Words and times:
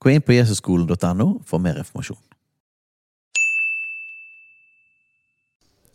Gå 0.00 0.10
inn 0.10 0.22
på 0.24 0.32
jesusskolen.no 0.32 1.26
for 1.44 1.60
mer 1.60 1.82
informasjon. 1.82 2.16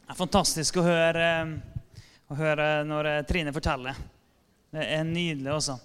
Det 0.05 0.13
er 0.13 0.19
fantastisk 0.19 0.77
å 0.77 0.83
høre, 0.85 1.29
å 2.29 2.37
høre 2.37 2.67
når 2.85 3.09
eh, 3.09 3.23
Trine 3.25 3.53
forteller. 3.55 3.97
Det 4.69 4.85
er 4.93 5.01
nydelig 5.09 5.55
også. 5.55 5.79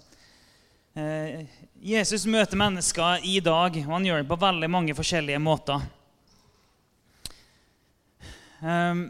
Eh, 0.93 1.49
Jesus 1.81 2.27
møter 2.29 2.61
mennesker 2.61 3.25
i 3.25 3.39
dag, 3.41 3.81
og 3.87 3.95
han 3.95 4.05
gjør 4.05 4.21
det 4.21 4.29
på 4.29 4.37
veldig 4.45 4.69
mange 4.69 4.93
forskjellige 4.93 5.41
måter. 5.41 5.81
Um, 8.61 9.07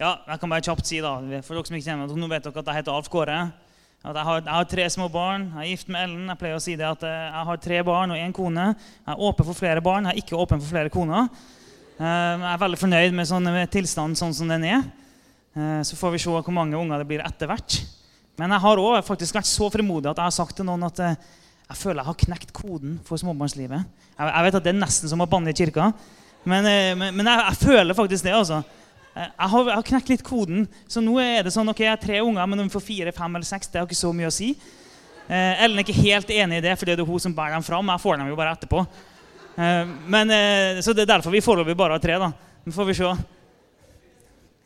ja, 0.00 0.14
jeg 0.30 0.40
kan 0.40 0.48
bare 0.48 0.64
kjapt 0.64 0.88
si 0.88 1.04
da, 1.04 1.18
for 1.44 1.58
dere 1.58 1.68
som 1.68 1.76
ikke 1.76 1.90
kjenner 1.90 2.06
meg, 2.06 2.16
Nå 2.16 2.30
vet 2.32 2.46
dere 2.46 2.62
at 2.62 2.70
jeg 2.72 2.80
heter 2.80 2.96
Alf 2.96 3.12
Kåre. 3.12 3.42
At 4.00 4.16
jeg, 4.16 4.24
har, 4.24 4.38
jeg 4.40 4.54
har 4.56 4.68
tre 4.70 4.84
små 4.94 5.06
barn. 5.12 5.42
Jeg 5.52 5.60
er 5.66 5.70
gift 5.74 5.90
med 5.92 6.02
Ellen. 6.06 6.28
Jeg 6.32 6.40
pleier 6.40 6.56
å 6.56 6.62
si 6.64 6.76
det 6.80 6.86
at 6.88 7.02
eh, 7.04 7.24
jeg 7.26 7.46
har 7.50 7.58
tre 7.60 7.80
barn 7.84 8.14
og 8.14 8.20
én 8.20 8.32
kone. 8.32 8.70
Jeg 8.72 9.12
er 9.12 9.24
åpen 9.28 9.44
for 9.50 9.58
flere 9.58 9.82
barn. 9.84 10.08
Jeg 10.08 10.16
er 10.16 10.22
ikke 10.22 10.38
åpen 10.40 10.62
for 10.62 10.72
flere 10.72 10.92
koner. 10.94 11.26
Eh, 12.00 12.06
Jeg 12.06 12.46
er 12.54 12.62
veldig 12.62 12.80
fornøyd 12.80 13.16
med, 13.18 13.28
sånn, 13.28 13.50
med 13.52 13.68
tilstanden 13.74 14.16
sånn 14.16 14.32
som 14.38 14.48
den 14.48 14.64
er. 14.70 14.86
Eh, 15.52 15.82
Så 15.84 15.98
får 16.00 16.14
vi 16.16 16.22
se 16.24 16.32
hvor 16.32 16.48
mange 16.56 16.78
unger 16.80 17.02
det 17.02 17.08
blir 17.10 17.20
etter 17.26 17.50
hvert. 17.50 17.76
Men 18.40 18.54
jeg 18.56 18.64
har 18.64 18.80
også 18.80 19.34
vært 19.36 19.50
så 19.50 19.68
frimodig 19.68 20.08
at 20.08 20.16
jeg 20.16 20.30
har 20.30 20.38
sagt 20.38 20.56
til 20.56 20.64
noen 20.64 20.86
at 20.88 20.96
jeg 21.04 21.76
føler 21.76 22.00
jeg 22.00 22.08
har 22.08 22.20
knekt 22.24 22.54
koden 22.56 22.96
for 23.04 23.20
småbarnslivet. 23.20 23.84
Jeg, 24.16 24.30
jeg 24.32 24.46
vet 24.46 24.56
at 24.56 24.64
det 24.64 24.72
er 24.72 24.80
nesten 24.80 25.12
som 25.12 25.20
å 25.20 25.28
banne 25.28 25.52
i 25.52 25.58
kirka, 25.58 25.90
men, 26.48 26.64
men, 26.96 27.12
men 27.18 27.28
jeg, 27.28 27.42
jeg 27.50 27.58
føler 27.68 27.94
faktisk 27.98 28.24
det. 28.24 28.32
altså. 28.32 28.62
Eh, 29.16 29.26
Jeg 29.26 29.48
har, 29.52 29.64
jeg 29.70 29.76
har 29.78 29.88
knekt 29.92 30.12
litt 30.12 30.22
koden, 30.26 30.68
så 30.88 31.02
nå 31.02 31.16
er 31.22 31.42
det 31.46 31.52
sånn, 31.54 31.68
ok, 31.72 31.80
jeg 31.84 31.90
har 31.94 32.02
tre 32.02 32.20
unger, 32.22 32.46
men 32.46 32.62
om 32.62 32.68
vi 32.68 32.74
får 32.76 32.86
fire, 32.86 33.12
fem 33.16 33.34
eller 33.36 33.48
seks, 33.48 33.68
det 33.72 33.80
har 33.80 33.88
ikke 33.88 33.98
så 33.98 34.12
mye 34.14 34.30
å 34.30 34.34
si. 34.34 34.52
Eh, 35.30 35.64
Ellen 35.64 35.78
er 35.78 35.86
ikke 35.86 36.02
helt 36.02 36.30
enig 36.34 36.58
i 36.60 36.64
det, 36.68 36.76
for 36.78 36.86
det 36.86 36.98
er 36.98 37.06
hun 37.06 37.22
som 37.22 37.34
bærer 37.34 37.54
dem 37.58 37.66
fram. 37.66 37.90
Jeg 37.94 38.02
får 38.02 38.18
dem 38.18 38.30
jo 38.30 38.38
bare 38.38 38.54
etterpå. 38.56 38.84
Eh, 39.56 39.92
men, 40.10 40.30
eh, 40.34 40.80
så 40.82 40.94
det 40.94 41.04
er 41.06 41.14
derfor 41.16 41.34
vi 41.34 41.42
foreløpig 41.44 41.76
bare 41.78 41.98
har 41.98 42.02
tre. 42.02 42.18
da. 42.18 42.32
Nå 42.66 42.72
får 42.74 42.88
vi 42.90 42.98
se. 42.98 43.12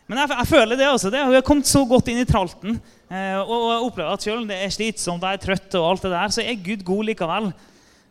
Men 0.06 0.20
jeg, 0.20 0.34
jeg 0.36 0.48
føler 0.50 0.76
det 0.76 0.88
også. 0.88 1.10
det. 1.12 1.20
Jeg 1.22 1.38
har 1.38 1.46
kommet 1.48 1.68
så 1.68 1.80
godt 1.88 2.08
inn 2.12 2.20
i 2.20 2.26
tralten 2.28 2.74
eh, 3.08 3.38
og, 3.40 3.54
og 3.54 3.86
opplever 3.88 4.12
at 4.12 4.24
selv 4.24 4.42
om 4.42 4.48
det 4.50 4.58
er 4.60 4.72
slitsomt, 4.72 5.24
jeg 5.24 5.38
er 5.38 5.44
trøtt, 5.44 5.76
og 5.80 5.86
alt 5.94 6.04
det 6.04 6.12
der, 6.12 6.34
så 6.34 6.44
er 6.44 6.60
Gud 6.64 6.84
god 6.84 7.08
likevel. 7.08 7.48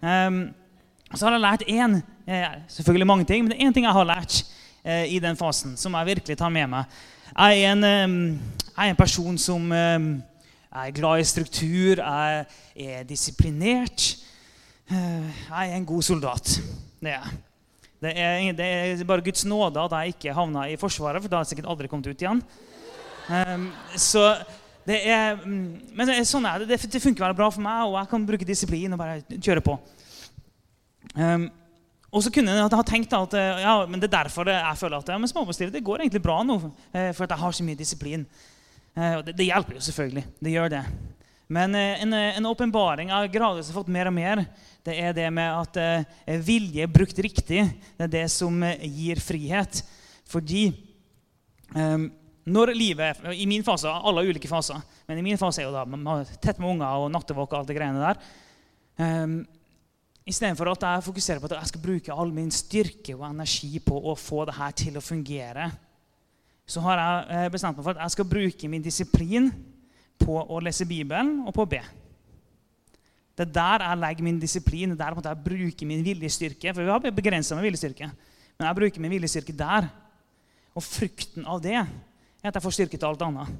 Um, 0.02 0.40
så 1.14 1.28
har 1.28 1.36
jeg 1.36 1.44
lært 1.44 1.66
én, 1.70 2.00
eh, 2.25 2.56
selvfølgelig 2.73 3.08
mange 3.08 3.28
ting, 3.30 3.44
men 3.44 3.53
det 3.53 3.59
er 3.59 3.68
én 3.70 3.75
ting 3.75 3.86
jeg 3.86 3.94
har 3.94 4.09
lært 4.09 4.40
eh, 4.42 4.53
i 4.84 5.20
den 5.23 5.38
fasen 5.39 5.78
som 5.80 5.94
jeg 5.95 6.09
virkelig 6.16 6.38
tar 6.38 6.52
med 6.52 6.67
meg. 6.67 6.98
Jeg 7.34 7.64
er 7.64 7.72
en, 7.72 7.84
jeg 7.84 8.84
er 8.84 8.92
en 8.92 9.00
person 9.00 9.38
som 9.40 9.72
er 9.73 10.92
glad 10.95 11.22
i 11.22 11.28
struktur, 11.30 12.02
jeg 12.02 12.45
er 12.75 13.03
disiplinert. 13.08 14.17
Eh, 14.92 15.30
Jeg 15.50 15.70
er 15.70 15.75
en 15.78 15.86
god 15.86 16.03
soldat. 16.03 16.59
Det 17.00 17.13
er. 17.13 17.30
Det 18.03 18.12
er, 18.19 18.52
det 18.52 18.66
er 18.68 19.06
bare 19.08 19.24
Guds 19.24 19.46
nåde 19.46 19.80
at 19.80 19.91
jeg 19.91 20.08
ikke 20.18 20.34
havna 20.35 20.66
i 20.68 20.75
Forsvaret, 20.75 21.22
for 21.22 21.31
da 21.31 21.40
hadde 21.40 21.47
jeg 21.47 21.56
sikkert 21.56 21.72
aldri 21.72 21.88
kommet 21.88 22.09
ut 22.12 22.22
igjen. 22.22 22.41
Så 23.96 24.24
det 24.84 24.97
er, 25.08 25.38
men 25.47 26.12
sånn 26.28 26.44
er 26.50 26.66
det. 26.68 26.81
Det 26.84 27.00
funker 27.00 27.24
veldig 27.24 27.38
bra 27.40 27.47
for 27.53 27.63
meg, 27.63 27.85
og 27.88 27.96
jeg 28.02 28.09
kan 28.12 28.25
bruke 28.28 28.47
disiplin 28.47 28.91
og 28.91 29.00
bare 29.00 29.22
kjøre 29.38 29.63
på. 29.63 29.78
Um, 31.16 31.47
og 32.13 32.22
så 32.22 32.29
kunne 32.34 32.53
jeg 32.53 32.69
ha 32.69 32.85
tenkt 32.85 33.13
at 33.18 33.34
eh, 33.38 33.63
ja, 33.63 33.74
men 33.90 34.01
det 34.01 34.06
er 34.06 34.19
derfor 34.19 34.50
jeg 34.51 34.78
føler 34.78 35.01
at 35.01 35.07
ja, 35.09 35.18
men 35.18 35.29
småbarnslivet 35.31 35.74
det 35.74 35.81
går 35.85 36.03
egentlig 36.03 36.22
bra 36.22 36.35
nå. 36.46 36.59
eh, 36.94 37.09
For 37.16 37.25
at 37.25 37.34
jeg 37.34 37.41
har 37.41 37.56
så 37.57 37.66
mye 37.66 37.79
disiplin. 37.79 38.28
Eh, 38.94 39.16
det, 39.25 39.34
det 39.40 39.47
hjelper 39.47 39.79
jo 39.79 39.85
selvfølgelig. 39.88 40.23
Det 40.38 40.53
gjør 40.53 40.73
det. 40.75 40.84
Men 41.53 41.75
en 41.75 42.13
en 42.13 42.46
åpenbaring 42.50 43.09
jeg 43.09 43.18
har 43.18 43.34
gradvis 43.34 43.72
fått 43.73 43.90
mer 43.91 44.07
og 44.09 44.16
mer, 44.16 44.44
det 44.85 44.94
er 44.97 45.13
det 45.13 45.25
med 45.34 45.52
at 45.53 46.07
vilje 46.47 46.88
brukt 46.90 47.19
riktig, 47.19 47.66
det 47.97 48.06
er 48.07 48.13
det 48.13 48.23
som 48.31 48.63
gir 48.79 49.19
frihet. 49.22 49.81
Fordi 50.25 50.63
når 51.75 52.73
livet 52.73 53.22
I 53.35 53.46
min 53.46 53.66
fase, 53.68 53.91
alle 53.91 54.23
har 54.23 54.31
ulike 54.31 54.50
faser, 54.50 54.81
men 55.06 55.19
i 55.19 55.25
min 55.28 55.38
fase 55.38 55.62
er 55.62 55.68
jo 55.68 55.75
da 55.75 55.84
man 55.85 56.07
har 56.09 56.31
tett 56.41 56.57
med 56.63 56.72
unger 56.72 57.03
og 57.03 57.12
nattevåk 57.13 57.52
og 57.52 57.59
alt 57.59 57.69
det 57.69 57.78
greiene 57.78 58.02
der. 58.02 58.23
Istedenfor 60.23 60.72
at 60.72 60.85
jeg 60.88 61.03
fokuserer 61.03 61.41
på 61.41 61.50
at 61.50 61.57
jeg 61.57 61.72
skal 61.73 61.84
bruke 61.84 62.16
all 62.16 62.31
min 62.31 62.51
styrke 62.53 63.16
og 63.17 63.25
energi 63.28 63.79
på 63.84 63.97
å 63.97 64.16
få 64.16 64.45
det 64.47 64.56
her 64.56 64.75
til 64.79 64.97
å 64.97 65.03
fungere, 65.03 65.67
så 66.63 66.79
har 66.85 67.01
jeg 67.01 67.25
eh, 67.35 67.50
bestemt 67.51 67.75
meg 67.75 67.84
for 67.84 67.97
at 67.97 68.06
jeg 68.06 68.16
skal 68.16 68.29
bruke 68.29 68.69
min 68.72 68.85
disiplin 68.85 69.50
på 70.22 70.38
å 70.39 70.61
lese 70.63 70.88
Bibelen 70.88 71.41
og 71.44 71.51
på 71.56 71.66
å 71.66 71.72
be. 71.73 71.81
Det 73.34 73.47
er 73.47 73.51
der 73.51 73.84
jeg 73.84 74.00
legger 74.00 74.28
min 74.29 74.39
disiplin, 74.39 74.94
det 74.94 75.03
er 75.03 75.17
der 75.17 75.34
jeg 75.34 75.44
bruker 75.44 75.89
min 75.89 76.06
viljestyrke. 76.06 76.72
For 76.72 76.85
vi 76.85 76.94
har 76.94 77.19
begrensa 77.19 77.57
med 77.57 77.66
viljestyrke. 77.66 78.07
Men 78.55 78.67
jeg 78.69 78.78
bruker 78.79 79.03
min 79.03 79.13
viljestyrke 79.16 79.55
der. 79.57 79.90
Og 80.78 80.85
frukten 80.85 81.45
av 81.50 81.61
det 81.61 81.79
er 81.81 81.88
at 82.45 82.53
jeg 82.53 82.63
får 82.63 82.75
styrke 82.78 83.00
til 83.00 83.09
alt 83.09 83.25
annet. 83.25 83.55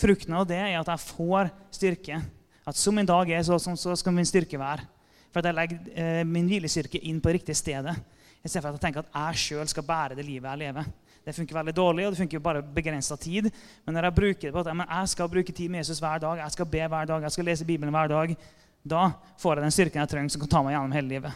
Frukten 0.00 0.34
av 0.34 0.46
det 0.48 0.58
er 0.58 0.78
at 0.80 0.88
jeg 0.88 1.04
får 1.12 1.52
styrke. 1.76 2.22
At 2.66 2.78
som 2.80 2.98
en 2.98 3.08
dag 3.08 3.30
er, 3.30 3.44
så, 3.44 3.58
så 3.60 3.94
skal 3.96 4.16
min 4.16 4.28
styrke 4.28 4.58
være. 4.58 4.88
For 5.30 5.40
at 5.40 5.50
jeg 5.50 5.58
legger 5.58 5.92
eh, 5.94 6.22
min 6.26 6.48
hvilestyrke 6.50 7.00
inn 7.06 7.20
på 7.22 7.32
riktig 7.36 7.56
stedet. 7.58 7.94
I 8.40 8.48
stedet 8.48 8.64
for 8.64 8.72
at 8.72 8.78
jeg 8.78 8.84
tenker 8.86 9.04
at 9.04 9.14
jeg 9.14 9.42
sjøl 9.44 9.68
skal 9.70 9.86
bære 9.86 10.16
det 10.18 10.26
livet 10.26 10.48
jeg 10.50 10.62
lever. 10.64 10.90
Det 11.24 11.34
funker 11.36 11.58
veldig 11.58 11.74
dårlig, 11.76 12.06
og 12.06 12.14
det 12.14 12.22
funker 12.22 12.42
bare 12.42 12.62
begrensa 12.64 13.16
tid. 13.20 13.50
Men 13.84 13.94
når 13.94 14.08
jeg 14.08 14.16
bruker 14.16 14.46
det 14.48 14.54
på 14.54 14.62
at 14.64 14.72
jeg 14.72 15.12
skal 15.12 15.28
bruke 15.28 15.52
tid 15.52 15.68
med 15.68 15.82
Jesus 15.82 16.00
hver 16.00 16.18
dag, 16.22 16.40
jeg 16.40 16.56
skal 16.56 16.66
be 16.66 16.88
hver 16.88 17.10
dag, 17.12 17.22
jeg 17.22 17.36
skal 17.36 17.44
lese 17.50 17.68
Bibelen 17.68 17.94
hver 17.94 18.08
dag, 18.08 18.34
da 18.82 19.10
får 19.38 19.58
jeg 19.58 19.66
den 19.66 19.76
styrken 19.76 20.00
jeg 20.00 20.12
trenger 20.14 20.32
som 20.32 20.40
kan 20.40 20.52
ta 20.54 20.62
meg 20.64 20.74
gjennom 20.74 20.96
hele 20.96 21.12
livet. 21.12 21.32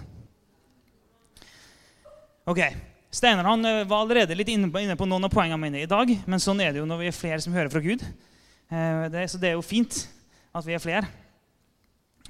Ok, 2.49 2.61
Steinar 3.15 3.47
han 3.47 3.65
eh, 3.65 3.85
var 3.87 4.03
allerede 4.03 4.35
litt 4.35 4.51
inne 4.51 4.71
på, 4.73 4.81
inne 4.83 4.97
på 4.99 5.07
noen 5.07 5.29
av 5.29 5.33
poengene 5.33 5.61
mine 5.61 5.85
i 5.85 5.91
dag. 5.91 6.11
Men 6.27 6.43
sånn 6.43 6.59
er 6.65 6.73
det 6.73 6.81
jo 6.81 6.89
når 6.89 7.05
vi 7.05 7.11
er 7.11 7.15
flere 7.17 7.39
som 7.45 7.55
hører 7.55 7.71
fra 7.71 7.85
Gud. 7.85 8.03
Eh, 8.03 9.05
det, 9.13 9.29
så 9.31 9.39
det 9.39 9.53
er 9.53 9.55
jo 9.59 9.65
fint 9.65 10.01
at 10.51 10.67
vi 10.67 10.75
er 10.75 10.83
flere. 10.83 11.07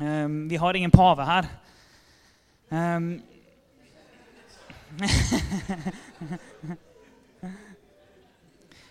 Eh, 0.00 0.28
vi 0.28 0.56
har 0.56 0.77
ingen 0.77 0.91
pave 0.91 1.25
her. 1.25 1.47
Um, 2.69 3.22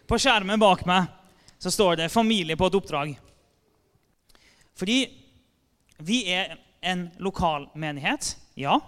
på 0.08 0.20
skjermen 0.20 0.60
bak 0.60 0.86
meg 0.88 1.06
så 1.60 1.72
står 1.72 1.96
det 1.96 2.10
'familie 2.10 2.56
på 2.56 2.68
et 2.68 2.74
oppdrag'. 2.80 3.20
Fordi 4.76 5.20
vi 5.98 6.32
er 6.32 6.58
en 6.82 7.12
lokal 7.18 7.70
menighet, 7.76 8.38
ja. 8.56 8.80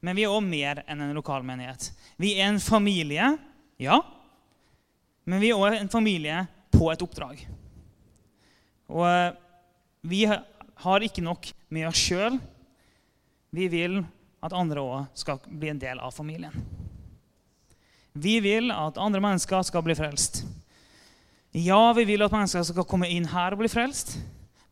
Men 0.00 0.16
vi 0.16 0.22
er 0.24 0.28
òg 0.28 0.44
mer 0.44 0.84
enn 0.86 1.00
en 1.00 1.14
lokal 1.16 1.42
menighet. 1.42 1.92
Vi 2.16 2.34
er 2.40 2.46
en 2.48 2.60
familie, 2.60 3.38
ja. 3.78 4.00
Men 5.24 5.40
vi 5.40 5.48
er 5.48 5.56
òg 5.56 5.80
en 5.80 5.88
familie 5.88 6.46
på 6.70 6.92
et 6.92 7.02
oppdrag. 7.02 7.48
Og 8.88 9.06
eh, 9.08 9.32
vi 10.04 10.26
har 10.82 11.04
ikke 11.04 11.24
nok 11.24 11.50
med 11.72 11.88
oss 11.88 12.00
sjøl. 12.00 12.38
Vi 13.54 13.68
vil 13.70 14.00
at 14.44 14.56
andre 14.56 14.82
òg 14.82 15.18
skal 15.18 15.40
bli 15.46 15.70
en 15.72 15.80
del 15.80 16.00
av 16.02 16.14
familien. 16.14 16.54
Vi 18.14 18.38
vil 18.42 18.70
at 18.70 18.98
andre 19.00 19.22
mennesker 19.22 19.64
skal 19.66 19.82
bli 19.86 19.96
frelst. 19.98 20.44
Ja, 21.54 21.92
vi 21.94 22.04
vil 22.06 22.22
at 22.22 22.34
mennesker 22.34 22.62
skal 22.66 22.86
komme 22.86 23.08
inn 23.10 23.26
her 23.30 23.54
og 23.54 23.62
bli 23.62 23.70
frelst. 23.70 24.16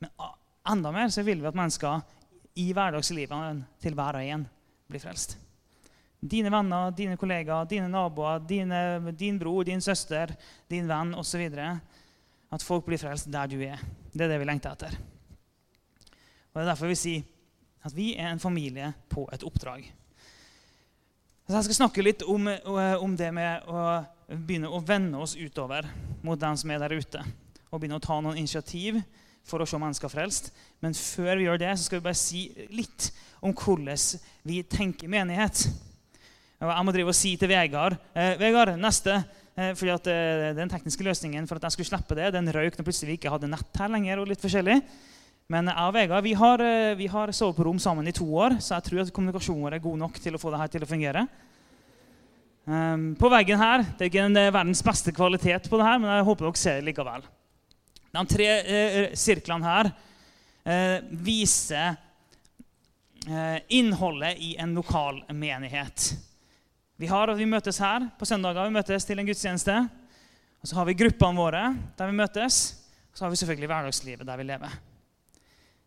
Men 0.03 0.11
enda 0.75 0.93
mer 0.95 1.11
så 1.15 1.25
vil 1.27 1.41
vi 1.43 1.49
at 1.51 1.59
mennesker 1.59 2.03
i 2.59 2.69
hverdagslivet 2.75 3.63
til 3.83 3.97
hver 3.97 4.19
og 4.19 4.35
en 4.35 4.45
blir 4.91 5.03
frelst. 5.03 5.39
Dine 6.23 6.53
venner, 6.55 6.93
dine 6.95 7.17
kollegaer, 7.19 7.67
dine 7.67 7.89
naboer, 7.91 8.43
dine, 8.47 9.13
din 9.19 9.41
bror, 9.41 9.65
din 9.67 9.83
søster, 9.83 10.31
din 10.71 10.87
venn 10.87 11.17
osv. 11.19 11.49
At 12.53 12.63
folk 12.63 12.87
blir 12.87 13.01
frelst 13.01 13.31
der 13.33 13.51
du 13.51 13.59
er. 13.67 13.83
Det 14.13 14.27
er 14.27 14.35
det 14.35 14.39
vi 14.43 14.47
lengter 14.47 14.77
etter. 14.77 14.95
Og 16.53 16.61
Det 16.61 16.63
er 16.67 16.71
derfor 16.71 16.93
vi 16.93 16.99
sier 17.01 17.23
at 17.83 17.95
vi 17.97 18.13
er 18.15 18.29
en 18.31 18.43
familie 18.43 18.93
på 19.11 19.25
et 19.33 19.43
oppdrag. 19.43 19.87
Så 21.49 21.57
jeg 21.57 21.65
skal 21.67 21.81
snakke 21.81 22.05
litt 22.05 22.23
om, 22.23 22.47
om 23.03 23.17
det 23.19 23.33
med 23.35 23.65
å 23.67 24.05
begynne 24.29 24.71
å 24.71 24.81
vende 24.87 25.19
oss 25.19 25.35
utover 25.35 25.89
mot 26.23 26.39
dem 26.41 26.57
som 26.57 26.71
er 26.71 26.85
der 26.85 26.95
ute. 26.95 27.25
Og 27.73 27.81
begynne 27.81 27.99
å 27.99 28.05
ta 28.05 28.21
noen 28.21 28.39
initiativ 28.39 29.01
for 29.49 29.63
å 29.63 29.67
se 29.67 29.81
mennesker 29.81 30.13
frelst. 30.13 30.53
Men 30.85 30.95
før 30.95 31.35
vi 31.41 31.49
gjør 31.49 31.61
det, 31.65 31.73
så 31.77 31.89
skal 31.89 32.01
vi 32.01 32.07
bare 32.07 32.21
si 32.21 32.45
litt 32.71 33.11
om 33.43 33.55
hvordan 33.57 34.21
vi 34.47 34.63
tenker 34.63 35.11
menighet. 35.11 35.65
Jeg 36.63 36.87
må 36.87 36.95
drive 36.95 37.11
og 37.11 37.19
si 37.19 37.33
til 37.35 37.51
Vegard 37.51 37.97
eh, 38.15 38.37
Vegard, 38.39 38.77
neste. 38.79 39.17
Eh, 39.59 39.73
fordi 39.75 39.91
at 39.91 40.11
eh, 40.13 40.53
Den 40.55 40.71
tekniske 40.71 41.03
løsningen 41.03 41.49
for 41.51 41.59
at 41.59 41.67
jeg 41.67 41.75
skulle 41.75 41.91
slippe 41.91 42.15
det, 42.15 42.31
den 42.37 42.53
røyk 42.55 42.79
når 42.79 42.87
plutselig 42.87 43.11
vi 43.11 43.17
ikke 43.19 43.33
hadde 43.35 43.51
nett 43.51 43.81
her 43.83 43.91
lenger. 43.91 44.23
og 44.23 44.31
litt 44.31 44.45
forskjellig. 44.45 44.79
Men 45.53 45.69
jeg 45.69 45.85
og 45.85 45.95
Vegard 45.97 46.25
vi 46.25 46.33
har, 46.39 46.63
eh, 46.65 46.95
vi 46.97 47.07
har 47.13 47.33
sovet 47.37 47.59
på 47.59 47.67
rom 47.69 47.81
sammen 47.83 48.09
i 48.09 48.15
to 48.17 48.25
år, 48.25 48.57
så 48.57 48.79
jeg 48.79 48.89
tror 48.89 49.03
at 49.03 49.13
kommunikasjonen 49.13 49.67
vår 49.67 49.77
er 49.77 49.85
god 49.85 49.99
nok 50.01 50.21
til 50.23 50.37
å 50.37 50.41
få 50.41 50.53
det 50.53 50.61
her 50.63 50.73
til 50.73 50.87
å 50.87 50.89
fungere. 50.89 51.27
Um, 52.63 53.17
på 53.19 53.27
veggen 53.27 53.59
her 53.59 53.83
Det 53.83 54.05
er 54.05 54.11
ikke 54.13 54.23
en, 54.23 54.39
verdens 54.55 54.85
beste 54.87 55.11
kvalitet 55.11 55.65
på 55.67 55.81
det 55.81 55.87
her, 55.89 55.99
men 55.99 56.13
jeg 56.15 56.27
håper 56.29 56.47
dere 56.47 56.61
ser 56.61 56.77
det 56.79 56.87
likevel. 56.87 57.25
De 58.13 58.23
tre 58.29 58.47
eh, 58.61 59.15
sirklene 59.19 59.67
her 59.67 59.89
eh, 60.69 60.99
viser 61.25 61.97
eh, 63.27 63.59
innholdet 63.73 64.39
i 64.45 64.53
en 64.61 64.77
lokal 64.77 65.23
menighet. 65.33 66.13
Vi, 67.01 67.09
har, 67.11 67.33
vi 67.35 67.49
møtes 67.49 67.81
her 67.83 68.05
på 68.21 68.29
søndager. 68.29 68.69
Vi 68.69 68.77
møtes 68.77 69.09
til 69.09 69.19
en 69.19 69.27
gudstjeneste. 69.27 69.79
Og 70.61 70.71
så 70.71 70.77
har 70.79 70.87
vi 70.87 70.99
gruppene 71.01 71.41
våre 71.41 71.65
der 71.99 72.13
vi 72.13 72.21
møtes. 72.21 72.63
Og 73.11 73.17
så 73.17 73.27
har 73.27 73.33
vi 73.33 73.41
selvfølgelig 73.41 73.73
hverdagslivet 73.73 74.29
der 74.29 74.43
vi 74.45 74.51
lever. 74.53 74.81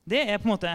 Det 0.05 0.21
er 0.21 0.37
på 0.37 0.45
en 0.45 0.53
måte 0.53 0.71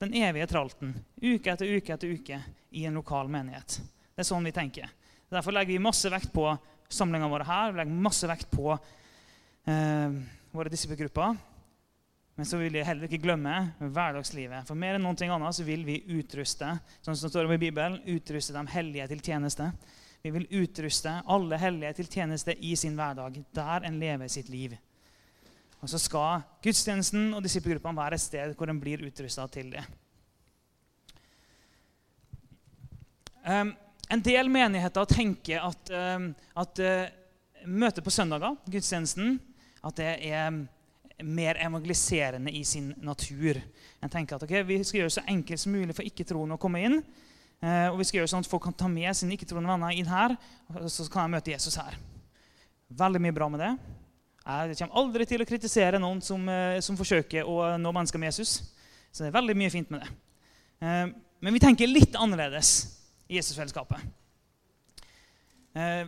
den 0.00 0.14
evige 0.16 0.46
tralten 0.48 0.94
uke 1.20 1.52
etter 1.52 1.68
uke 1.68 1.92
etter 1.92 2.12
uke 2.16 2.38
i 2.76 2.84
en 2.88 2.96
lokal 2.96 3.28
menighet. 3.28 3.78
Det 4.16 4.24
er 4.24 4.28
sånn 4.28 4.46
vi 4.48 4.54
tenker. 4.56 4.88
Derfor 5.28 5.52
legger 5.52 5.74
vi 5.74 5.82
masse 5.84 6.08
vekt 6.12 6.32
på 6.32 6.46
samlingene 6.88 7.28
våre 7.28 7.44
her. 7.44 7.74
Vi 7.74 7.80
legger 7.82 8.06
masse 8.06 8.28
vekt 8.30 8.48
på 8.52 8.70
eh, 8.72 10.16
våre 10.56 10.72
disippelgrupper. 10.72 11.36
Men 12.36 12.48
så 12.48 12.60
vil 12.60 12.72
vi 12.72 12.84
heller 12.84 13.08
ikke 13.08 13.20
glemme 13.20 13.52
hverdagslivet. 13.80 14.64
For 14.68 14.76
mer 14.76 14.96
enn 14.96 15.16
ting 15.16 15.32
annet 15.32 15.56
så 15.56 15.64
vil 15.64 15.84
vi 15.84 16.02
utruste 16.16 16.74
sånn 17.00 17.16
som 17.16 17.28
det 17.28 17.32
står 17.34 17.52
i 17.52 17.60
Bibelen, 17.60 18.00
utruste 18.12 18.56
de 18.56 18.64
hellige 18.72 19.08
til 19.12 19.24
tjeneste. 19.28 19.70
Vi 20.24 20.32
vil 20.34 20.48
utruste 20.62 21.18
alle 21.32 21.60
hellige 21.60 21.98
til 22.00 22.12
tjeneste 22.12 22.56
i 22.64 22.72
sin 22.76 22.96
hverdag, 22.96 23.42
der 23.56 23.88
en 23.88 24.00
lever 24.00 24.32
sitt 24.32 24.48
liv. 24.52 24.76
Og 25.84 25.90
så 25.92 26.00
skal 26.00 26.44
gudstjenesten 26.64 27.34
og 27.36 27.42
disippelgruppa 27.44 27.92
være 27.94 28.16
et 28.16 28.24
sted 28.24 28.54
hvor 28.56 28.70
en 28.72 28.80
blir 28.80 29.04
utrusta 29.06 29.46
til 29.52 29.74
det. 29.74 29.84
Um, 33.46 33.74
en 34.10 34.22
del 34.22 34.48
menigheter 34.50 35.06
tenker 35.06 35.62
at, 35.68 35.92
um, 36.16 36.30
at 36.58 36.80
uh, 36.82 37.66
møtet 37.66 38.02
på 38.04 38.10
søndager, 38.10 38.56
gudstjenesten, 38.66 39.36
at 39.86 40.00
det 40.00 40.08
er 40.26 40.64
mer 41.22 41.60
evangeliserende 41.62 42.50
i 42.52 42.64
sin 42.66 42.90
natur. 43.06 43.60
En 44.02 44.10
tenker 44.10 44.36
at 44.36 44.42
okay, 44.42 44.64
Vi 44.66 44.82
skal 44.84 44.98
gjøre 44.98 45.12
det 45.12 45.18
så 45.18 45.24
enkelt 45.28 45.62
som 45.62 45.72
mulig 45.72 45.94
for 45.94 46.06
ikke-troende 46.06 46.58
å 46.58 46.60
komme 46.60 46.82
inn. 46.82 46.98
Uh, 47.62 47.92
og 47.92 48.00
vi 48.00 48.08
skal 48.08 48.20
gjøre 48.20 48.32
sånn 48.34 48.44
at 48.44 48.50
folk 48.50 48.66
kan 48.66 48.74
ta 48.76 48.88
med 48.90 49.14
sine 49.16 49.36
ikke-troende 49.36 49.70
venner 49.70 49.94
inn 49.94 50.10
her. 50.10 50.36
og 50.74 50.90
Så 50.90 51.06
kan 51.12 51.28
de 51.28 51.36
møte 51.36 51.54
Jesus 51.54 51.78
her. 51.78 51.94
Veldig 52.88 53.22
mye 53.22 53.34
bra 53.36 53.48
med 53.52 53.62
det. 53.62 53.72
Jeg 54.46 54.76
kommer 54.78 55.00
aldri 55.00 55.26
til 55.26 55.42
å 55.42 55.46
kritisere 55.48 55.98
noen 55.98 56.20
som, 56.22 56.48
eh, 56.48 56.78
som 56.80 56.96
forsøker 56.96 57.48
å 57.48 57.74
nå 57.80 57.92
mennesker 57.92 58.18
med 58.18 58.30
Jesus. 58.30 58.62
Så 59.10 59.24
det 59.24 59.32
er 59.32 59.40
veldig 59.40 59.56
mye 59.58 59.72
fint 59.72 59.90
med 59.90 60.04
det. 60.04 60.10
Eh, 60.86 61.06
men 61.40 61.56
vi 61.56 61.62
tenker 61.62 61.90
litt 61.90 62.14
annerledes 62.14 62.70
i 63.28 63.40
Jesusfellesskapet. 63.40 63.98
Eh, 65.74 66.06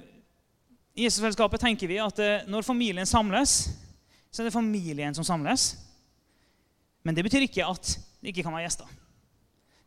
I 0.99 1.05
Jesusfellesskapet 1.07 1.61
tenker 1.61 1.91
vi 1.91 1.99
at 1.99 2.19
eh, 2.23 2.47
når 2.47 2.67
familien 2.67 3.07
samles 3.07 3.59
så 4.31 4.43
er 4.43 4.49
det 4.49 4.55
familien 4.55 5.17
som 5.17 5.27
samles. 5.27 5.73
Men 7.03 7.17
det 7.17 7.25
betyr 7.27 7.47
ikke 7.47 7.67
at 7.67 7.95
det 8.21 8.31
ikke 8.31 8.45
kan 8.47 8.55
være 8.55 8.69
gjester. 8.69 8.95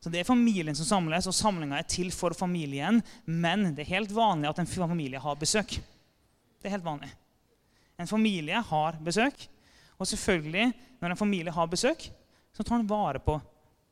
Så 0.02 0.10
Det 0.10 0.20
er 0.20 0.26
familien 0.26 0.76
som 0.76 0.86
samles, 0.86 1.28
og 1.30 1.36
samlinga 1.38 1.78
er 1.78 1.86
til 1.86 2.10
for 2.12 2.34
familien. 2.34 3.04
Men 3.26 3.76
det 3.76 3.86
er 3.86 4.00
helt 4.00 4.12
vanlig 4.12 4.50
at 4.50 4.60
en 4.60 4.68
familie 4.68 5.20
har 5.22 5.38
besøk. 5.38 5.78
Det 5.78 6.70
er 6.70 6.74
helt 6.74 6.88
vanlig. 6.88 7.12
En 8.02 8.10
familie 8.10 8.62
har 8.68 8.98
besøk. 9.04 9.46
Og 10.02 10.10
selvfølgelig, 10.10 10.72
når 11.02 11.14
en 11.14 11.20
familie 11.20 11.54
har 11.54 11.70
besøk, 11.70 12.08
så 12.52 12.66
tar 12.66 12.80
en 12.82 12.90
vare 12.90 13.22
på 13.22 13.38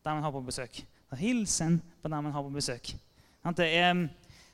dem 0.06 0.18
en 0.18 0.26
har 0.26 0.34
på 0.34 0.42
besøk. 0.46 0.82
Da 1.10 1.18
hilser 1.20 1.70
en 1.70 1.78
på 2.02 2.10
dem 2.10 2.26
en 2.26 2.34
har 2.34 2.46
på 2.46 2.54
besøk. 2.54 2.92
Det, 3.56 3.66
er, 3.66 3.94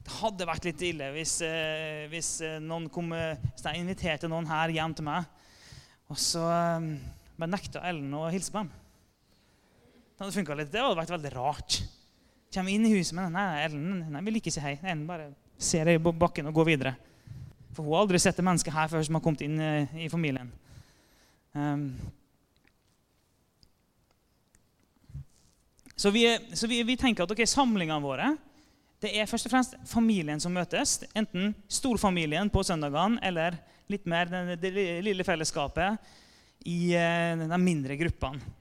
det 0.06 0.18
hadde 0.20 0.48
vært 0.48 0.68
litt 0.68 0.84
ille 0.86 1.08
hvis, 1.16 1.40
eh, 1.44 2.06
hvis, 2.12 2.30
eh, 2.46 2.60
noen 2.64 2.86
kom, 2.94 3.10
eh, 3.18 3.40
hvis 3.56 3.66
jeg 3.66 3.82
inviterte 3.82 4.30
noen 4.32 4.48
her 4.48 4.72
hjem 4.76 4.94
til 4.96 5.08
meg 5.08 5.26
og 6.12 6.20
så 6.22 6.44
um, 6.78 6.92
bare 7.36 7.52
nekta 7.52 7.82
Ellen 7.90 8.14
å 8.14 8.28
hilse 8.30 8.54
på 8.54 8.62
dem. 8.62 8.70
Det 10.16 10.22
hadde 10.22 10.36
funka 10.36 10.58
litt. 10.58 10.72
Det 10.72 10.84
hadde 10.84 11.00
vært 11.00 11.14
veldig 11.16 11.32
rart. 11.34 11.80
Kommer 12.54 12.72
inn 12.72 12.86
i 12.88 12.94
huset 12.94 13.18
med 13.18 13.34
nei, 13.34 13.48
Ellen 13.66 14.06
nei, 14.14 14.22
vil 14.28 14.40
ikke 14.40 14.54
si 14.54 14.64
hei. 14.64 14.76
Ellen 14.84 15.08
bare 15.10 15.32
ser 15.58 15.90
deg 15.90 15.98
i 15.98 16.14
bakken 16.14 16.52
og 16.52 16.56
går 16.60 16.70
videre. 16.70 16.94
For 17.76 17.84
hun 17.84 17.94
har 17.94 18.06
aldri 18.06 18.22
sett 18.24 18.40
et 18.40 18.48
menneske 18.48 18.74
her 18.74 18.92
før 18.92 19.04
som 19.06 19.18
har 19.18 19.24
kommet 19.26 19.44
inn 19.46 19.60
uh, 19.60 19.98
i 20.00 20.10
familien. 20.12 20.50
Um, 21.56 21.90
så 25.96 26.12
vi, 26.12 26.26
så 26.56 26.68
vi, 26.68 26.82
vi 26.88 26.98
tenker 27.00 27.24
at 27.24 27.32
okay, 27.32 27.48
samlingene 27.48 28.04
våre 28.04 28.34
det 29.04 29.12
er 29.20 29.28
først 29.30 29.48
og 29.48 29.54
fremst 29.54 29.76
familien 29.90 30.40
som 30.42 30.54
møtes. 30.56 30.98
Enten 31.18 31.52
storfamilien 31.70 32.50
på 32.50 32.64
søndagene 32.66 33.20
eller 33.28 33.58
litt 33.92 34.08
mer 34.10 34.32
det 34.58 34.72
lille 35.06 35.26
fellesskapet 35.28 36.00
i 36.66 36.96
eh, 36.98 37.44
de 37.46 37.60
mindre 37.62 37.98
gruppene. 38.00 38.56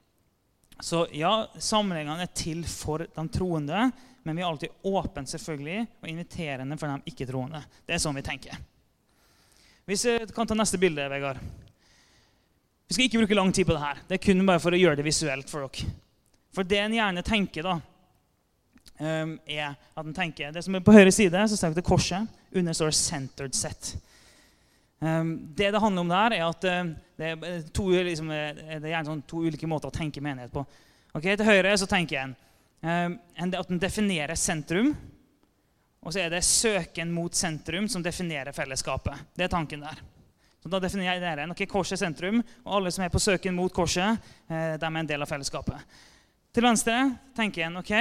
Så 0.82 1.05
ja, 1.14 1.46
samlingene 1.62 2.26
er 2.26 2.32
til 2.34 2.64
for 2.69 3.06
de 3.06 3.25
troende, 3.32 3.87
men 4.26 4.37
vi 4.37 4.43
er 4.43 4.49
alltid 4.49 4.88
åpne 4.90 5.25
selvfølgelig, 5.31 5.84
og 6.02 6.08
inviterende 6.11 6.76
for 6.81 6.90
de 6.90 7.12
ikke-troende. 7.12 7.62
Det 7.87 7.94
er 7.94 8.02
sånn 8.02 8.19
vi 8.19 8.25
tenker. 8.26 8.58
Hvis 9.84 10.06
jeg 10.08 10.31
kan 10.32 10.48
ta 10.48 10.56
neste 10.56 10.81
bilde, 10.81 11.04
Vegard. 11.12 11.40
Vi 12.88 12.94
skal 12.94 13.04
ikke 13.04 13.20
bruke 13.20 13.36
lang 13.36 13.50
tid 13.52 13.66
på 13.69 13.75
det 13.76 13.82
her. 13.82 13.98
Det 14.08 14.16
er 14.16 14.22
kun 14.25 14.46
bare 14.48 14.62
for 14.62 14.72
å 14.72 14.78
gjøre 14.81 14.96
det 14.96 15.04
visuelt 15.04 15.50
for 15.50 15.66
dere. 15.66 15.90
For 16.54 16.64
det 16.69 16.78
en 16.81 16.94
gjerne 16.96 17.25
tenker, 17.26 17.66
da, 17.66 17.75
ehm, 19.02 19.34
er 19.44 19.75
at 19.75 20.06
en 20.06 20.14
tenker 20.14 20.52
Det 20.52 20.62
som 20.64 20.75
er 20.75 20.81
på 20.81 20.94
høyre 20.94 21.12
side, 21.12 21.48
så 21.48 21.56
står 21.56 21.75
det 21.75 21.84
korset. 21.84 22.28
Under 22.54 22.72
står 22.72 22.90
'centered 22.92 23.52
set'. 23.52 23.96
Ehm, 25.02 25.52
det 25.54 25.72
det 25.72 25.81
handler 25.81 26.00
om 26.00 26.08
der, 26.08 26.32
er 26.32 26.48
at 26.48 26.64
eh, 26.64 26.84
det 27.19 27.26
er, 27.44 27.62
to, 27.72 27.88
liksom, 27.90 28.30
eh, 28.30 28.80
det 28.80 28.90
er 28.90 29.04
sånn 29.04 29.26
to 29.26 29.42
ulike 29.44 29.66
måter 29.66 29.88
å 29.88 29.92
tenke 29.92 30.20
menighet 30.20 30.52
på. 30.52 30.64
Ok, 31.14 31.23
til 31.23 31.44
høyre 31.44 31.76
så 31.76 31.87
tenker 31.87 32.16
jeg 32.16 32.35
um, 32.82 33.18
at 33.38 33.68
den 33.68 33.78
definerer 33.78 34.35
sentrum. 34.35 34.97
Og 36.04 36.12
så 36.12 36.20
er 36.20 36.34
det 36.34 36.44
søken 36.44 37.12
mot 37.12 37.34
sentrum 37.34 37.88
som 37.88 38.04
definerer 38.04 38.52
fellesskapet. 38.52 39.32
Det 39.34 39.46
er 39.46 39.52
tanken 39.52 39.82
der. 39.84 40.02
Så 40.62 40.70
da 40.73 40.80
definerer 40.80 41.16
jeg 41.16 41.25
dere. 41.25 41.49
okay, 41.50 41.66
Korset 41.68 41.96
er 41.96 42.04
sentrum, 42.06 42.42
og 42.64 42.76
alle 42.76 42.92
som 42.92 43.04
er 43.04 43.12
på 43.12 43.20
søken 43.20 43.56
mot 43.56 43.73
korset, 43.73 44.20
eh, 44.49 44.76
de 44.80 44.87
er 44.87 45.00
en 45.00 45.08
del 45.08 45.25
av 45.25 45.28
fellesskapet. 45.28 45.99
Til 46.54 46.64
venstre 46.64 46.99
tenker 47.37 47.64
jeg 47.64 47.76
ok, 47.76 47.94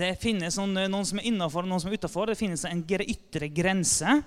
det 0.00 0.14
finnes 0.20 0.56
noen, 0.58 0.86
noen 0.90 1.06
som 1.06 1.20
er 1.20 1.28
innafor 1.30 1.64
og 1.64 1.70
noen 1.70 1.80
som 1.80 1.92
er 1.92 2.00
utafor. 2.00 2.32
Det 2.32 2.40
finnes 2.40 2.64
en 2.64 2.84
ytre 2.84 3.48
grense 3.52 4.20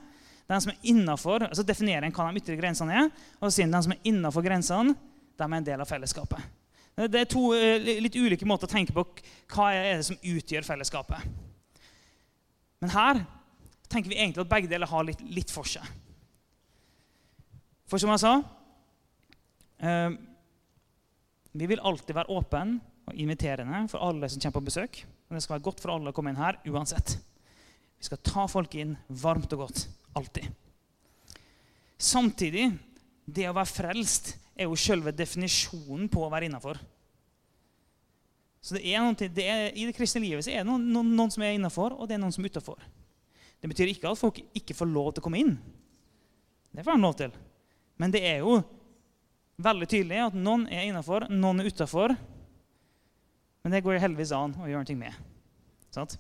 den 0.48 0.62
som 0.62 0.74
er 0.74 0.90
innenfor, 0.92 1.46
altså 1.48 1.64
definerer 1.64 2.08
en 2.08 2.14
hva 2.16 2.28
de 2.30 2.42
ytre 2.42 2.58
grensene 2.60 2.98
er. 2.98 3.10
Og 3.40 3.48
så 3.48 3.58
sier 3.58 3.72
den 3.72 3.86
som 3.86 3.96
er 3.96 4.10
innafor 4.10 4.46
grensene, 4.46 4.96
de 5.34 5.46
er 5.48 5.58
en 5.58 5.70
del 5.70 5.82
av 5.82 5.90
fellesskapet. 5.90 6.52
Det 7.10 7.24
er 7.24 7.30
to 7.30 7.48
eh, 7.58 7.82
litt 8.04 8.18
ulike 8.20 8.46
måter 8.46 8.70
å 8.70 8.74
tenke 8.74 8.94
på 8.94 9.06
hva 9.56 9.72
er 9.74 9.98
det 9.98 10.06
som 10.06 10.20
utgjør 10.20 10.68
fellesskapet. 10.68 11.26
Men 12.84 12.92
her 12.92 13.22
tenker 13.88 14.12
vi 14.12 14.20
egentlig 14.20 14.44
at 14.44 14.52
begge 14.52 14.72
deler 14.72 14.90
har 14.92 15.06
litt, 15.08 15.22
litt 15.32 15.52
for 15.54 15.68
seg. 15.70 15.86
For 17.88 18.02
som 18.02 18.12
jeg 18.12 18.24
sa 18.24 18.32
eh, 19.84 20.16
Vi 21.54 21.68
vil 21.70 21.84
alltid 21.84 22.16
være 22.18 22.34
åpne 22.34 22.80
og 23.04 23.20
inviterende 23.20 23.84
for 23.92 24.04
alle 24.04 24.28
som 24.32 24.42
kommer 24.42 24.60
på 24.60 24.70
besøk. 24.72 25.00
Og 25.28 25.36
det 25.36 25.44
skal 25.44 25.58
være 25.58 25.68
godt 25.68 25.84
for 25.84 25.94
alle 25.94 26.12
å 26.12 26.16
komme 26.16 26.34
inn 26.34 26.42
her 26.42 26.60
uansett. 26.72 27.16
Vi 28.00 28.08
skal 28.10 28.20
ta 28.26 28.48
folk 28.52 28.76
inn 28.80 28.98
varmt 29.24 29.54
og 29.56 29.66
godt. 29.66 29.86
Alltid. 30.20 30.50
Samtidig, 32.04 32.68
det 33.24 33.48
å 33.48 33.56
være 33.56 33.72
frelst 33.72 34.34
er 34.60 34.68
jo 34.68 34.76
selve 34.80 35.14
definisjonen 35.16 36.10
på 36.12 36.26
å 36.26 36.32
være 36.32 36.50
innafor. 36.50 36.80
Så 38.64 38.78
det 38.78 38.84
er 38.88 39.02
noen, 39.04 39.18
det 39.20 39.44
er, 39.44 39.66
I 39.76 39.88
det 39.90 39.96
kristne 39.98 40.22
livet 40.24 40.46
så 40.46 40.54
er 40.54 40.62
det 40.62 40.70
noen, 40.70 40.86
noen, 40.94 41.10
noen 41.18 41.32
som 41.34 41.44
er 41.44 41.58
innafor, 41.58 41.98
og 41.98 42.08
det 42.08 42.16
er 42.16 42.22
noen 42.24 42.32
som 42.32 42.46
er 42.46 42.54
utafor. 42.54 42.80
Det 43.60 43.70
betyr 43.72 43.92
ikke 43.92 44.12
at 44.12 44.20
folk 44.20 44.40
ikke 44.56 44.76
får 44.78 44.88
lov 44.92 45.10
til 45.12 45.24
å 45.24 45.26
komme 45.26 45.42
inn. 45.42 45.58
Det 46.72 46.86
får 46.86 46.96
de 46.96 47.04
lov 47.04 47.18
til. 47.20 47.36
Men 48.00 48.14
det 48.14 48.24
er 48.28 48.40
jo 48.40 48.62
veldig 49.64 49.90
tydelig 49.92 50.22
at 50.30 50.38
noen 50.38 50.64
er 50.72 50.88
innafor, 50.88 51.28
noen 51.32 51.60
er 51.60 51.70
utafor. 51.70 52.16
Men 53.64 53.76
det 53.76 53.84
går 53.84 54.00
heldigvis 54.04 54.34
an 54.36 54.56
å 54.60 54.70
gjøre 54.72 54.88
noe 54.88 55.00
med. 55.00 55.20
Sånn? 55.94 56.16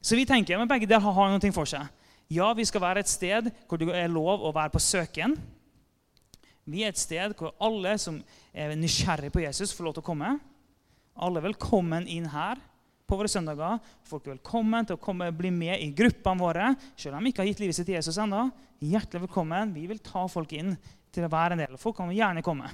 Så 0.00 0.16
vi 0.18 0.26
tenker 0.28 0.60
at 0.60 0.70
begge 0.70 0.88
deler 0.88 1.12
har 1.12 1.32
noe 1.32 1.52
for 1.54 1.68
seg. 1.68 1.92
Ja, 2.32 2.50
vi 2.56 2.64
skal 2.66 2.82
være 2.82 3.04
et 3.04 3.10
sted 3.10 3.52
hvor 3.68 3.78
det 3.78 3.92
er 3.94 4.10
lov 4.10 4.42
å 4.48 4.52
være 4.54 4.72
på 4.74 4.82
søken. 4.82 5.36
Vi 6.66 6.82
er 6.82 6.90
et 6.90 6.98
sted 6.98 7.36
hvor 7.38 7.54
alle 7.62 7.94
som 8.02 8.18
er 8.50 8.74
nysgjerrig 8.74 9.30
på 9.34 9.44
Jesus, 9.44 9.76
får 9.76 9.86
lov 9.86 9.96
til 9.96 10.04
å 10.04 10.08
komme. 10.08 10.36
Alle 11.16 11.40
er 11.40 11.48
velkommen 11.48 12.08
inn 12.12 12.26
her 12.28 12.60
på 13.06 13.16
våre 13.16 13.30
søndager. 13.30 13.78
Folk 14.04 14.26
er 14.26 14.34
velkommen 14.34 14.88
til 14.88 14.98
å 14.98 15.02
komme, 15.02 15.30
bli 15.32 15.52
med 15.54 15.80
i 15.80 15.92
gruppene 15.96 16.42
våre. 16.42 16.72
Selv 16.98 17.16
om 17.16 17.24
de 17.24 17.32
ikke 17.32 17.44
har 17.44 17.50
gitt 17.50 17.62
livet 17.62 17.78
sitt 17.78 17.88
til 17.88 17.96
Jesus 17.96 18.18
ennå. 18.20 18.48
Hjertelig 18.84 19.24
velkommen. 19.24 19.72
Vi 19.76 19.86
vil 19.88 20.02
ta 20.04 20.26
folk 20.28 20.52
inn 20.58 20.74
til 21.14 21.24
å 21.24 21.32
være 21.32 21.56
en 21.56 21.64
del. 21.64 21.78
Folk 21.80 21.96
kan 22.00 22.12
gjerne 22.12 22.44
komme. 22.44 22.68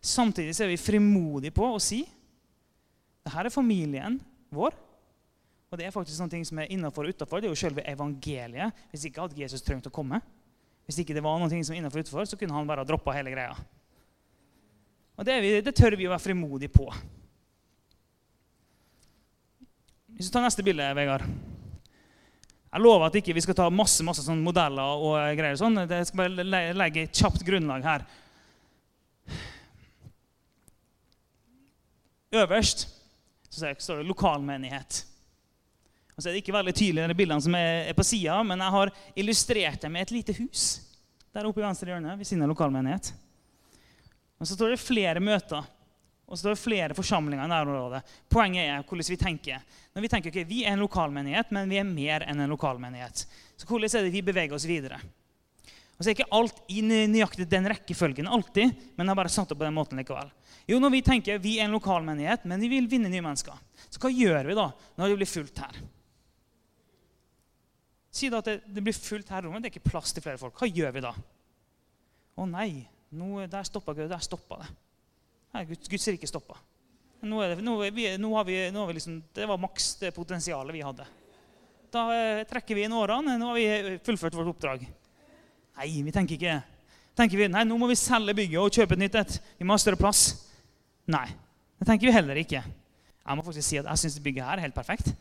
Samtidig 0.00 0.54
er 0.54 0.70
vi 0.70 0.80
frimodige 0.80 1.56
på 1.56 1.74
å 1.74 1.82
si 1.82 2.04
dette 3.20 3.42
er 3.46 3.52
familien 3.52 4.16
vår. 4.54 4.76
Og 5.70 5.78
det 5.78 5.86
er 5.86 5.94
faktisk 5.94 6.16
sånne 6.16 6.32
ting 6.32 6.46
som 6.46 6.58
er 6.58 6.70
innenfor 6.72 7.06
og 7.06 7.14
utenfor. 7.14 7.42
Det 7.42 7.50
er 7.50 7.52
jo 7.52 7.58
selve 7.60 7.84
evangeliet. 7.86 8.78
Hvis 8.90 9.06
ikke 9.06 9.22
hadde 9.26 9.38
Jesus 9.38 9.62
trengt 9.62 9.86
å 9.86 9.94
komme. 9.94 10.18
Hvis 10.88 11.02
ikke 11.02 11.14
det 11.14 11.22
var 11.22 11.38
noe 11.38 11.50
som 11.50 11.74
var 11.74 11.78
innenfor 11.78 12.00
og 12.00 12.06
utenfor, 12.08 12.26
så 12.26 12.38
kunne 12.40 12.56
han 12.56 12.66
bare 12.66 12.82
ha 12.82 12.88
droppa 12.88 13.14
hele 13.14 13.30
greia. 13.30 13.54
Og 15.20 15.26
det, 15.28 15.36
vi, 15.44 15.52
det, 15.62 15.74
tør 15.76 15.94
vi 16.00 16.08
å 16.08 16.14
være 16.14 16.24
frimodige 16.24 16.72
på. 16.74 16.88
Hvis 20.20 20.28
du 20.28 20.34
tar 20.34 20.42
neste 20.44 20.60
bilde, 20.60 20.84
Vegard. 20.92 21.22
Jeg 21.24 22.82
lover 22.84 23.06
at 23.06 23.14
ikke 23.16 23.32
vi 23.32 23.40
skal 23.40 23.56
ta 23.56 23.70
masse 23.72 24.04
masse 24.04 24.20
sånne 24.20 24.44
modeller 24.44 25.00
og 25.00 25.14
greier. 25.38 25.56
sånn. 25.56 25.80
Jeg 25.80 26.10
skal 26.10 26.20
bare 26.20 26.74
legge 26.76 27.06
et 27.06 27.14
kjapt 27.16 27.40
grunnlag 27.40 27.86
her. 27.88 28.04
Øverst 32.36 32.84
så 33.48 33.72
står 33.72 34.02
det 34.02 34.10
'lokalmenighet'. 34.10 35.06
Og 36.16 36.22
så 36.22 36.28
er 36.28 36.32
det 36.32 36.44
ikke 36.44 36.58
veldig 36.58 36.74
tydelig 36.74 37.08
de 37.08 37.14
bildene 37.14 37.40
som 37.40 37.54
er 37.54 37.94
på 37.94 38.04
sida, 38.04 38.42
men 38.42 38.58
jeg 38.58 38.70
har 38.76 38.92
illustrert 39.16 39.80
det 39.80 39.90
med 39.90 40.02
et 40.02 40.10
lite 40.10 40.36
hus 40.36 40.82
der 41.32 41.46
oppe 41.48 41.60
i 41.60 41.64
venstre 41.64 41.88
hjørne 41.88 42.18
ved 42.18 42.26
siden 42.26 42.42
av 42.42 42.52
lokalmenighet. 42.52 43.14
Og 44.38 44.46
så 44.46 44.52
står 44.52 44.68
det 44.68 44.84
flere 44.84 45.20
møter 45.20 45.64
og 46.30 46.38
så 46.38 46.46
er 46.46 46.54
det 46.54 46.62
flere 46.62 46.94
forsamlinger 46.94 47.42
i 47.42 47.50
nærområdet. 47.50 48.00
Poenget 48.30 48.68
er 48.68 48.84
hvordan 48.86 49.10
vi 49.10 49.16
tenker. 49.18 49.62
Når 49.90 50.04
Vi 50.04 50.10
tenker 50.12 50.30
ok, 50.30 50.44
vi 50.46 50.60
er 50.64 50.76
en 50.76 50.84
lokalmenighet, 50.84 51.50
men 51.50 51.68
vi 51.68 51.80
er 51.80 51.88
mer 51.88 52.22
enn 52.22 52.40
en 52.40 52.52
lokalmenighet. 52.52 53.24
Så 53.58 53.66
hvordan 53.66 53.90
er 53.90 54.06
det 54.06 54.12
vi 54.14 54.22
beveger 54.22 54.54
oss 54.54 54.68
videre? 54.68 55.00
Og 55.98 56.04
så 56.04 56.08
er 56.08 56.14
ikke 56.14 56.30
alt 56.32 56.62
i 56.70 56.80
nøyaktig 56.86 57.48
den 57.50 57.66
rekkefølgen 57.68 58.30
alltid, 58.30 58.70
men 58.94 59.04
jeg 59.04 59.10
har 59.10 59.18
bare 59.18 59.32
satt 59.34 59.50
opp 59.52 59.58
på 59.60 59.66
den 59.66 59.74
måten 59.76 59.98
likevel. 60.00 60.30
Jo, 60.70 60.78
når 60.78 60.94
vi 60.94 61.02
tenker 61.04 61.42
vi 61.42 61.58
er 61.58 61.66
en 61.66 61.74
lokalmenighet, 61.74 62.46
men 62.48 62.62
vi 62.62 62.70
vil 62.72 62.86
vinne 62.88 63.10
nye 63.10 63.24
mennesker, 63.26 63.58
så 63.90 64.00
hva 64.00 64.12
gjør 64.14 64.48
vi 64.48 64.56
da 64.56 64.68
når 64.96 65.10
det 65.10 65.18
blir 65.18 65.28
fullt 65.28 65.60
her? 65.64 65.82
Si 68.14 68.30
da 68.30 68.38
at 68.38 68.48
det, 68.48 68.56
det 68.70 68.86
blir 68.86 68.96
fullt 68.96 69.28
her 69.34 69.42
i 69.42 69.48
rommet, 69.48 69.66
det 69.66 69.70
er 69.70 69.74
ikke 69.74 69.90
plass 69.90 70.14
til 70.14 70.24
flere 70.24 70.40
folk. 70.40 70.56
Hva 70.56 70.70
gjør 70.70 70.94
vi 70.94 71.02
da? 71.04 71.12
Å 72.38 72.46
nei, 72.48 72.70
nå, 73.18 73.42
der 73.50 73.66
stoppa 73.66 73.94
det. 73.98 74.08
Der 74.10 74.22
stoppa 74.24 74.62
det. 74.62 74.70
Nei, 75.54 75.64
Guds, 75.66 76.08
rike 76.08 76.28
stoppa. 76.30 76.58
Nå, 77.20 77.40
det, 77.42 77.60
nå, 77.64 77.76
vi, 77.92 78.06
nå 78.20 78.34
har 78.36 78.46
vi, 78.48 78.58
nå 78.72 78.82
har 78.82 78.90
vi 78.90 78.96
liksom, 78.96 79.20
det 79.36 79.48
var 79.50 79.60
maks 79.60 79.94
det 80.00 80.14
potensialet 80.16 80.74
vi 80.74 80.84
hadde. 80.84 81.06
Da 81.90 82.04
eh, 82.14 82.42
trekker 82.48 82.78
vi 82.78 82.86
inn 82.86 82.94
årene. 82.96 83.34
Nå 83.40 83.50
har 83.50 83.58
vi 83.58 83.96
fullført 84.06 84.36
vårt 84.38 84.52
oppdrag. 84.54 84.84
Nei, 85.80 85.90
vi 86.06 86.14
tenker 86.14 86.38
ikke 86.38 86.60
tenker 87.20 87.40
vi, 87.40 87.48
nei, 87.52 87.66
nå 87.68 87.76
må 87.76 87.88
vi 87.90 87.98
selge 87.98 88.34
bygget 88.36 88.60
og 88.62 88.74
kjøpe 88.74 88.96
et 88.96 89.02
nytt 89.02 89.18
et. 89.20 89.38
Vi 89.58 89.66
må 89.66 89.76
ha 89.76 89.82
større 89.82 90.00
plass. 90.00 90.22
Nei, 91.10 91.26
det 91.80 91.88
tenker 91.88 92.08
vi 92.08 92.14
heller 92.14 92.38
ikke. 92.40 92.62
Jeg 92.62 93.36
må 93.36 93.44
faktisk 93.44 93.66
si 93.66 93.80
at 93.80 93.88
jeg 93.90 94.02
syns 94.04 94.20
bygget 94.24 94.46
her 94.46 94.56
er 94.56 94.64
helt 94.64 94.76
perfekt. 94.76 95.12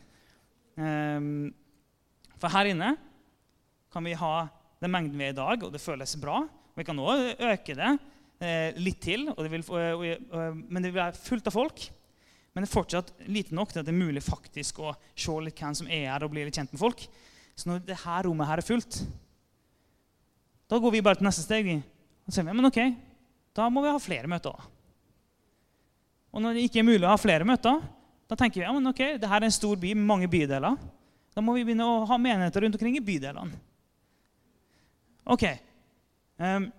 Um, 0.80 1.50
for 2.40 2.52
her 2.54 2.70
inne 2.72 2.94
kan 3.92 4.06
vi 4.06 4.16
ha 4.16 4.34
den 4.80 4.94
mengden 4.94 5.20
vi 5.20 5.28
er 5.28 5.34
i 5.34 5.40
dag, 5.40 5.66
og 5.66 5.74
det 5.74 5.84
føles 5.84 6.16
bra. 6.22 6.44
Vi 6.78 6.86
kan 6.88 7.00
også 7.04 7.36
øke 7.50 7.76
det 7.76 7.90
eh, 7.90 8.00
litt 8.40 9.02
til, 9.04 9.26
det 9.36 9.50
vil, 9.52 9.64
og, 9.68 10.04
og, 10.32 10.60
men 10.72 10.80
det 10.80 10.94
vil 10.94 11.02
være 11.02 11.20
fullt 11.20 11.50
av 11.52 11.56
folk. 11.56 11.82
Men 12.54 12.64
det 12.64 12.70
er 12.70 12.74
fortsatt 12.74 13.12
lite 13.30 13.56
nok 13.56 13.74
til 13.74 13.82
at 13.82 13.88
det 13.88 13.94
er 13.94 14.00
mulig 14.00 14.24
faktisk 14.26 14.80
å 14.82 14.94
se 15.14 15.36
litt 15.44 15.60
hvem 15.60 15.76
som 15.78 15.90
er 15.92 16.08
her, 16.10 16.26
og 16.26 16.32
bli 16.34 16.46
litt 16.48 16.58
kjent 16.58 16.72
med 16.74 16.82
folk. 16.82 17.04
Så 17.60 17.70
når 17.70 17.84
det 17.88 18.00
her 18.06 18.26
rommet 18.26 18.50
her 18.50 18.62
er 18.62 18.66
fullt, 18.66 19.02
da 20.70 20.80
går 20.80 20.94
vi 20.96 21.04
bare 21.06 21.20
til 21.20 21.28
neste 21.28 21.44
steg. 21.46 21.70
Og 22.26 22.34
sier 22.34 22.48
vi, 22.48 22.56
men 22.56 22.70
ok, 22.70 22.80
da 23.58 23.68
må 23.74 23.84
vi 23.84 23.94
ha 23.94 24.02
flere 24.02 24.30
møter. 24.32 24.68
Og 26.30 26.44
når 26.44 26.58
det 26.58 26.68
ikke 26.68 26.82
er 26.82 26.90
mulig 26.90 27.06
å 27.06 27.14
ha 27.14 27.20
flere 27.20 27.48
møter, 27.48 27.80
da 28.30 28.38
tenker 28.38 28.62
vi 28.62 28.68
ja, 28.68 28.74
men 28.76 28.92
ok, 28.92 29.02
det 29.22 29.30
her 29.30 29.42
er 29.42 29.48
en 29.50 29.56
stor 29.56 29.80
by 29.82 29.96
med 29.98 30.10
mange 30.10 30.30
bydeler. 30.30 30.78
Da 31.34 31.42
må 31.42 31.56
vi 31.56 31.66
begynne 31.66 31.88
å 31.88 32.04
ha 32.10 32.18
menigheter 32.22 32.66
rundt 32.66 32.78
omkring 32.78 32.98
i 33.00 33.06
bydelene. 33.06 33.58
Ok. 35.30 35.46
Um, 36.38 36.70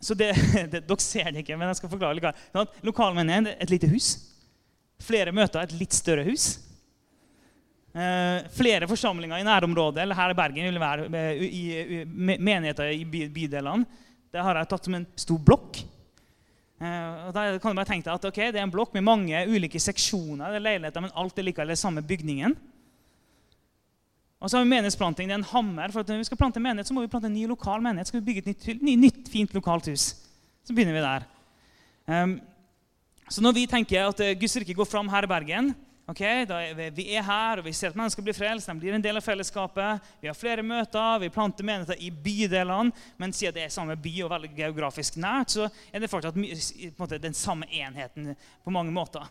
så 0.00 0.14
det, 0.14 0.30
det, 0.72 0.84
Dere 0.86 1.02
ser 1.02 1.32
det 1.32 1.42
ikke, 1.42 1.58
men 1.58 1.70
jeg 1.72 1.80
skal 1.80 1.92
forklare 1.92 2.18
litt. 2.18 2.46
Sånn 2.54 2.86
Lokalmenighet 2.86 3.58
et 3.58 3.72
lite 3.72 3.90
hus. 3.90 4.14
Flere 5.02 5.34
møter 5.34 5.62
et 5.62 5.76
litt 5.78 5.94
større 5.96 6.26
hus. 6.26 6.56
Uh, 7.98 8.44
flere 8.54 8.86
forsamlinger 8.86 9.40
i 9.40 9.46
nærområdet 9.46 10.02
eller 10.04 10.14
her 10.14 10.30
i 10.30 10.36
Bergen 10.36 10.66
vil 10.68 10.76
være 10.78 11.06
uh, 11.08 11.40
i, 11.42 11.62
i, 11.72 12.02
menigheter 12.06 12.92
i 12.92 13.00
by, 13.08 13.24
bydelene. 13.34 14.04
Det 14.28 14.42
har 14.44 14.60
jeg 14.60 14.68
tatt 14.70 14.86
som 14.86 14.98
en 14.98 15.06
stor 15.18 15.40
blokk. 15.42 15.80
Uh, 16.78 17.26
og 17.26 17.32
da 17.34 17.46
kan 17.58 17.72
du 17.72 17.80
bare 17.80 17.88
tenke 17.88 18.06
deg 18.06 18.12
at 18.12 18.26
okay, 18.28 18.52
Det 18.54 18.60
er 18.60 18.68
en 18.68 18.74
blokk 18.74 18.92
med 18.94 19.06
mange 19.06 19.40
ulike 19.50 19.80
seksjoner, 19.82 20.52
det 20.52 20.60
er 20.60 20.66
leiligheter, 20.66 21.02
men 21.02 21.16
alt 21.18 21.40
er 21.40 21.48
likevel 21.48 21.72
den 21.72 21.80
samme 21.80 22.04
bygningen. 22.06 22.54
Og 24.38 24.50
så 24.50 24.56
har 24.56 24.64
vi 24.64 24.70
menighetsplanting. 24.70 25.28
Det 25.28 25.34
er 25.34 25.40
en 25.42 25.52
hammer. 25.52 25.90
for 25.90 26.00
at 26.00 26.08
Når 26.08 26.22
vi 26.22 26.28
skal 26.28 26.38
plante 26.38 26.60
menighet, 26.60 26.86
så 26.86 26.94
må 26.94 27.02
vi 27.02 27.10
plante 27.10 27.26
en 27.26 27.34
ny 27.34 27.46
lokal 27.46 27.82
menighet. 27.82 28.08
Skal 28.08 28.20
vi 28.20 28.26
bygge 28.26 28.50
et 28.50 28.82
nytt, 28.82 28.82
nytt 28.82 29.28
fint 29.32 29.54
lokalt 29.54 29.90
hus. 29.90 30.14
Så 30.64 30.74
begynner 30.74 30.94
vi 30.94 31.02
der. 31.02 31.26
Um, 32.06 32.40
så 33.28 33.42
når 33.42 33.52
vi 33.52 33.66
tenker 33.66 34.08
at 34.08 34.40
Guds 34.40 34.56
rike 34.56 34.74
går 34.74 34.86
fram 34.88 35.08
her 35.08 35.26
i 35.26 35.30
Bergen, 35.30 35.74
Ok, 36.08 36.22
er, 36.24 36.90
Vi 36.90 37.04
er 37.12 37.22
her, 37.22 37.58
og 37.60 37.66
vi 37.66 37.72
ser 37.76 37.90
at 37.92 37.96
mennesker 37.96 38.24
blir 38.24 38.32
frelst. 38.32 38.70
De 38.70 38.80
blir 38.80 38.94
en 38.96 39.02
del 39.04 39.20
av 39.20 39.24
fellesskapet. 39.24 40.06
Vi 40.22 40.30
har 40.30 40.36
flere 40.36 40.62
møter, 40.64 41.18
vi 41.20 41.28
planter 41.28 41.66
menigheter 41.68 42.00
i 42.00 42.08
bydelene. 42.08 42.94
Men 43.20 43.34
siden 43.36 43.58
det 43.58 43.66
er 43.66 43.74
samme 43.74 43.96
by 44.00 44.14
og 44.24 44.30
veldig 44.32 44.50
geografisk 44.56 45.18
nært, 45.20 45.52
så 45.52 45.66
er 45.92 46.00
det 46.00 46.08
fortsatt 46.08 47.20
den 47.20 47.36
samme 47.36 47.68
enheten 47.68 48.32
på 48.64 48.72
mange 48.72 48.94
måter. 48.94 49.28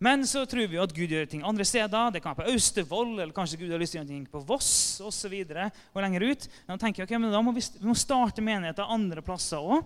Men 0.00 0.24
så 0.24 0.46
tror 0.48 0.70
vi 0.72 0.78
at 0.80 0.92
Gud 0.96 1.12
gjør 1.12 1.26
ting 1.28 1.42
andre 1.44 1.64
steder. 1.68 2.12
Det 2.14 2.22
kan 2.24 2.32
være 2.32 2.46
på 2.46 2.52
Austevoll, 2.54 3.18
eller 3.18 3.34
kanskje 3.36 3.58
Gud 3.60 3.72
har 3.74 3.80
lyst 3.82 3.92
til 3.92 4.00
å 4.00 4.02
gjøre 4.02 4.14
ting 4.14 4.22
på 4.32 4.40
Voss 4.48 4.72
osv. 5.04 5.34
Og, 5.44 5.80
og 5.92 6.04
lenger 6.06 6.24
ut. 6.24 6.46
Da 6.64 6.78
tenker 6.80 7.02
jeg, 7.02 7.10
ok, 7.10 7.18
men 7.20 7.34
da 7.34 7.42
må 7.44 7.52
vi, 7.52 7.64
vi 7.76 7.88
må 7.90 7.96
starte 7.98 8.44
menigheter 8.44 8.88
andre 8.96 9.24
plasser 9.24 9.60
òg. 9.60 9.84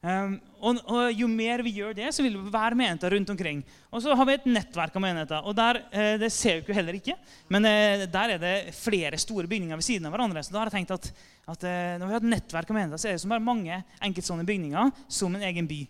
Um, 0.00 0.38
og, 0.64 0.78
og, 0.88 1.10
Jo 1.12 1.26
mer 1.28 1.60
vi 1.60 1.74
gjør 1.76 1.92
det, 1.98 2.06
så 2.16 2.22
vil 2.24 2.38
det 2.38 2.54
være 2.54 2.78
menigheter 2.78 3.12
rundt 3.12 3.34
omkring. 3.34 3.66
Og 3.90 4.00
så 4.06 4.14
har 4.16 4.30
vi 4.30 4.38
et 4.38 4.48
nettverk 4.48 4.94
av 4.94 5.04
menigheter. 5.04 5.44
og 5.44 5.58
der, 5.58 5.82
eh, 5.90 6.16
Det 6.22 6.30
ser 6.32 6.62
vi 6.62 6.70
jo 6.70 6.78
heller 6.78 7.02
ikke. 7.02 7.18
Men 7.50 7.66
eh, 7.66 8.06
der 8.06 8.36
er 8.36 8.38
det 8.38 8.74
flere 8.78 9.18
store 9.18 9.50
bygninger 9.50 9.74
ved 9.74 9.84
siden 9.84 10.06
av 10.06 10.14
hverandre. 10.14 10.46
Så 10.46 10.54
da 10.54 10.62
har 10.62 10.70
jeg 10.70 10.78
tenkt 10.86 10.94
at, 10.94 11.10
at 11.50 11.64
eh, 11.66 11.98
når 11.98 12.06
vi 12.06 12.14
har 12.14 12.22
et 12.22 12.34
nettverk 12.38 12.70
av 12.70 12.78
menigheter, 12.78 13.02
så 13.02 13.10
er 13.10 13.18
det 13.18 13.24
som 13.26 13.34
bare 13.34 13.42
mange 13.42 13.82
enkeltstående 14.00 14.46
bygninger 14.46 14.94
som 15.08 15.34
en 15.34 15.50
egen 15.50 15.66
by. 15.66 15.82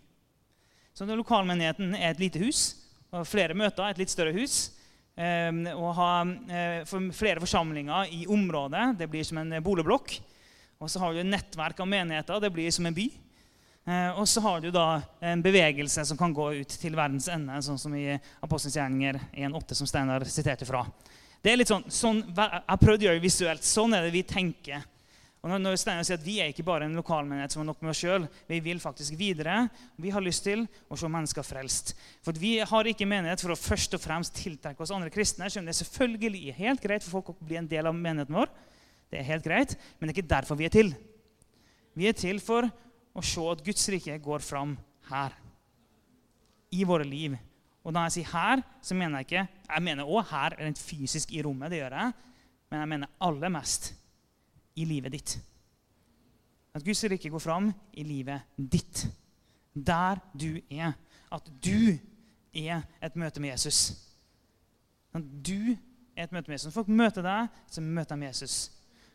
Så 1.01 1.07
lokalmenigheten 1.09 1.95
er 1.97 2.11
et 2.11 2.19
lite 2.21 2.43
hus, 2.43 2.75
og 3.09 3.25
flere 3.25 3.55
møter, 3.57 3.87
et 3.89 4.01
litt 4.03 4.13
større 4.13 4.35
hus, 4.37 4.67
Å 5.17 5.73
og 5.73 5.95
ha 5.97 6.11
uh, 6.25 7.09
flere 7.17 7.41
forsamlinger 7.41 8.13
i 8.13 8.27
området, 8.29 8.99
det 9.01 9.09
blir 9.09 9.25
som 9.25 9.41
en 9.41 9.55
boligblokk. 9.65 10.13
Og 10.81 10.93
så 10.93 11.01
har 11.01 11.13
du 11.13 11.23
et 11.23 11.29
nettverk 11.29 11.81
av 11.81 11.89
menigheter, 11.89 12.41
det 12.45 12.53
blir 12.53 12.69
som 12.73 12.85
en 12.89 12.97
by. 12.97 13.07
Eh, 13.89 14.21
og 14.21 14.29
så 14.29 14.45
har 14.45 14.61
du 14.61 14.69
da 14.73 15.01
en 15.25 15.43
bevegelse 15.45 16.05
som 16.09 16.21
kan 16.21 16.37
gå 16.37 16.51
ut 16.61 16.77
til 16.83 16.97
verdens 16.97 17.31
ende, 17.33 17.57
sånn 17.65 17.81
som 17.81 17.97
i 17.97 18.05
Apostelens 18.45 18.77
gjerninger 18.77 19.21
1,8, 19.33 19.77
som 19.81 19.89
Steinar 19.89 20.25
siterte 20.29 20.69
fra. 20.69 20.85
Det 21.41 21.53
er 21.53 21.61
litt 21.61 21.73
sånn, 21.73 21.89
sånn, 21.89 22.23
Jeg 22.29 22.81
prøvde 22.85 23.07
å 23.07 23.09
gjøre 23.09 23.21
det 23.21 23.25
visuelt. 23.25 23.65
Sånn 23.65 23.97
er 23.97 24.05
det 24.05 24.13
vi 24.15 24.25
tenker. 24.29 24.85
Og 25.41 25.49
når 25.57 25.79
Steinar 25.81 26.05
sier 26.05 26.19
at 26.19 26.25
Vi 26.25 26.37
er 26.43 26.51
ikke 26.53 26.67
bare 26.67 26.85
en 26.85 26.97
lokalmenighet 26.99 27.55
som 27.55 27.63
har 27.63 27.71
nok 27.71 27.81
med 27.81 27.95
oss 27.95 28.03
sjøl. 28.03 28.27
Vi 28.49 28.59
vil 28.61 28.81
faktisk 28.83 29.15
videre. 29.17 29.71
Vi 29.97 30.13
har 30.13 30.21
lyst 30.21 30.45
til 30.45 30.67
å 30.93 30.99
se 31.01 31.09
mennesker 31.09 31.47
frelst. 31.47 31.95
For 32.25 32.37
Vi 32.37 32.59
har 32.61 32.91
ikke 32.91 33.09
menighet 33.09 33.41
for 33.41 33.55
å 33.55 33.59
først 33.59 33.97
og 33.97 34.03
fremst 34.05 34.37
tiltrekke 34.37 34.85
oss 34.85 34.93
andre 34.93 35.13
kristne. 35.13 35.49
Selv 35.49 35.65
om 35.65 35.71
det 35.71 35.73
er 35.73 35.81
selvfølgelig 35.81 36.57
helt 36.59 36.85
greit 36.85 37.07
for 37.07 37.17
folk 37.17 37.33
å 37.33 37.39
bli 37.41 37.57
en 37.57 37.71
del 37.71 37.89
av 37.89 37.97
menigheten 37.97 38.37
vår. 38.37 38.53
Det 39.11 39.19
er 39.19 39.31
helt 39.33 39.47
greit, 39.47 39.77
Men 39.99 40.09
det 40.09 40.13
er 40.13 40.21
ikke 40.21 40.35
derfor 40.37 40.59
vi 40.61 40.69
er 40.69 40.75
til. 40.75 40.93
Vi 41.97 42.07
er 42.07 42.13
til 42.13 42.39
for 42.39 42.69
å 43.17 43.25
se 43.25 43.47
at 43.51 43.65
Guds 43.65 43.89
rike 43.89 44.19
går 44.23 44.45
fram 44.45 44.77
her. 45.09 45.33
I 46.71 46.85
våre 46.85 47.05
liv. 47.09 47.33
Og 47.83 47.95
når 47.97 48.11
jeg 48.11 48.19
sier 48.19 48.35
her, 48.35 48.63
så 48.85 48.95
mener 48.95 49.19
jeg 49.19 49.27
ikke 49.27 49.49
Jeg 49.71 49.83
mener 49.83 50.05
òg 50.05 50.29
her 50.29 50.55
rent 50.61 50.79
fysisk 50.79 51.33
i 51.33 51.43
rommet. 51.43 51.71
det 51.71 51.81
gjør 51.81 51.97
jeg, 51.97 52.13
Men 52.71 52.81
jeg 52.81 52.89
mener 52.89 53.09
aller 53.21 53.49
mest 53.49 53.95
i 54.79 54.87
livet 54.89 55.13
ditt. 55.13 55.37
At 56.75 56.85
Guds 56.87 57.03
rike 57.11 57.31
går 57.31 57.43
fram 57.43 57.71
i 57.99 58.05
livet 58.07 58.47
ditt. 58.57 59.07
Der 59.75 60.21
du 60.33 60.61
er. 60.71 60.95
At 61.31 61.47
du 61.63 61.97
er 62.55 62.83
et 63.03 63.17
møte 63.19 63.43
med 63.43 63.53
Jesus. 63.55 63.95
At 65.15 65.25
du 65.47 65.75
er 66.17 66.27
et 66.27 66.35
møte 66.35 66.51
med 66.51 66.59
Jesus. 66.59 66.71
Når 66.71 66.77
folk 66.79 66.93
møter 67.01 67.27
deg, 67.27 67.49
så 67.71 67.83
møter 67.83 68.19
de 68.19 68.29
Jesus. 68.29 68.59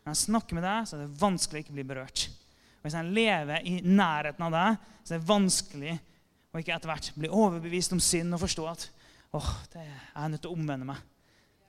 Når 0.04 0.12
jeg 0.12 0.22
snakker 0.24 0.58
med 0.58 0.66
deg, 0.66 0.88
så 0.88 0.96
er 0.96 1.04
det 1.04 1.20
vanskelig 1.20 1.60
å 1.60 1.64
ikke 1.64 1.76
bli 1.78 1.86
berørt. 1.88 2.26
Og 2.78 2.86
Hvis 2.86 2.98
jeg 2.98 3.16
lever 3.16 3.64
i 3.66 3.78
nærheten 3.82 4.44
av 4.46 4.54
deg, 4.54 4.84
så 5.02 5.14
er 5.14 5.22
det 5.22 5.30
vanskelig 5.30 5.96
å 6.52 6.60
ikke 6.60 6.76
etter 6.76 6.92
hvert 6.92 7.10
bli 7.16 7.32
overbevist 7.32 7.96
om 7.96 8.02
synd 8.02 8.36
og 8.36 8.42
forstå 8.44 8.68
at 8.70 8.86
åh, 9.36 9.48
det 9.72 9.82
er 9.82 10.30
nødt 10.30 10.44
til 10.44 10.52
å 10.52 10.56
omvende 10.56 10.88
meg. 10.88 11.00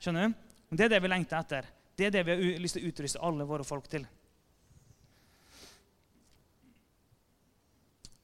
Skjønner 0.03 0.27
du? 0.29 0.45
Det 0.77 0.85
er 0.85 0.93
det 0.93 1.01
vi 1.03 1.11
lengter 1.11 1.39
etter. 1.39 1.67
Det 1.97 2.05
er 2.05 2.13
det 2.13 2.23
vi 2.27 2.33
har 2.35 2.59
lyst 2.61 2.77
til 2.77 2.85
å 2.85 2.91
utruste 2.91 3.21
alle 3.25 3.45
våre 3.49 3.65
folk 3.65 3.87
til. 3.89 4.03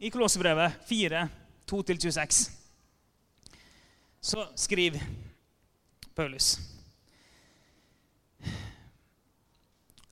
I 0.04 0.12
Kolosserbrevet 0.14 0.84
4, 0.86 1.24
2-26 1.72 2.44
så 4.24 4.46
skriver 4.56 5.02
Paulus 6.16 6.58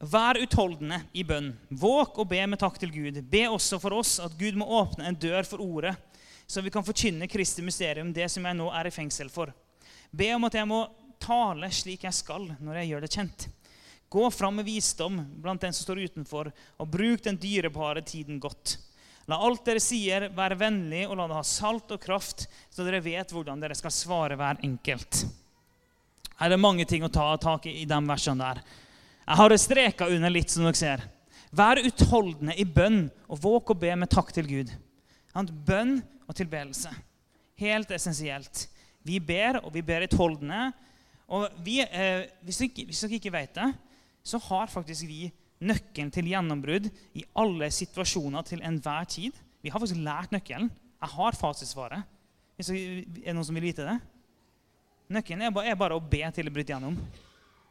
Vær 0.01 0.39
utholdende 0.41 0.97
i 1.13 1.21
bønn. 1.27 1.51
Våk 1.69 2.17
og 2.23 2.31
be 2.31 2.39
med 2.49 2.57
takk 2.57 2.79
til 2.81 2.89
Gud. 2.89 3.19
Be 3.29 3.43
også 3.45 3.77
for 3.83 3.93
oss 3.99 4.15
at 4.23 4.33
Gud 4.39 4.57
må 4.57 4.65
åpne 4.79 5.05
en 5.05 5.19
dør 5.21 5.45
for 5.45 5.61
ordet, 5.61 5.93
så 6.49 6.63
vi 6.65 6.73
kan 6.73 6.87
forkynne 6.87 7.29
Kristi 7.29 7.61
mysterium, 7.61 8.09
det 8.09 8.25
som 8.33 8.47
jeg 8.47 8.57
nå 8.57 8.71
er 8.73 8.89
i 8.89 8.95
fengsel 8.95 9.29
for. 9.29 9.53
Be 10.09 10.31
om 10.33 10.49
at 10.49 10.57
jeg 10.57 10.65
må 10.71 10.81
tale 11.21 11.69
slik 11.73 12.05
jeg 12.07 12.17
skal 12.17 12.49
når 12.59 12.81
jeg 12.81 12.91
gjør 12.91 13.05
det 13.05 13.11
kjent. 13.15 13.47
Gå 14.11 14.27
fram 14.35 14.57
med 14.59 14.67
visdom 14.67 15.21
blant 15.39 15.61
den 15.63 15.73
som 15.73 15.85
står 15.85 16.01
utenfor, 16.09 16.49
og 16.51 16.89
bruk 16.91 17.23
den 17.23 17.37
dyrebare 17.39 18.03
tiden 18.03 18.41
godt. 18.43 18.75
La 19.29 19.37
alt 19.39 19.63
dere 19.63 19.79
sier, 19.79 20.25
være 20.35 20.57
vennlig, 20.59 21.05
og 21.07 21.15
la 21.15 21.29
det 21.29 21.37
ha 21.37 21.43
salt 21.47 21.93
og 21.95 22.01
kraft, 22.03 22.47
så 22.67 22.83
dere 22.83 22.99
vet 23.05 23.31
hvordan 23.31 23.61
dere 23.61 23.77
skal 23.77 23.93
svare 23.95 24.35
hver 24.35 24.59
enkelt. 24.67 25.21
Her 26.41 26.49
er 26.49 26.55
det 26.55 26.59
mange 26.59 26.87
ting 26.89 27.05
å 27.05 27.13
ta 27.13 27.29
tak 27.39 27.69
i 27.69 27.77
i 27.83 27.87
de 27.87 27.99
versene 28.09 28.41
der. 28.43 28.61
Jeg 29.21 29.39
har 29.39 29.57
streka 29.61 30.09
under 30.11 30.33
litt, 30.33 30.51
som 30.51 30.65
dere 30.67 30.79
ser. 30.79 31.05
Vær 31.55 31.79
utholdende 31.79 32.55
i 32.59 32.65
bønn 32.65 33.05
og 33.29 33.39
våk 33.43 33.71
å 33.71 33.79
be 33.79 33.93
med 33.95 34.11
takk 34.11 34.33
til 34.35 34.49
Gud. 34.49 34.75
Bønn 35.31 35.99
og 36.27 36.35
tilbedelse. 36.35 36.91
Helt 37.61 37.91
essensielt. 37.95 38.65
Vi 39.07 39.19
ber, 39.23 39.61
og 39.63 39.71
vi 39.75 39.83
ber 39.85 40.03
utholdende. 40.07 40.71
Og 41.31 41.47
vi, 41.63 41.79
eh, 41.81 42.27
hvis, 42.43 42.59
dere, 42.59 42.87
hvis 42.89 43.01
dere 43.05 43.17
ikke 43.17 43.33
vet 43.33 43.55
det, 43.55 43.69
så 44.23 44.39
har 44.49 44.71
faktisk 44.71 45.07
vi 45.07 45.29
nøkkelen 45.61 46.11
til 46.13 46.27
gjennombrudd 46.31 46.89
i 47.17 47.23
alle 47.39 47.69
situasjoner 47.71 48.45
til 48.45 48.63
enhver 48.65 49.07
tid. 49.09 49.37
Vi 49.61 49.69
har 49.71 49.79
faktisk 49.79 50.01
lært 50.01 50.33
nøkkelen. 50.33 50.69
Jeg 51.01 51.13
har 51.15 51.37
fasitsvaret. 51.37 52.07
Er 52.61 52.65
det 52.67 53.33
noen 53.33 53.45
som 53.47 53.57
vil 53.57 53.69
vite 53.69 53.85
det? 53.87 53.97
Nøkkelen 55.11 55.45
er 55.47 55.53
bare, 55.53 55.71
er 55.71 55.79
bare 55.79 55.97
å 55.97 56.03
be 56.03 56.21
til 56.33 56.47
det 56.47 56.53
bryter 56.53 56.75
gjennom. 56.75 56.97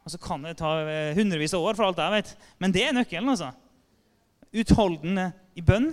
Og 0.01 0.13
så 0.13 0.21
kan 0.21 0.43
det 0.45 0.57
ta 0.59 0.73
eh, 0.83 1.17
hundrevis 1.17 1.55
av 1.57 1.67
år, 1.67 1.77
for 1.77 1.89
alt 1.89 2.01
jeg 2.01 2.15
vet. 2.17 2.33
Men 2.63 2.75
det 2.75 2.87
er 2.87 2.97
nøkkelen. 2.97 3.33
altså. 3.33 3.53
Utholdende 4.51 5.31
i 5.55 5.65
bønn. 5.65 5.93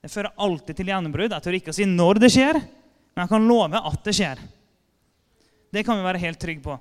Det 0.00 0.10
fører 0.10 0.32
alltid 0.40 0.80
til 0.80 0.90
gjennombrudd. 0.90 1.36
Jeg 1.36 1.44
tør 1.44 1.58
ikke 1.58 1.74
å 1.74 1.76
si 1.76 1.86
når 1.88 2.22
det 2.22 2.32
skjer, 2.32 2.56
men 2.56 3.24
jeg 3.24 3.32
kan 3.34 3.48
love 3.50 3.82
at 3.90 4.06
det 4.06 4.16
skjer. 4.16 4.40
Det 5.70 5.84
kan 5.86 5.98
vi 5.98 6.06
være 6.06 6.22
helt 6.22 6.40
trygge 6.42 6.64
på. 6.64 6.76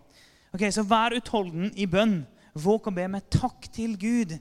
Ok, 0.53 0.65
Så 0.73 0.83
vær 0.83 1.15
utholden 1.17 1.71
i 1.77 1.85
bønn. 1.85 2.23
Våg 2.53 2.89
å 2.89 2.93
be 2.93 3.05
med 3.07 3.29
takk 3.29 3.69
til 3.71 3.95
Gud. 3.97 4.33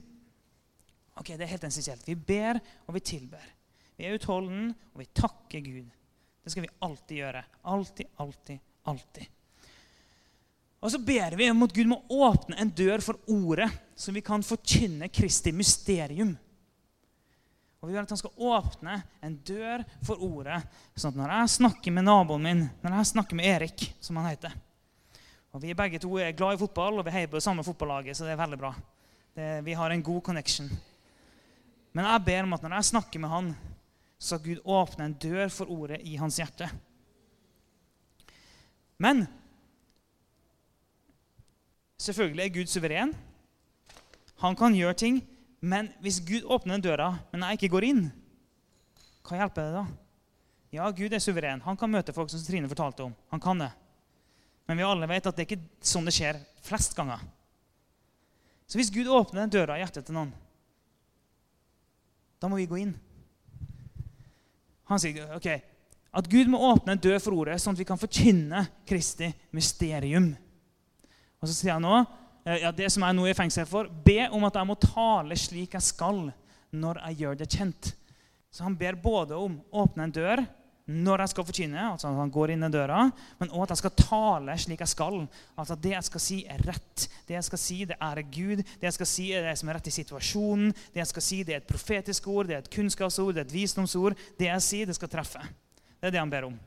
Ok, 1.15 1.35
Det 1.37 1.41
er 1.45 1.53
helt 1.53 1.63
essensielt. 1.63 2.07
Vi 2.07 2.15
ber, 2.15 2.59
og 2.87 2.95
vi 2.95 2.99
tilber. 2.99 3.43
Vi 3.97 4.05
er 4.07 4.15
utholden, 4.15 4.73
og 4.93 5.01
vi 5.01 5.05
takker 5.13 5.59
Gud. 5.59 5.89
Det 6.43 6.51
skal 6.51 6.63
vi 6.63 6.75
alltid 6.81 7.17
gjøre. 7.17 7.43
Alltid, 7.63 8.07
alltid, 8.17 8.59
alltid. 8.85 9.27
Og 10.79 10.91
så 10.93 10.99
ber 11.03 11.35
vi 11.35 11.49
om 11.51 11.63
at 11.65 11.73
Gud 11.75 11.89
må 11.91 11.97
åpne 12.09 12.55
en 12.61 12.71
dør 12.71 13.03
for 13.03 13.19
ordet, 13.27 13.67
så 13.99 14.13
vi 14.15 14.23
kan 14.23 14.43
forkynne 14.43 15.11
Kristi 15.11 15.51
mysterium. 15.51 16.37
Og 17.79 17.87
Vi 17.87 17.93
vil 17.93 18.01
at 18.01 18.11
han 18.11 18.19
skal 18.19 18.41
åpne 18.49 18.95
en 19.23 19.35
dør 19.47 19.83
for 20.03 20.19
ordet, 20.25 20.59
sånn 20.99 21.13
at 21.13 21.19
når 21.21 21.35
jeg 21.35 21.53
snakker 21.55 21.95
med 21.95 22.07
naboen 22.09 22.43
min, 22.43 22.65
når 22.83 22.97
jeg 22.99 23.11
snakker 23.13 23.39
med 23.39 23.47
Erik, 23.47 23.85
som 24.03 24.19
han 24.19 24.33
heter 24.33 24.57
og 25.49 25.63
Vi 25.63 25.73
begge 25.73 25.97
to 26.01 26.11
er 26.21 26.35
glad 26.37 26.55
i 26.55 26.61
fotball, 26.61 26.99
og 26.99 27.07
vi 27.07 27.13
heier 27.15 27.29
på 27.29 27.39
det 27.39 27.45
samme 27.45 27.65
fotballaget, 27.65 28.17
så 28.17 28.27
det 28.27 28.35
er 28.35 28.41
veldig 28.41 28.59
bra. 28.61 28.69
Det, 29.33 29.47
vi 29.65 29.73
har 29.73 29.89
en 29.89 30.03
god 30.05 30.21
connection. 30.21 30.69
Men 31.93 32.05
jeg 32.05 32.25
ber 32.27 32.45
om 32.45 32.53
at 32.53 32.65
når 32.65 32.75
jeg 32.77 32.89
snakker 32.91 33.23
med 33.23 33.33
han, 33.33 33.49
så 34.19 34.37
skal 34.37 34.43
Gud 34.45 34.61
åpne 34.67 35.07
en 35.07 35.17
dør 35.17 35.49
for 35.49 35.71
ordet 35.73 36.01
i 36.05 36.17
hans 36.21 36.37
hjerte. 36.37 36.69
Men 39.01 39.23
selvfølgelig 41.97 42.45
er 42.45 42.55
Gud 42.59 42.69
suveren. 42.69 43.15
Han 44.43 44.55
kan 44.59 44.75
gjøre 44.75 44.99
ting. 45.01 45.21
Men 45.59 45.91
hvis 46.03 46.21
Gud 46.23 46.47
åpner 46.47 46.77
den 46.77 46.85
døra, 46.87 47.09
men 47.31 47.43
jeg 47.47 47.59
ikke 47.59 47.73
går 47.75 47.87
inn, 47.89 48.05
hva 49.27 49.41
hjelper 49.41 49.67
det 49.67 49.75
da? 49.75 49.83
Ja, 50.73 50.87
Gud 50.93 51.13
er 51.13 51.21
suveren. 51.21 51.63
Han 51.65 51.77
kan 51.77 51.91
møte 51.91 52.13
folk 52.13 52.29
som 52.31 52.41
Trine 52.45 52.69
fortalte 52.69 53.07
om. 53.07 53.15
Han 53.33 53.41
kan 53.41 53.61
det. 53.61 53.69
Men 54.69 54.77
vi 54.77 54.85
alle 54.85 55.09
vet 55.09 55.25
at 55.25 55.35
det 55.35 55.43
er 55.43 55.49
ikke 55.49 55.85
sånn 55.91 56.05
det 56.05 56.13
skjer 56.13 56.37
flest 56.65 56.93
ganger. 56.97 57.23
Så 58.69 58.77
hvis 58.77 58.91
Gud 58.93 59.09
åpner 59.09 59.43
den 59.43 59.53
døra 59.55 59.79
i 59.79 59.81
hjertet 59.81 60.05
til 60.05 60.13
noen, 60.13 60.29
da 62.39 62.47
må 62.47 62.59
vi 62.59 62.67
gå 62.69 62.77
inn. 62.79 62.93
Han 64.89 65.01
sier 65.01 65.33
ok, 65.35 65.49
at 66.21 66.29
Gud 66.29 66.49
må 66.53 66.61
åpne 66.69 66.95
en 66.95 67.01
dør 67.01 67.17
for 67.21 67.37
ordet, 67.41 67.57
sånn 67.61 67.75
at 67.75 67.81
vi 67.81 67.87
kan 67.89 67.99
forkynne 67.99 68.63
Kristi 68.89 69.31
mysterium. 69.57 70.31
Og 71.41 71.49
så 71.49 71.55
sier 71.55 71.75
han 71.75 71.85
nå 71.85 71.97
ja, 72.45 72.71
det 72.71 72.87
som 72.93 73.03
jeg 73.05 73.15
nå 73.17 73.25
er 73.27 73.33
i 73.33 73.37
fengsel 73.37 73.67
for, 73.69 73.89
be 74.05 74.21
om 74.31 74.45
at 74.47 74.55
jeg 74.59 74.69
må 74.69 74.77
tale 74.79 75.37
slik 75.39 75.75
jeg 75.75 75.85
skal 75.85 76.29
når 76.71 77.01
jeg 77.07 77.19
gjør 77.23 77.39
det 77.39 77.49
kjent. 77.51 77.91
Så 78.49 78.65
han 78.65 78.77
ber 78.77 78.97
både 79.01 79.37
om 79.37 79.59
å 79.59 79.83
åpne 79.83 80.07
en 80.07 80.15
dør 80.15 80.45
når 80.89 81.21
jeg 81.21 81.31
skal 81.35 81.45
forkynne, 81.45 81.81
altså 81.91 82.09
at 82.09 82.17
han 82.17 82.31
går 82.33 82.55
inn 82.55 82.65
i 82.65 82.69
døra, 82.73 83.03
men 83.37 83.51
også 83.51 83.61
at 83.61 83.71
jeg 83.73 83.81
skal 83.83 83.91
tale 83.99 84.55
slik 84.57 84.79
jeg 84.81 84.89
skal. 84.89 85.19
Altså 85.53 85.75
at 85.75 85.83
det 85.83 85.91
jeg 85.91 86.07
skal 86.07 86.23
si, 86.25 86.37
er 86.49 86.63
rett. 86.65 87.03
Det 87.27 87.35
jeg 87.35 87.45
skal 87.45 87.61
si, 87.61 87.77
det 87.91 87.97
er 88.01 88.21
Gud. 88.25 88.63
Det 88.63 88.87
jeg 88.87 88.95
skal 88.97 89.09
si, 89.11 89.27
er 89.37 89.45
det 89.45 89.53
som 89.61 89.69
er 89.69 89.77
rett 89.77 89.91
i 89.91 89.93
situasjonen. 89.93 90.73
Det 90.95 91.03
jeg 91.03 91.11
skal 91.11 91.25
si, 91.27 91.43
det 91.45 91.53
er 91.53 91.61
et 91.61 91.69
profetisk 91.69 92.31
ord, 92.33 92.49
det 92.49 92.57
er 92.57 92.63
et 92.63 92.71
kunnskapsord, 92.73 93.35
det 93.37 93.43
er 93.43 93.47
et 93.51 93.53
visdomsord. 93.53 94.17
Det 94.39 94.49
jeg 94.49 94.65
sier, 94.65 94.89
det 94.89 94.97
skal 94.97 95.13
treffe. 95.13 95.43
Det 95.99 96.09
er 96.09 96.15
det 96.15 96.23
han 96.23 96.33
ber 96.33 96.49
om. 96.49 96.57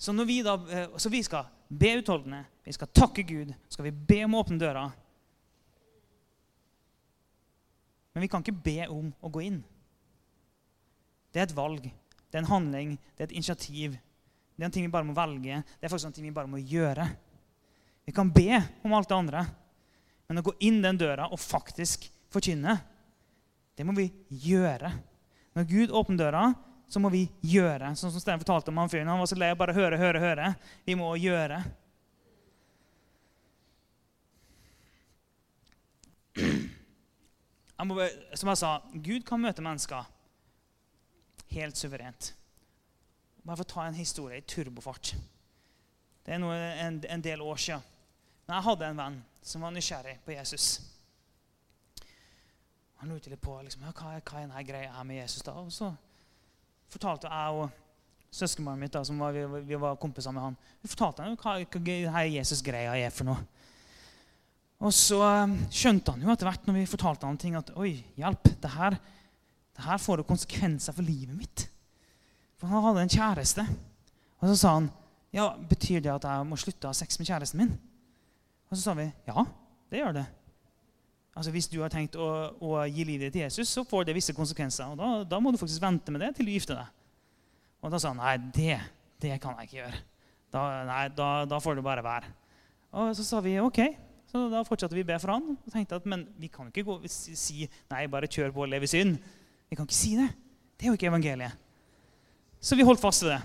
Så, 0.00 0.16
vi, 0.24 0.40
da, 0.44 0.56
eh, 0.72 0.96
så 1.00 1.12
vi 1.12 1.22
skal 1.24 1.44
be 1.78 1.90
utholdende, 2.00 2.44
vi 2.64 2.72
skal 2.76 2.90
takke 2.94 3.24
Gud, 3.26 3.52
skal 3.68 3.88
vi 3.88 3.92
be 3.92 4.22
om 4.26 4.36
å 4.36 4.42
åpne 4.44 4.60
døra. 4.60 4.84
Men 8.14 8.24
vi 8.24 8.30
kan 8.30 8.44
ikke 8.44 8.64
be 8.64 8.86
om 8.92 9.10
å 9.20 9.30
gå 9.34 9.42
inn. 9.42 9.60
Det 11.34 11.42
er 11.42 11.48
et 11.48 11.56
valg, 11.56 11.86
det 12.30 12.38
er 12.38 12.44
en 12.44 12.52
handling, 12.52 12.96
det 13.16 13.24
er 13.24 13.28
et 13.28 13.36
initiativ. 13.36 13.96
Det 14.54 14.62
er 14.62 14.68
en 14.68 14.74
ting 14.74 14.86
vi 14.86 14.92
bare 14.94 15.06
må 15.06 15.16
velge. 15.16 15.60
Det 15.66 15.86
er 15.86 15.90
faktisk 15.90 16.12
en 16.12 16.14
ting 16.14 16.28
vi 16.28 16.34
bare 16.34 16.50
må 16.50 16.60
gjøre. 16.62 17.08
Vi 18.06 18.14
kan 18.14 18.30
be 18.30 18.60
om 18.84 18.94
alt 18.94 19.10
det 19.10 19.16
andre, 19.16 19.42
men 20.28 20.40
å 20.40 20.44
gå 20.46 20.54
inn 20.66 20.78
den 20.84 20.98
døra 21.00 21.26
og 21.32 21.40
faktisk 21.42 22.06
forkynne, 22.32 22.76
det 23.74 23.86
må 23.86 23.96
vi 23.96 24.06
gjøre. 24.28 24.92
Når 25.58 25.66
Gud 25.70 25.94
åpner 25.94 26.20
døra, 26.20 26.44
så 26.88 27.00
må 27.02 27.10
vi 27.10 27.24
gjøre. 27.42 27.94
Sånn 27.98 28.12
som 28.12 28.22
Stein 28.22 28.40
fortalte 28.42 28.70
om 28.70 28.78
han 28.78 28.90
fyren. 28.92 29.10
Han 29.10 29.22
var 29.22 29.30
så 29.30 29.38
lei 29.38 29.50
av 29.52 29.58
bare 29.58 29.74
høre, 29.76 29.98
høre, 29.98 30.20
høre. 30.22 30.52
Vi 30.86 30.96
må 30.98 31.08
gjøre. 31.18 31.62
Som 38.34 38.50
jeg 38.50 38.60
sa, 38.60 38.76
Gud 38.94 39.26
kan 39.26 39.42
møte 39.42 39.64
mennesker 39.64 40.06
helt 41.54 41.78
suverent. 41.78 42.32
Bare 43.44 43.58
for 43.60 43.66
å 43.66 43.72
ta 43.74 43.86
en 43.88 43.98
historie 43.98 44.40
i 44.40 44.46
turbofart. 44.48 45.14
Det 46.24 46.32
er 46.32 46.40
noe, 46.40 46.56
en, 46.56 47.02
en, 47.04 47.22
del 47.24 47.42
år 47.44 47.60
siden. 47.60 47.82
Men 48.46 48.56
jeg 48.56 48.66
hadde 48.68 48.88
en 48.88 49.00
venn 49.02 49.18
som 49.44 49.64
var 49.64 49.74
nysgjerrig 49.74 50.16
på 50.24 50.32
Jesus. 50.32 50.68
Han 53.02 53.12
lurte 53.12 53.32
litt 53.32 53.42
på 53.44 53.58
liksom, 53.60 53.84
hva, 53.84 53.92
hva 53.92 54.14
er 54.14 54.46
denne 54.46 54.64
greia 54.64 55.04
med 55.04 55.20
Jesus. 55.20 55.44
da? 55.44 55.58
Og 55.60 55.72
så 55.72 55.90
fortalte 56.94 57.30
jeg 57.30 57.58
og 57.58 57.80
søskenbarnet 58.34 58.86
mitt, 58.86 58.94
da, 58.94 59.02
som 59.06 59.20
var, 59.22 59.34
vi, 59.34 59.44
vi, 59.68 59.78
var 59.78 59.98
kompiser 60.00 60.34
med 60.34 60.42
han, 60.42 60.56
vi 60.82 60.90
fortalte 60.90 61.22
han 61.22 61.36
hva, 61.38 61.58
hva 61.62 62.24
Jesus-greia 62.26 62.96
er 62.98 63.12
for 63.14 63.28
noe. 63.28 63.44
Og 64.84 64.92
så 64.92 65.20
um, 65.22 65.54
skjønte 65.72 66.12
han 66.12 66.24
jo 66.24 66.32
etter 66.32 66.48
hvert 66.48 66.66
når 66.66 66.80
vi 66.80 66.88
fortalte 66.90 67.28
han 67.28 67.38
ting, 67.40 67.54
at 67.56 67.70
oi, 67.78 67.94
hjelp, 68.20 68.50
det 68.60 68.72
her, 68.74 68.98
det 69.74 69.86
her 69.86 70.02
får 70.02 70.20
jo 70.20 70.28
konsekvenser 70.28 70.96
for 70.96 71.06
livet 71.06 71.36
mitt. 71.38 71.66
For 72.58 72.70
han 72.70 72.84
hadde 72.84 73.06
en 73.06 73.14
kjæreste. 73.14 73.64
Og 74.42 74.50
så 74.50 74.56
sa 74.58 74.74
han 74.76 74.90
ja, 75.34 75.48
betyr 75.70 76.02
det 76.02 76.12
at 76.12 76.26
jeg 76.28 76.46
må 76.46 76.58
slutte 76.60 76.86
å 76.86 76.92
ha 76.92 76.96
sex 76.96 77.18
med 77.18 77.30
kjæresten 77.30 77.62
min. 77.62 77.72
Og 78.68 78.76
så 78.76 78.82
sa 78.82 78.96
vi 78.98 79.06
ja, 79.26 79.46
det 79.90 80.02
gjør 80.02 80.18
det. 80.18 80.26
Altså 81.34 81.50
Hvis 81.50 81.66
du 81.70 81.80
har 81.82 81.90
tenkt 81.90 82.14
å, 82.14 82.28
å, 82.62 82.74
gi 82.86 83.04
livet 83.06 83.34
til 83.34 83.42
Jesus, 83.42 83.68
så 83.68 83.82
får 83.86 84.06
det 84.06 84.14
visse 84.14 84.34
konsekvenser. 84.36 84.92
og 84.92 84.98
da, 84.98 85.10
da, 85.26 85.40
må 85.42 85.50
du 85.50 85.58
faktisk 85.58 85.82
vente 85.82 86.14
med 86.14 86.22
det 86.22 86.34
til 86.36 86.46
du 86.46 86.52
gifter 86.54 86.78
deg. 86.78 86.92
Og 87.82 87.90
da 87.92 87.98
sa 88.00 88.12
han 88.12 88.22
nei, 88.22 88.36
det, 88.54 88.78
det 89.22 89.38
kan 89.42 89.58
jeg 89.58 89.68
ikke 89.68 89.80
gjøre. 89.80 90.00
Da, 90.54 90.62
nei, 90.86 91.02
da, 91.10 91.28
da 91.50 91.58
får 91.60 91.80
det 91.80 91.86
bare 91.86 92.04
være. 92.06 92.30
Og 92.94 93.10
så 93.18 93.26
sa 93.26 93.40
vi 93.42 93.58
OK. 93.58 93.82
Så 94.30 94.46
da 94.50 94.62
fortsatte 94.66 94.94
vi 94.96 95.02
å 95.02 95.08
be 95.08 95.18
for 95.22 95.34
han. 95.34 95.56
Og 95.58 95.74
tenkte 95.74 95.98
at, 95.98 96.06
Men 96.10 96.24
vi 96.38 96.48
kan 96.52 96.70
ikke 96.70 96.86
gå, 96.86 96.96
si 97.10 97.66
nei, 97.90 98.06
bare 98.10 98.30
kjør 98.30 98.54
på 98.54 98.64
og 98.64 98.70
lev 98.70 98.86
i 98.86 98.90
synd. 98.94 99.18
Vi 99.70 99.78
kan 99.78 99.88
ikke 99.88 99.98
si 99.98 100.14
det. 100.18 100.30
Det 100.78 100.86
er 100.86 100.92
jo 100.92 100.98
ikke 100.98 101.10
evangeliet. 101.10 101.58
Så 102.62 102.78
vi 102.78 102.86
holdt 102.86 103.02
fast 103.02 103.26
ved 103.26 103.34
det. 103.34 103.42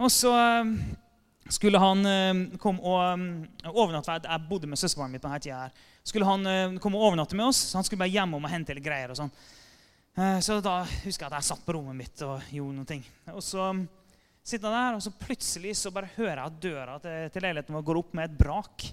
Og 0.00 0.08
så 0.10 0.32
skulle 1.50 1.78
han 1.82 2.06
eh, 2.06 2.58
komme 2.62 2.82
og 2.86 3.00
eh, 3.02 3.70
overnatte 3.72 4.18
Jeg 4.22 4.46
bodde 4.48 4.68
med 4.70 4.78
søskenbarnet 4.78 5.16
mitt 5.16 5.22
på 5.22 5.28
denne 5.28 5.42
tida. 5.42 5.62
her. 5.66 5.88
Skulle 6.06 6.26
han 6.26 6.78
komme 6.80 6.98
og 6.98 7.10
overnatte 7.10 7.36
med 7.36 7.50
oss, 7.50 7.58
så 7.70 7.78
han 7.78 7.84
skulle 7.84 8.00
bare 8.00 8.14
hjem 8.14 8.36
og 8.38 8.46
hente 8.48 8.74
litt 8.74 8.84
greier. 8.86 9.12
og 9.12 9.18
sånn. 9.18 9.32
Så 10.42 10.56
da 10.64 10.80
husker 11.04 11.26
jeg 11.26 11.28
at 11.28 11.36
jeg 11.36 11.48
satt 11.50 11.60
på 11.64 11.74
rommet 11.76 11.94
mitt 11.96 12.22
og 12.26 12.48
gjorde 12.50 12.76
noen 12.76 12.88
ting. 12.88 13.04
Og 13.30 13.42
så 13.44 13.68
sitter 14.42 14.66
jeg 14.66 14.74
der, 14.74 14.96
og 14.96 15.04
så 15.04 15.12
plutselig 15.20 15.74
så 15.78 15.92
bare 15.94 16.10
hører 16.16 16.40
jeg 16.40 16.46
at 16.48 16.58
døra 16.64 16.96
til, 17.04 17.44
leiligheten 17.44 17.76
vår 17.76 17.84
går 17.86 18.00
opp 18.00 18.16
med 18.16 18.26
et 18.26 18.40
brak. 18.40 18.88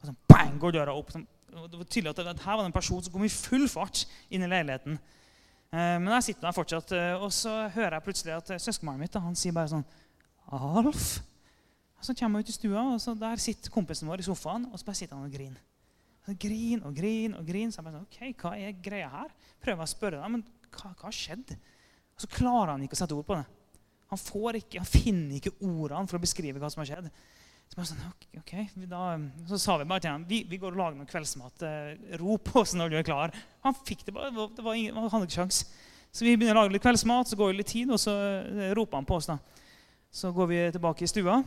Og 0.00 0.08
sånn, 0.08 0.18
bang, 0.32 0.56
går 0.58 0.74
døra 0.80 0.96
opp. 0.96 1.12
Sånn, 1.14 1.28
det 1.52 1.78
var 1.78 1.86
tydelig 1.92 2.14
at 2.16 2.42
her 2.48 2.58
var 2.58 2.64
det 2.64 2.72
en 2.72 2.78
person 2.80 3.04
som 3.04 3.14
kom 3.14 3.28
i 3.28 3.32
full 3.32 3.68
fart 3.70 4.02
inn 4.32 4.48
i 4.48 4.50
leiligheten. 4.50 4.98
Men 5.70 6.12
jeg 6.16 6.30
sitter 6.30 6.48
der 6.48 6.56
fortsatt, 6.56 6.96
og 7.20 7.30
så 7.36 7.54
hører 7.76 7.98
jeg 7.98 8.08
plutselig 8.08 8.38
at 8.40 8.54
søskenbarnet 8.56 9.04
mitt 9.04 9.20
han 9.20 9.36
sier 9.38 9.56
bare 9.56 9.76
sånn 9.76 9.88
Alf? 10.48 11.18
Så 12.00 12.14
kommer 12.14 12.40
jeg 12.40 12.48
ut 12.48 12.52
i 12.52 12.58
stua, 12.58 12.84
og 12.94 13.18
der 13.18 13.42
sitter 13.42 13.74
kompisen 13.74 14.08
vår 14.10 14.22
i 14.22 14.28
sofaen 14.28 14.68
og 14.70 14.78
så 14.78 14.86
bare 14.86 15.00
sitter 15.00 15.18
han 15.18 15.26
og 15.26 15.34
griner. 15.34 15.64
Griner, 16.28 16.36
grin 16.36 16.82
og 16.84 16.94
grin 16.94 17.34
og 17.38 17.46
grin. 17.46 17.72
Så 17.72 17.80
jeg 17.80 17.86
bare 17.86 17.98
sånn, 17.98 18.08
ok, 18.08 18.42
hva 18.42 18.52
er 18.58 18.82
greia 18.84 19.08
her? 19.12 19.32
Prøver 19.64 19.84
å 19.84 19.88
spørre 19.88 20.20
deg, 20.20 20.34
men 20.34 20.44
hva, 20.74 20.92
har 21.02 21.14
skjedd? 21.14 21.54
Og 22.14 22.24
så 22.24 22.30
klarer 22.32 22.74
han 22.74 22.84
ikke 22.84 22.98
å 22.98 23.00
sette 23.00 23.16
ord 23.16 23.26
på 23.28 23.38
det. 23.38 23.46
Han, 24.12 24.20
ikke, 24.58 24.80
han 24.80 24.88
finner 24.88 25.36
ikke 25.38 25.56
ordene 25.60 26.08
for 26.08 26.18
å 26.18 26.22
beskrive 26.22 26.60
hva 26.60 26.70
som 26.72 26.82
har 26.82 26.90
skjedd. 26.90 27.10
Så, 27.68 27.84
sånn, 27.90 28.00
ok, 28.40 28.54
da, 28.88 29.02
så 29.50 29.58
sa 29.60 29.74
vi 29.76 29.84
bare 29.88 30.00
til 30.00 30.14
ham 30.14 30.22
vi, 30.28 30.40
vi 30.48 30.56
går 30.60 30.72
og 30.72 30.80
lager 30.80 30.96
noe 30.96 31.08
kveldsmat. 31.10 31.64
Eh, 31.68 32.16
rop 32.20 32.46
på 32.48 32.62
oss 32.62 32.72
når 32.78 32.92
du 32.92 32.96
er 33.00 33.04
klar. 33.04 33.34
Han 33.66 33.76
fikk 33.76 34.06
det 34.06 34.14
bare, 34.16 34.32
det 34.32 34.64
var 34.64 34.78
ingen, 34.78 34.96
han 34.96 35.12
hadde 35.12 35.28
ikke 35.28 35.42
sjans. 35.42 35.62
Så 36.08 36.24
vi 36.24 36.32
begynner 36.38 36.56
å 36.56 36.62
lage 36.62 36.72
litt 36.76 36.84
kveldsmat, 36.84 37.28
så 37.28 37.36
går 37.36 37.52
det 37.52 37.60
litt 37.60 37.72
tid, 37.74 37.92
og 37.92 38.00
så 38.00 38.14
eh, 38.40 38.72
roper 38.76 39.00
han 39.00 39.08
på 39.08 39.18
oss. 39.20 39.28
da. 39.28 39.36
Så 40.08 40.32
går 40.32 40.48
vi 40.48 40.60
tilbake 40.78 41.04
i 41.04 41.10
stua. 41.10 41.42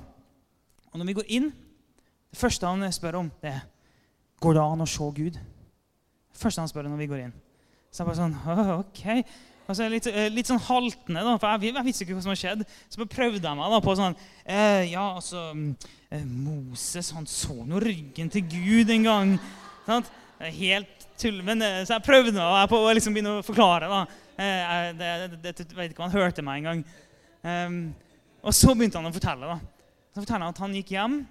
Og 0.91 0.99
når 0.99 1.10
vi 1.10 1.15
går 1.19 1.32
inn, 1.38 1.51
det 2.32 2.39
første 2.39 2.67
han 2.67 2.93
spør 2.93 3.21
om, 3.23 3.32
det 3.43 3.56
er 3.56 3.62
Går 4.41 4.56
det 4.58 4.62
an 4.63 4.82
å 4.82 4.89
se 4.89 5.06
Gud? 5.13 5.36
Det 5.38 6.39
første 6.41 6.63
han 6.63 6.69
spør 6.71 6.88
når 6.89 7.01
vi 7.04 7.10
går 7.12 7.19
inn. 7.27 7.34
Så 7.91 8.01
jeg 8.01 8.08
bare 8.08 8.17
sånn 8.17 8.80
OK. 8.80 9.01
Altså, 9.69 9.86
litt, 9.91 10.08
eh, 10.10 10.32
litt 10.34 10.49
sånn 10.49 10.63
haltende, 10.65 11.21
da, 11.21 11.36
for 11.39 11.62
jeg, 11.62 11.75
jeg 11.75 11.86
visste 11.86 12.04
ikke 12.04 12.15
hva 12.17 12.23
som 12.25 12.32
hadde 12.32 12.41
skjedd. 12.41 12.63
Så 12.89 13.01
bare 13.04 13.13
prøvde 13.13 13.45
jeg 13.45 13.60
meg 13.60 13.75
da 13.75 13.80
på 13.86 13.93
sånn 13.99 14.17
eh, 14.17 14.88
Ja, 14.89 15.04
altså 15.19 15.43
eh, 15.54 16.25
Moses 16.25 17.12
han 17.15 17.30
så 17.30 17.56
nå 17.62 17.80
ryggen 17.84 18.32
til 18.34 18.47
Gud 18.49 18.91
en 18.95 19.06
gang. 19.08 19.36
Sant? 19.86 20.10
Helt 20.41 21.06
tull. 21.21 21.39
Men, 21.45 21.62
eh, 21.62 21.84
så 21.86 21.99
jeg 21.99 22.08
prøvde 22.08 22.34
meg 22.36 22.65
på 22.71 22.82
å 22.82 22.95
liksom 22.97 23.15
begynne 23.15 23.38
å 23.38 23.45
forklare. 23.45 23.91
da. 23.91 24.01
Eh, 24.41 24.89
det, 24.97 25.12
det, 25.38 25.54
det, 25.62 25.69
vet 25.77 25.93
ikke 25.93 26.01
om 26.01 26.10
han 26.10 26.17
hørte 26.17 26.45
meg 26.45 26.63
engang. 26.63 26.84
Um, 27.41 27.80
og 28.41 28.54
så 28.58 28.73
begynte 28.73 28.99
han 28.99 29.10
å 29.10 29.13
fortelle. 29.13 29.54
da. 29.54 29.81
Så 30.12 30.19
forteller 30.19 30.43
han 30.43 30.54
at 30.54 30.62
han 30.63 30.76
gikk 30.76 30.91
hjem, 30.91 31.21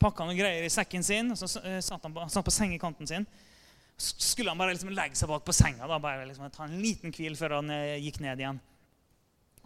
pakka 0.00 0.24
noen 0.26 0.38
greier 0.38 0.64
i 0.64 0.72
sekken 0.72 1.04
sin, 1.04 1.30
og 1.32 1.38
så 1.38 1.60
uh, 1.60 1.78
satt 1.84 2.04
han 2.06 2.14
på, 2.14 2.24
satt 2.32 2.46
på 2.46 2.54
sengekanten 2.54 3.08
sin. 3.08 3.26
Så 4.00 4.32
skulle 4.32 4.50
han 4.50 4.58
bare 4.58 4.72
liksom 4.72 4.94
legge 4.96 5.18
seg 5.18 5.30
bak 5.30 5.44
på 5.46 5.54
senga 5.54 5.86
da, 5.86 6.00
bare 6.02 6.24
liksom 6.26 6.48
ta 6.54 6.64
en 6.64 6.80
liten 6.80 7.12
hvil 7.14 7.36
før 7.38 7.58
han 7.60 7.70
uh, 7.70 7.98
gikk 8.00 8.22
ned 8.24 8.40
igjen. 8.40 8.60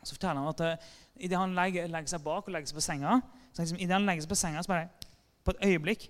Så 0.03 0.17
forteller 0.17 0.43
han 0.43 0.51
at 0.51 0.65
uh, 0.67 0.91
idet 1.23 1.39
han 1.39 1.55
legger, 1.57 1.87
legger, 1.93 2.17
seg 2.17 2.25
bak 2.27 2.49
og 2.49 2.55
legger 2.57 2.73
seg 2.73 2.81
på 2.81 2.87
senga, 2.89 3.21
så 3.53 3.63
liksom, 3.63 3.79
i 3.81 3.87
det 3.89 3.97
han 3.97 4.09
legger 4.09 4.27
seg 4.27 4.35
på 4.35 4.41
senga, 4.43 4.65
så 4.65 4.75
bare 4.75 5.13
på 5.47 5.55
et 5.55 5.67
øyeblikk 5.71 6.09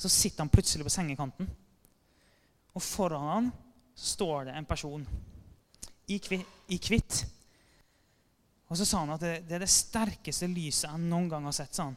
så 0.00 0.08
sitter 0.08 0.46
han 0.46 0.52
plutselig 0.52 0.86
på 0.86 0.92
sengekanten. 0.94 1.48
Og 2.72 2.82
foran 2.82 3.26
han 3.28 3.50
står 4.00 4.48
det 4.48 4.54
en 4.56 4.68
person 4.68 5.04
i, 6.08 6.16
i 6.72 6.78
hvitt 6.80 7.20
og 8.70 8.78
så 8.78 8.86
sa 8.86 9.02
han 9.02 9.16
at 9.16 9.22
det, 9.22 9.32
det, 9.48 9.56
er 9.56 9.64
det 9.64 9.72
sterkeste 9.72 10.46
lyset 10.46 10.86
jeg 10.86 11.02
noen 11.02 11.26
gang 11.30 11.46
har 11.48 11.56
sett. 11.56 11.74
sa 11.74 11.88
han. 11.88 11.96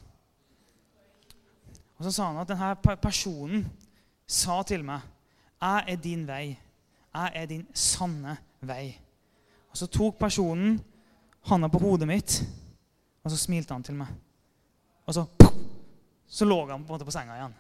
Og 2.00 2.08
så 2.08 2.14
sa 2.16 2.32
han 2.32 2.42
at 2.42 2.50
denne 2.50 2.98
personen 2.98 3.68
sa 4.26 4.64
til 4.66 4.84
meg, 4.84 5.02
'Jeg 5.62 5.84
er 5.88 5.96
din 5.96 6.28
vei. 6.28 6.60
Jeg 7.14 7.32
er 7.36 7.46
din 7.46 7.68
sanne 7.74 8.38
vei.' 8.62 9.00
Og 9.72 9.78
så 9.78 9.88
tok 9.88 10.20
personen 10.20 10.82
handa 11.46 11.68
på 11.68 11.80
hodet 11.80 12.08
mitt, 12.08 12.44
og 13.24 13.32
så 13.32 13.38
smilte 13.38 13.74
han 13.74 13.84
til 13.84 13.96
meg. 13.96 14.08
Og 15.06 15.14
så, 15.14 15.26
så 16.28 16.46
lå 16.46 16.70
han 16.70 16.84
på, 16.84 16.94
en 16.94 16.98
måte 16.98 17.06
på 17.06 17.12
senga 17.12 17.38
igjen. 17.38 17.54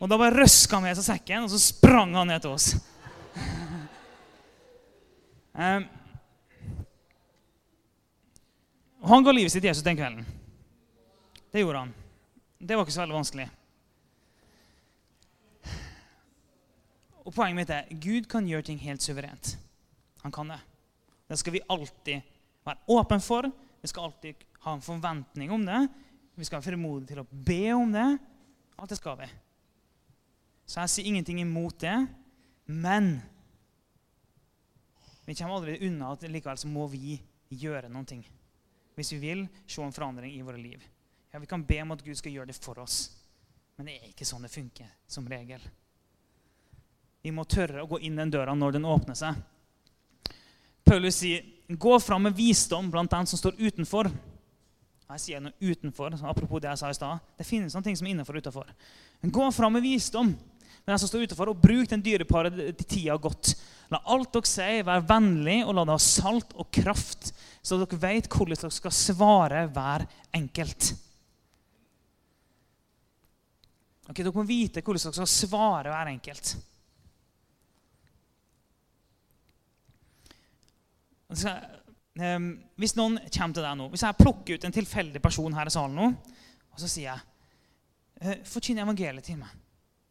Og 0.00 0.08
da 0.08 0.16
bare 0.16 0.42
røska 0.42 0.76
han 0.76 0.82
med 0.82 0.96
seg 0.96 1.04
sekken, 1.04 1.44
og 1.44 1.50
så 1.50 1.58
sprang 1.58 2.14
han 2.14 2.26
ned 2.26 2.40
til 2.40 2.50
oss. 2.50 2.76
um, 5.54 5.88
Og 8.95 8.95
Han 9.06 9.22
ga 9.22 9.30
livet 9.30 9.52
sitt 9.54 9.62
til 9.62 9.70
Jesus 9.70 9.84
den 9.86 9.98
kvelden. 9.98 10.24
Det 11.52 11.62
gjorde 11.62 11.84
han. 11.84 11.92
Det 12.58 12.74
var 12.74 12.82
ikke 12.82 12.94
så 12.96 13.04
veldig 13.04 13.14
vanskelig. 13.14 13.44
Og 17.22 17.34
Poenget 17.34 17.58
mitt 17.60 17.70
er 17.70 17.92
Gud 18.02 18.26
kan 18.30 18.48
gjøre 18.50 18.66
ting 18.66 18.80
helt 18.82 19.04
suverent. 19.04 19.52
Han 20.24 20.34
kan 20.34 20.50
det. 20.50 20.58
Det 21.30 21.38
skal 21.38 21.54
vi 21.54 21.62
alltid 21.70 22.34
være 22.66 22.82
åpne 22.96 23.20
for. 23.22 23.46
Vi 23.82 23.90
skal 23.92 24.08
alltid 24.08 24.42
ha 24.66 24.74
en 24.74 24.82
forventning 24.82 25.54
om 25.54 25.66
det. 25.66 25.80
Vi 26.34 26.44
skal 26.44 26.58
være 26.58 26.72
frimodige 26.72 27.14
til 27.14 27.22
å 27.22 27.28
be 27.30 27.62
om 27.76 27.94
det. 27.94 28.08
Alt 28.74 28.90
det 28.90 28.98
skal 28.98 29.20
vi. 29.20 29.28
Så 30.66 30.82
jeg 30.82 30.94
sier 30.96 31.12
ingenting 31.12 31.44
imot 31.44 31.78
det. 31.78 31.94
Men 32.66 33.20
vi 35.26 35.34
kommer 35.38 35.60
aldri 35.60 35.78
unna 35.86 36.10
at 36.16 36.26
likevel 36.26 36.58
så 36.58 36.70
må 36.70 36.88
vi 36.90 37.20
gjøre 37.54 37.86
noen 37.86 38.08
ting 38.08 38.26
hvis 38.96 39.12
vi 39.12 39.18
vil 39.20 39.46
se 39.66 39.82
en 39.84 39.92
forandring 39.92 40.34
i 40.34 40.42
våre 40.42 40.58
liv. 40.60 40.82
Ja, 41.32 41.38
Vi 41.38 41.46
kan 41.46 41.64
be 41.64 41.82
om 41.82 41.92
at 41.92 42.04
Gud 42.04 42.16
skal 42.16 42.32
gjøre 42.32 42.46
det 42.46 42.56
for 42.56 42.78
oss, 42.78 43.10
men 43.76 43.86
det 43.86 43.98
er 43.98 44.08
ikke 44.08 44.24
sånn 44.24 44.46
det 44.46 44.52
funker 44.52 44.88
som 45.06 45.28
regel. 45.28 45.60
Vi 47.22 47.32
må 47.34 47.44
tørre 47.44 47.82
å 47.82 47.90
gå 47.90 48.00
inn 48.00 48.16
den 48.16 48.30
døra 48.30 48.54
når 48.54 48.78
den 48.78 48.88
åpner 48.88 49.14
seg. 49.18 49.34
Paulus 50.86 51.16
sier, 51.16 51.44
'Gå 51.68 52.00
fram 52.00 52.22
med 52.22 52.36
visdom 52.36 52.90
blant 52.90 53.10
den 53.10 53.26
som 53.26 53.38
står 53.38 53.58
utenfor'. 53.58 54.12
Jeg 55.10 55.20
sier 55.20 55.40
noe 55.40 55.52
utenfor, 55.60 56.14
apropos 56.24 56.60
det 56.60 56.68
jeg 56.68 56.78
sa 56.78 56.90
i 56.90 56.94
stad. 56.94 57.20
Det 57.36 57.46
finnes 57.46 57.74
noen 57.74 57.84
ting 57.84 57.96
som 57.96 58.06
er 58.06 58.10
innenfor 58.10 58.36
og 58.36 58.42
utenfor. 58.42 58.70
Gå 59.22 59.52
fram 59.52 59.72
med 59.72 59.82
visdom 59.82 60.38
med 60.86 60.94
den 60.94 61.02
som 61.02 61.10
står 61.10 61.26
utenfor, 61.26 61.50
og 61.50 61.58
bruk 61.58 61.90
den 61.90 62.04
dyreparet 62.04 62.60
til 62.78 62.86
tida 62.86 63.16
godt. 63.18 63.56
La 63.90 63.98
alt 64.14 64.30
dere 64.34 64.48
sier, 64.48 64.86
være 64.86 65.02
vennlig, 65.08 65.58
og 65.66 65.74
la 65.74 65.84
det 65.86 65.96
ha 65.96 66.02
salt 66.02 66.54
og 66.54 66.70
kraft 66.74 67.32
så 67.66 67.80
dere 67.80 67.98
vet 67.98 68.28
hvordan 68.30 68.60
dere 68.60 68.74
skal 68.74 68.94
svare 68.94 69.64
hver 69.74 70.06
enkelt. 70.38 70.92
Ok, 74.06 74.20
Dere 74.22 74.34
må 74.36 74.46
vite 74.46 74.84
hvordan 74.86 75.02
dere 75.02 75.18
skal 75.18 75.32
svare 75.32 75.90
hver 75.90 76.12
enkelt. 76.12 76.54
Ehm, 82.22 82.52
hvis 82.78 82.94
noen 82.94 83.18
kommer 83.26 83.58
til 83.58 83.66
deg 83.66 83.78
nå, 83.80 83.90
hvis 83.90 84.06
jeg 84.06 84.20
plukker 84.22 84.54
ut 84.54 84.68
en 84.68 84.78
tilfeldig 84.78 85.22
person 85.24 85.58
her 85.58 85.66
i 85.66 85.74
salen 85.74 85.98
nå, 85.98 86.10
og 86.70 86.78
så 86.78 86.86
sier 86.86 87.10
jeg 87.10 87.24
eh, 88.22 88.44
Forkynn 88.46 88.78
evangeliet 88.84 89.26
til 89.26 89.42
meg. 89.42 89.65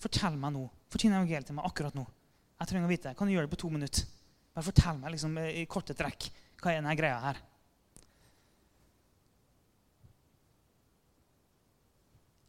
Fortell 0.06 0.38
meg 0.38 0.54
nå. 0.54 0.68
Fortell 0.94 1.16
evangeliet 1.16 1.50
til 1.50 1.58
meg 1.58 1.66
akkurat 1.66 1.96
nå. 1.98 2.06
Jeg 2.62 2.70
trenger 2.70 2.88
å 2.88 2.92
vite 2.92 3.10
det. 3.10 3.18
Kan 3.18 3.28
du 3.28 3.34
gjøre 3.34 3.50
det 3.50 3.56
på 3.56 3.62
to 3.64 3.72
minutter? 3.74 4.06
Bare 4.56 4.68
fortell 4.68 5.00
meg 5.02 5.16
liksom, 5.16 5.34
i 5.42 5.66
korte 5.68 5.96
trekk. 5.98 6.30
Hva 6.62 6.72
er 6.72 6.80
denne 6.80 6.94
greia 6.98 7.18
her? 7.24 7.42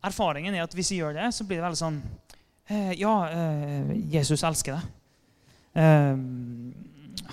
Erfaringen 0.06 0.54
er 0.54 0.66
at 0.66 0.76
hvis 0.76 0.92
vi 0.92 1.00
gjør 1.00 1.16
det, 1.16 1.30
så 1.34 1.46
blir 1.48 1.58
det 1.58 1.64
veldig 1.66 1.80
sånn 1.80 1.96
eh, 2.70 2.92
Ja, 3.00 3.14
eh, 3.32 3.90
Jesus 4.12 4.44
elsker 4.46 4.76
deg. 4.76 4.92
Eh, 5.80 6.20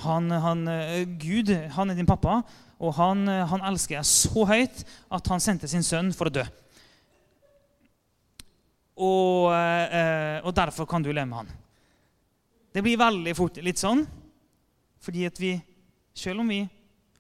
han, 0.08 0.36
han, 0.48 0.68
eh, 0.72 1.04
Gud 1.20 1.52
han 1.76 1.92
er 1.92 2.00
din 2.00 2.10
pappa, 2.10 2.40
og 2.80 2.96
han, 2.98 3.28
eh, 3.30 3.46
han, 3.52 3.64
elsker 3.70 4.00
deg 4.00 4.10
så 4.10 4.48
høyt 4.50 4.84
at 5.14 5.30
han 5.32 5.44
sendte 5.44 5.70
sin 5.70 5.86
sønn 5.86 6.10
for 6.16 6.32
å 6.32 6.38
dø. 6.40 6.48
Og, 8.94 9.50
eh, 9.54 10.38
og 10.46 10.54
derfor 10.54 10.86
kan 10.90 11.04
du 11.04 11.12
leve 11.12 11.26
med 11.26 11.44
han. 11.44 11.52
Det 12.74 12.82
blir 12.82 12.98
veldig 12.98 13.34
fort 13.38 13.58
litt 13.62 13.82
sånn, 13.82 14.04
fordi 15.02 15.26
at 15.30 15.40
vi, 15.42 15.54
selv 16.14 16.42
om 16.42 16.50
vi 16.50 16.62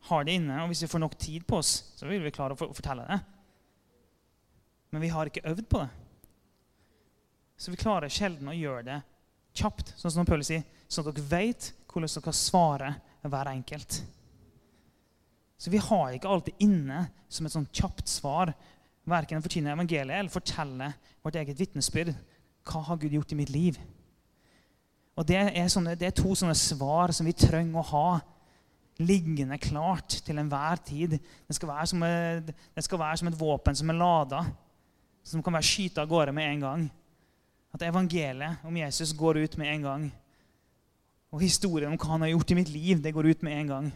har 0.09 0.25
det 0.25 0.37
inne, 0.37 0.61
og 0.63 0.71
hvis 0.71 0.83
vi 0.85 0.91
får 0.91 1.01
nok 1.03 1.17
tid 1.19 1.45
på 1.47 1.59
oss, 1.61 1.75
så 1.97 2.09
vil 2.09 2.23
vi 2.23 2.33
klare 2.33 2.55
å, 2.55 2.69
fortelle 2.73 3.05
det. 3.07 3.19
Men 4.93 5.03
vi 5.03 5.11
har 5.13 5.29
ikke 5.29 5.45
øvd 5.49 5.67
på 5.69 5.81
det. 5.81 5.89
Så 7.57 7.71
vi 7.71 7.79
klarer 7.79 8.11
sjelden 8.11 8.49
å 8.51 8.57
gjøre 8.57 8.85
det 8.89 8.99
kjapt, 9.57 9.93
sånn 9.97 10.11
som 10.11 10.27
Paulus 10.27 10.49
sier, 10.49 10.65
sånn 10.89 11.07
at 11.07 11.15
dere 11.15 11.29
vet 11.29 11.69
hvordan 11.87 12.09
dere 12.09 12.13
skal 12.17 12.37
svare 12.37 12.91
hver 13.23 13.49
enkelt. 13.53 14.01
Så 15.57 15.71
vi 15.71 15.79
har 15.79 16.11
ikke 16.11 16.27
alltid 16.27 16.65
inne 16.65 17.05
som 17.31 17.45
et 17.47 17.53
sånn 17.53 17.69
kjapt 17.71 18.09
svar 18.11 18.51
verken 19.09 19.43
fortjener 19.43 19.75
evangeliet 19.75 20.15
eller 20.15 20.31
fortelle 20.31 20.93
vårt 21.23 21.37
eget 21.39 21.59
vitnesbyrd. 21.59 22.13
Hva 22.63 22.83
har 22.87 22.99
Gud 23.01 23.15
gjort 23.17 23.33
i 23.35 23.39
mitt 23.39 23.51
liv? 23.51 23.79
Og 25.13 25.27
det 25.29 25.37
er, 25.37 25.67
sånne, 25.69 25.97
det 25.99 26.09
er 26.09 26.15
to 26.17 26.33
sånne 26.37 26.55
svar 26.57 27.13
som 27.13 27.27
vi 27.27 27.35
trenger 27.37 27.79
å 27.79 27.89
ha 27.91 28.07
liggende 29.01 29.59
klart 29.61 30.19
til 30.25 30.39
enhver 30.41 30.79
tid. 30.85 31.17
Det 31.19 31.57
skal, 31.57 31.69
være 31.69 31.89
som 31.91 32.05
et, 32.07 32.51
være 32.73 33.19
som 33.21 33.29
et 33.29 33.37
våpen 33.37 33.77
som 33.77 33.91
er 33.91 33.99
lada, 33.99 34.43
som 35.25 35.43
kan 35.43 35.55
være 35.55 35.69
skyta 35.69 36.03
av 36.03 36.09
gårde 36.09 36.33
med 36.35 36.49
en 36.49 36.65
gang. 36.65 36.87
At 37.73 37.85
evangeliet 37.85 38.65
om 38.65 38.77
Jesus 38.77 39.13
går 39.17 39.43
ut 39.43 39.57
med 39.57 39.73
en 39.73 39.87
gang. 39.87 40.07
Og 41.33 41.41
historien 41.41 41.91
om 41.91 41.97
hva 41.97 42.13
han 42.13 42.25
har 42.25 42.33
gjort 42.33 42.53
i 42.53 42.57
mitt 42.57 42.69
liv, 42.69 43.01
det 43.01 43.13
går 43.13 43.31
ut 43.33 43.45
med 43.45 43.57
en 43.59 43.71
gang. 43.71 43.91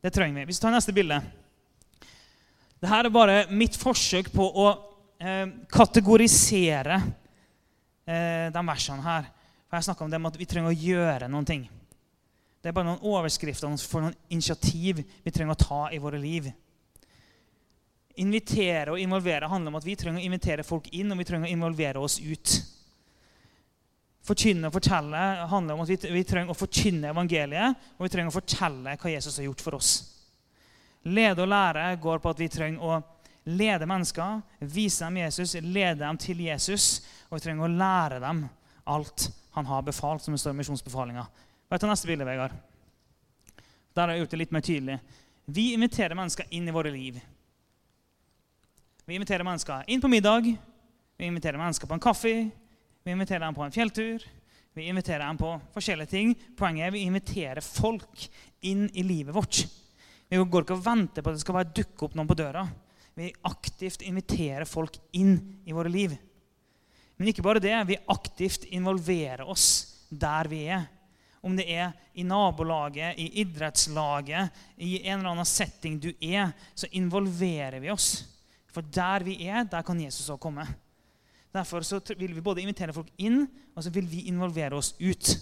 Det 0.00 0.12
trenger 0.14 0.40
vi. 0.40 0.50
Hvis 0.50 0.60
vi 0.60 0.64
tar 0.64 0.74
neste 0.74 0.94
bilde 0.96 1.18
Dette 2.80 2.96
er 2.96 3.12
bare 3.12 3.42
mitt 3.52 3.76
forsøk 3.76 4.30
på 4.32 4.44
å 4.62 4.68
eh, 5.20 5.44
kategorisere 5.68 6.96
eh, 8.08 8.48
de 8.48 8.62
versene 8.64 9.04
her. 9.04 9.26
For 9.68 9.76
Jeg 9.76 9.86
snakka 9.90 10.06
om 10.06 10.12
det 10.12 10.20
med 10.20 10.32
at 10.32 10.40
vi 10.40 10.48
trenger 10.48 10.72
å 10.72 10.80
gjøre 10.88 11.28
noen 11.28 11.48
ting. 11.48 11.66
Det 12.60 12.70
er 12.70 12.76
bare 12.76 12.88
noen 12.88 13.04
overskrifter 13.04 13.72
for 13.84 14.04
noen 14.06 14.16
initiativ 14.32 15.02
vi 15.04 15.32
trenger 15.32 15.52
å 15.52 15.60
ta 15.60 15.80
i 15.92 16.00
våre 16.00 16.20
liv. 16.20 16.48
Invitere 18.20 18.94
og 18.94 19.00
involvere 19.00 19.48
handler 19.48 19.72
om 19.72 19.78
at 19.78 19.86
vi 19.86 19.96
trenger 20.00 20.20
å 20.20 20.24
invitere 20.24 20.64
folk 20.64 20.88
inn 20.96 21.12
og 21.12 21.20
vi 21.20 21.26
trenger 21.28 21.48
å 21.48 21.52
involvere 21.52 22.00
oss 22.00 22.16
ut. 22.20 22.54
Forkynne 24.24 24.68
og 24.68 24.76
fortelle 24.76 25.26
handler 25.52 25.76
om 25.76 25.84
at 25.84 25.92
vi, 25.92 25.98
vi 26.16 26.24
trenger 26.28 26.52
å 26.52 26.56
forkynne 26.56 27.12
evangeliet 27.12 27.92
og 27.98 28.08
vi 28.08 28.12
trenger 28.12 28.32
å 28.32 28.38
fortelle 28.40 28.96
hva 28.96 29.12
Jesus 29.12 29.36
har 29.36 29.48
gjort 29.50 29.64
for 29.64 29.76
oss. 29.76 29.92
Lede 31.08 31.42
og 31.42 31.48
lære 31.48 31.96
går 32.00 32.20
på 32.20 32.32
at 32.32 32.40
vi 32.40 32.48
trenger 32.52 32.84
å 32.84 32.98
lede 33.48 33.88
mennesker, 33.88 34.40
vise 34.60 35.04
dem 35.06 35.20
Jesus, 35.22 35.54
lede 35.64 36.02
dem 36.02 36.18
til 36.20 36.42
Jesus. 36.44 36.88
Og 37.28 37.38
vi 37.38 37.44
trenger 37.46 37.66
å 37.66 37.72
lære 37.72 38.20
dem 38.22 38.44
alt 38.90 39.30
han 39.56 39.66
har 39.66 39.86
befalt, 39.86 40.22
som 40.22 40.34
det 40.34 40.42
står 40.42 40.54
i 40.54 40.60
misjonsbefalinga. 40.60 41.24
Ta 41.70 41.88
neste 41.88 42.10
bilde, 42.10 42.26
Vegard. 42.26 42.54
Der 43.94 44.06
har 44.06 44.14
jeg 44.14 44.24
gjort 44.24 44.34
det 44.34 44.40
litt 44.42 44.54
mer 44.54 44.64
tydelig. 44.66 44.98
Vi 45.50 45.72
inviterer 45.74 46.14
mennesker 46.18 46.50
inn 46.54 46.68
i 46.68 46.74
våre 46.74 46.92
liv. 46.94 47.16
Vi 49.06 49.16
inviterer 49.16 49.46
mennesker 49.46 49.88
inn 49.90 50.02
på 50.02 50.10
middag, 50.10 50.52
vi 51.18 51.26
inviterer 51.26 51.58
mennesker 51.58 51.90
på 51.90 51.96
en 51.96 52.02
kaffe, 52.02 52.34
vi 53.02 53.14
inviterer 53.14 53.42
dem 53.42 53.56
på 53.56 53.64
en 53.64 53.74
fjelltur. 53.74 54.26
Vi 54.72 54.86
inviterer 54.86 55.24
dem 55.24 55.38
på 55.38 55.50
forskjellige 55.74 56.12
ting. 56.12 56.34
Poenget 56.56 56.86
er 56.86 56.92
vi 56.94 57.02
inviterer 57.02 57.64
folk 57.64 58.28
inn 58.62 58.84
i 58.94 59.02
livet 59.02 59.34
vårt. 59.34 59.64
Vi 60.30 60.38
går 60.38 60.62
ikke 60.62 60.76
og 60.78 60.84
venter 60.84 61.24
på 61.24 61.32
at 61.32 61.36
det 61.36 61.42
skal 61.42 61.56
bare 61.56 61.74
dukke 61.74 62.06
opp 62.06 62.14
noen 62.14 62.28
på 62.30 62.38
døra. 62.38 62.62
Vi 63.18 63.32
aktivt 63.50 64.04
inviterer 64.06 64.68
folk 64.68 64.94
inn 65.18 65.34
i 65.66 65.74
våre 65.74 65.90
liv. 65.90 66.14
Men 67.18 67.32
ikke 67.32 67.42
bare 67.44 67.62
det. 67.62 67.74
Vi 67.88 67.98
aktivt 68.14 68.68
involverer 68.70 69.42
oss 69.50 69.66
der 70.08 70.48
vi 70.48 70.62
er. 70.70 70.86
Om 71.42 71.56
det 71.56 71.66
er 71.72 71.90
i 72.14 72.24
nabolaget, 72.24 73.18
i 73.18 73.40
idrettslaget, 73.42 74.54
i 74.76 75.00
en 75.02 75.18
eller 75.18 75.32
annen 75.32 75.48
setting 75.48 75.98
du 76.00 76.12
er, 76.20 76.52
så 76.78 76.88
involverer 76.96 77.80
vi 77.82 77.90
oss. 77.90 78.12
For 78.70 78.86
der 78.86 79.24
vi 79.26 79.34
er, 79.48 79.64
der 79.66 79.82
kan 79.82 79.98
Jesus 80.00 80.30
òg 80.30 80.38
komme. 80.42 80.68
Derfor 81.50 81.82
vil 82.14 82.36
vi 82.36 82.44
både 82.44 82.62
invitere 82.62 82.94
folk 82.94 83.10
inn, 83.18 83.42
og 83.74 83.82
så 83.82 83.90
vil 83.90 84.06
vi 84.06 84.28
involvere 84.30 84.78
oss 84.78 84.92
ut. 85.00 85.34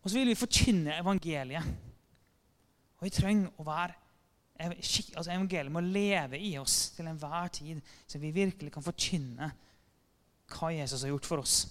Og 0.00 0.08
så 0.08 0.16
vil 0.16 0.32
vi 0.32 0.38
forkynne 0.38 0.96
evangeliet. 0.96 1.89
Og 3.00 3.08
vi 3.08 3.14
trenger 3.16 3.48
å 3.56 3.66
være 3.66 3.96
altså 4.60 5.30
Evangeliet 5.32 5.72
må 5.72 5.80
leve 5.80 6.36
i 6.36 6.50
oss 6.60 6.90
til 6.92 7.06
enhver 7.08 7.48
tid, 7.48 7.78
så 8.04 8.18
vi 8.20 8.32
virkelig 8.34 8.72
kan 8.74 8.84
forkynne 8.84 9.48
hva 10.52 10.72
Jesus 10.74 11.00
har 11.06 11.14
gjort 11.14 11.28
for 11.28 11.40
oss. 11.40 11.62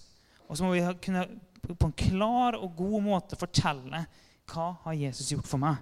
Og 0.49 0.57
så 0.57 0.65
må 0.65 0.73
vi 0.73 0.81
kunne 1.05 1.27
på 1.67 1.85
en 1.85 1.93
klar 1.93 2.57
og 2.57 2.73
god 2.79 3.03
måte 3.05 3.37
fortelle 3.37 4.01
hva 4.49 4.71
har 4.87 4.97
Jesus 4.97 5.29
gjort 5.29 5.45
for 5.45 5.61
meg. 5.61 5.77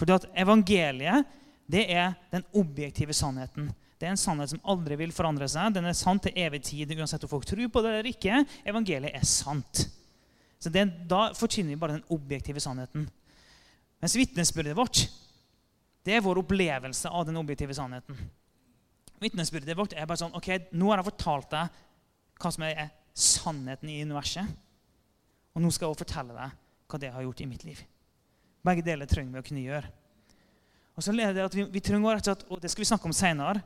For 0.00 0.08
evangeliet 0.32 1.28
det 1.68 1.84
er 1.92 2.14
den 2.32 2.46
objektive 2.56 3.12
sannheten. 3.16 3.68
Det 3.96 4.06
er 4.06 4.14
en 4.14 4.20
sannhet 4.20 4.52
som 4.52 4.62
aldri 4.70 4.96
vil 5.00 5.12
forandre 5.12 5.48
seg. 5.50 5.74
Den 5.74 5.88
er 5.88 5.96
sann 5.96 6.20
til 6.22 6.36
evig 6.38 6.62
tid, 6.64 6.92
uansett 6.96 7.24
om 7.26 7.32
folk 7.32 7.46
tror 7.48 7.68
på 7.72 7.82
det 7.84 7.92
eller 7.92 8.10
ikke. 8.10 8.42
Evangeliet 8.64 9.16
er 9.16 9.28
sant. 9.28 9.86
Så 10.60 10.72
det, 10.72 10.86
Da 11.08 11.32
forkynner 11.36 11.74
vi 11.74 11.80
bare 11.80 11.98
den 11.98 12.08
objektive 12.12 12.60
sannheten. 12.60 13.08
Mens 14.02 14.16
vitnesbyrdet 14.18 14.76
vårt 14.76 15.06
det 16.06 16.14
er 16.14 16.22
vår 16.22 16.38
opplevelse 16.38 17.10
av 17.10 17.24
den 17.26 17.38
objektive 17.40 17.74
sannheten. 17.74 18.18
Vitnesbyrdet 19.18 19.74
vårt 19.74 19.96
er 19.96 20.06
bare 20.06 20.20
sånn 20.20 20.36
ok, 20.38 20.70
Nå 20.78 20.92
har 20.92 21.00
jeg 21.00 21.08
fortalt 21.08 21.50
deg 21.50 21.80
hva 22.36 22.52
som 22.54 22.66
er 22.68 22.92
sannheten 23.16 23.90
i 23.90 24.02
universet. 24.04 24.46
Og 25.56 25.64
nå 25.64 25.72
skal 25.72 25.88
jeg 25.88 25.96
også 25.96 26.04
fortelle 26.04 26.36
deg 26.36 26.54
hva 26.86 27.00
det 27.02 27.10
har 27.10 27.24
gjort 27.24 27.42
i 27.42 27.48
mitt 27.50 27.64
liv. 27.66 27.80
Begge 28.66 28.84
deler 28.86 29.08
trenger 29.10 29.34
vi 29.34 29.42
å 29.42 29.46
kunne 29.48 29.64
gjøre. 29.64 29.90
Og 30.96 31.04
så 31.04 31.12
leder 31.12 31.34
det 31.36 31.48
at 31.48 31.56
vi, 31.56 31.66
vi 31.74 31.82
trenger 31.84 32.16
rett 32.16 32.46
og 32.46 32.60
Det 32.62 32.70
skal 32.72 32.84
vi 32.84 32.88
snakke 32.92 33.08
om 33.08 33.16
seinere. 33.16 33.64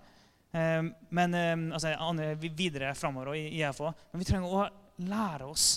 Um, 0.51 0.91
men 1.15 1.37
um, 1.37 1.67
altså, 1.77 1.93
videre 2.41 2.95
framover 2.99 3.37
i 3.39 3.61
IFO. 3.61 3.93
Men 4.11 4.23
vi 4.23 4.31
trenger 4.31 4.55
å 4.55 4.65
lære 5.05 5.51
oss 5.51 5.69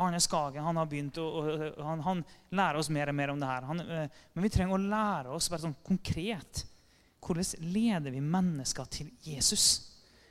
Arne 0.00 0.20
Skagen 0.22 0.64
han 0.64 0.80
har 0.80 0.88
begynt 0.88 1.18
å, 1.20 1.26
han, 1.84 2.02
han, 2.06 2.24
lærer 2.56 2.80
oss 2.80 2.90
mer 2.92 3.12
og 3.12 3.16
mer 3.18 3.32
om 3.32 3.40
det 3.40 3.50
her. 3.50 3.68
Han, 3.68 3.84
uh, 3.84 4.24
men 4.34 4.46
vi 4.46 4.52
trenger 4.52 4.76
å 4.76 4.82
lære 4.82 5.36
oss 5.36 5.50
bare 5.52 5.66
sånn 5.66 5.78
konkret. 5.86 6.64
Hvordan 7.20 7.70
leder 7.74 8.14
vi 8.14 8.22
mennesker 8.24 8.88
til 8.90 9.10
Jesus? 9.24 9.66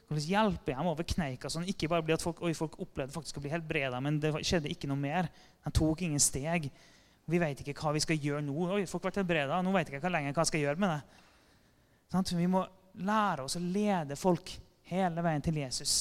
Hvordan 0.10 0.26
hjelper 0.26 0.74
jeg 0.74 0.82
dem 0.82 0.90
over 0.90 1.06
kneika? 1.06 1.52
sånn 1.54 1.68
Ikke 1.70 1.90
bare 1.92 2.06
blir 2.06 2.18
at 2.18 2.26
folk, 2.26 2.42
oi, 2.42 2.56
folk 2.58 2.80
opplevde 2.82 3.14
faktisk 3.14 3.38
å 3.38 3.44
bli 3.44 3.52
helbreda, 3.54 4.00
men 4.02 4.18
det 4.22 4.34
skjedde 4.42 4.72
ikke 4.74 4.90
noe 4.90 4.98
mer. 4.98 5.30
De 5.66 5.74
tok 5.78 6.02
ingen 6.08 6.24
steg. 6.24 6.66
Vi 7.30 7.42
vet 7.42 7.62
ikke 7.62 7.78
hva 7.78 7.94
vi 7.94 8.02
skal 8.02 8.18
gjøre 8.18 8.42
nå. 8.42 8.56
Oi, 8.74 8.88
folk 8.90 9.06
ble 9.06 9.14
helbreda. 9.22 9.62
Nå 9.62 9.74
vet 9.76 9.92
jeg 9.92 10.02
ikke 10.02 10.12
lenger 10.12 10.34
hva 10.34 10.48
jeg 10.48 10.52
skal 10.52 10.64
gjøre 10.66 10.82
med 10.82 10.96
det. 10.96 11.26
Sånn, 12.10 12.40
vi 12.40 12.50
må 12.50 12.64
lære 13.06 13.46
oss 13.46 13.60
å 13.60 13.62
lede 13.62 14.18
folk 14.18 14.56
hele 14.90 15.22
veien 15.22 15.46
til 15.46 15.60
Jesus. 15.62 15.94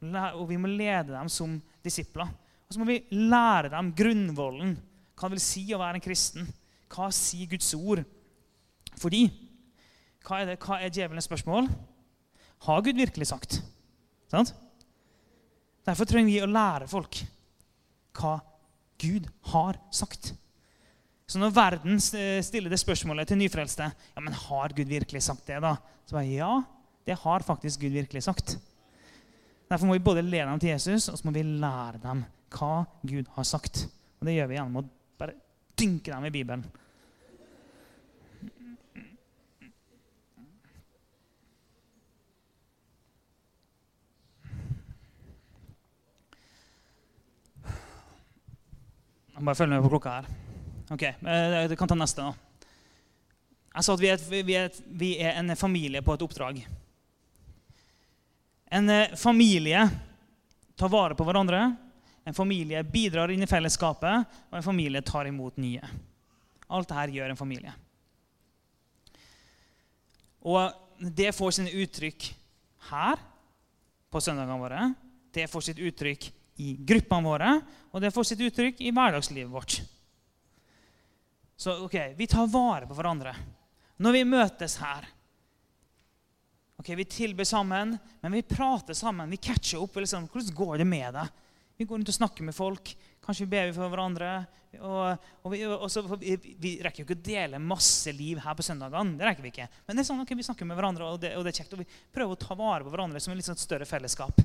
Og 0.00 0.46
vi 0.48 0.56
må 0.56 0.70
lede 0.72 1.12
dem 1.12 1.28
som 1.28 1.58
disipler. 1.84 2.30
Og 2.70 2.76
så 2.76 2.78
må 2.78 2.86
vi 2.86 3.00
lære 3.10 3.72
dem 3.72 3.90
grunnvollen. 3.98 4.76
Hva 5.18 5.26
det 5.26 5.34
vil 5.34 5.42
si 5.42 5.64
å 5.74 5.80
være 5.80 5.98
en 5.98 6.04
kristen. 6.04 6.46
Hva 6.94 7.08
sier 7.10 7.50
Guds 7.50 7.72
ord? 7.74 8.04
Fordi 8.94 9.24
hva 10.22 10.38
er, 10.38 10.52
det, 10.52 10.60
hva 10.62 10.78
er 10.78 10.94
djevelens 10.94 11.26
spørsmål? 11.26 11.66
Har 12.68 12.86
Gud 12.86 13.02
virkelig 13.02 13.26
sagt? 13.32 13.58
Sant? 14.30 14.54
Derfor 15.82 16.06
trenger 16.06 16.30
vi 16.30 16.38
å 16.44 16.50
lære 16.50 16.86
folk 16.90 17.18
hva 18.20 18.36
Gud 19.02 19.26
har 19.50 19.82
sagt. 19.90 20.30
Så 21.26 21.42
når 21.42 21.56
verden 21.58 21.98
stiller 21.98 22.70
det 22.70 22.78
spørsmålet 22.78 23.32
til 23.32 23.42
nyfrelste 23.42 23.90
ja, 23.90 24.22
men 24.22 24.36
har 24.46 24.78
Gud 24.78 24.86
virkelig 24.86 25.26
sagt 25.26 25.50
det, 25.50 25.58
da? 25.62 25.74
Så 26.06 26.20
bare, 26.20 26.30
ja, 26.30 26.54
det 27.02 27.18
har 27.18 27.46
faktisk 27.46 27.82
Gud 27.82 27.98
virkelig 27.98 28.28
sagt. 28.30 28.60
Derfor 29.66 29.90
må 29.90 29.98
vi 29.98 30.06
både 30.06 30.22
lede 30.22 30.46
dem 30.46 30.62
til 30.62 30.76
Jesus 30.76 31.10
og 31.10 31.18
så 31.18 31.26
må 31.26 31.34
vi 31.34 31.42
lære 31.50 31.98
dem 32.02 32.28
hva 32.50 32.84
Gud 33.06 33.28
har 33.36 33.46
sagt. 33.46 33.86
Og 34.20 34.28
det 34.28 34.36
gjør 34.36 34.50
vi 34.50 34.58
gjennom 34.58 34.82
å 34.82 34.88
bare 35.20 35.36
dynke 35.78 36.12
dem 36.12 36.28
i 36.28 36.34
Bibelen. 36.34 36.64
Bare 49.40 49.56
følg 49.56 49.72
med 49.72 49.80
på 49.80 49.88
klokka 49.88 50.18
her. 50.18 50.26
Ok, 50.92 51.02
eh, 51.02 51.68
Du 51.68 51.76
kan 51.76 51.88
ta 51.88 51.94
neste. 51.94 52.22
nå. 52.22 52.34
Jeg 53.74 53.84
sa 53.84 53.94
at 53.94 54.00
vi 54.00 54.08
er, 54.10 54.18
vi, 54.42 54.54
er 54.54 54.70
vi 54.84 55.10
er, 55.18 55.38
en 55.38 55.56
familie 55.56 56.02
på 56.02 56.14
et 56.14 56.22
oppdrag. 56.22 56.66
En 58.70 58.90
eh, 58.90 59.14
familie 59.16 59.88
tar 60.76 60.90
vare 60.92 61.14
på 61.14 61.24
hverandre 61.24 61.76
en 62.30 62.36
familie 62.36 62.82
bidrar 62.86 63.32
inn 63.34 63.42
i 63.42 63.50
fellesskapet, 63.50 64.26
og 64.50 64.58
en 64.58 64.62
familie 64.64 65.02
tar 65.02 65.26
imot 65.26 65.56
nye. 65.58 65.82
Alt 66.70 66.92
dette 66.92 67.16
gjør 67.16 67.32
en 67.32 67.38
familie. 67.38 67.72
Og 70.46 71.10
det 71.18 71.32
får 71.34 71.56
sine 71.56 71.74
uttrykk 71.82 72.28
her 72.92 73.18
på 74.10 74.22
søndagene 74.22 74.60
våre. 74.62 74.84
Det 75.34 75.48
får 75.50 75.66
sitt 75.66 75.82
uttrykk 75.82 76.28
i 76.62 76.76
gruppene 76.86 77.26
våre, 77.26 77.50
og 77.90 78.04
det 78.04 78.12
får 78.14 78.30
sitt 78.30 78.46
uttrykk 78.46 78.84
i 78.84 78.94
hverdagslivet 78.94 79.50
vårt. 79.50 79.80
Så 81.58 81.74
ok, 81.84 81.98
vi 82.16 82.30
tar 82.30 82.46
vare 82.52 82.86
på 82.86 82.94
hverandre. 82.94 83.34
Når 84.00 84.16
vi 84.16 84.26
møtes 84.28 84.78
her 84.80 85.10
ok, 86.80 86.94
Vi 86.96 87.04
tilber 87.04 87.44
sammen, 87.44 87.98
men 88.22 88.32
vi 88.32 88.42
prater 88.42 88.94
sammen. 88.94 89.30
Vi 89.30 89.36
catcher 89.36 89.82
opp. 89.82 89.98
Liksom, 90.00 90.30
hvordan 90.32 90.54
går 90.56 90.78
det 90.78 90.86
med 90.88 91.12
deg? 91.18 91.40
Vi 91.80 91.86
går 91.88 91.96
rundt 91.96 92.10
og 92.12 92.14
snakker 92.14 92.44
med 92.44 92.52
folk. 92.52 92.90
Kanskje 93.24 93.46
vi 93.46 93.54
ber 93.54 93.70
for 93.72 93.88
hverandre. 93.88 94.30
Og, 94.84 95.28
og, 95.40 95.46
vi, 95.54 95.62
og 95.64 95.86
så, 95.88 96.02
vi, 96.20 96.34
vi, 96.60 96.74
rekker 96.84 97.00
jo 97.00 97.06
ikke 97.06 97.16
å 97.16 97.22
dele 97.24 97.60
masse 97.62 98.12
liv 98.12 98.36
her 98.44 98.52
på 98.58 98.66
søndagene. 98.66 99.16
Det 99.16 99.24
rekker 99.24 99.46
vi 99.46 99.52
ikke. 99.54 99.68
Men 99.86 99.96
det 99.96 100.02
er 100.02 100.08
sånn, 100.10 100.20
okay, 100.20 100.36
vi 100.36 100.44
snakker 100.44 100.68
med 100.68 100.76
hverandre, 100.76 101.08
og 101.08 101.22
det, 101.22 101.30
og 101.38 101.46
det, 101.46 101.54
er 101.54 101.62
kjekt. 101.62 101.72
Og 101.72 101.80
vi 101.80 101.86
prøver 102.12 102.36
å 102.36 102.40
ta 102.42 102.58
vare 102.60 102.84
på 102.84 102.92
hverandre 102.92 103.24
som 103.24 103.32
et 103.32 103.40
litt 103.40 103.48
sånn 103.48 103.62
større 103.62 103.88
fellesskap. 103.88 104.44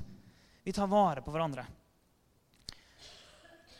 Vi 0.64 0.74
tar 0.80 0.88
vare 0.88 1.20
på 1.26 1.36
hverandre. 1.36 1.66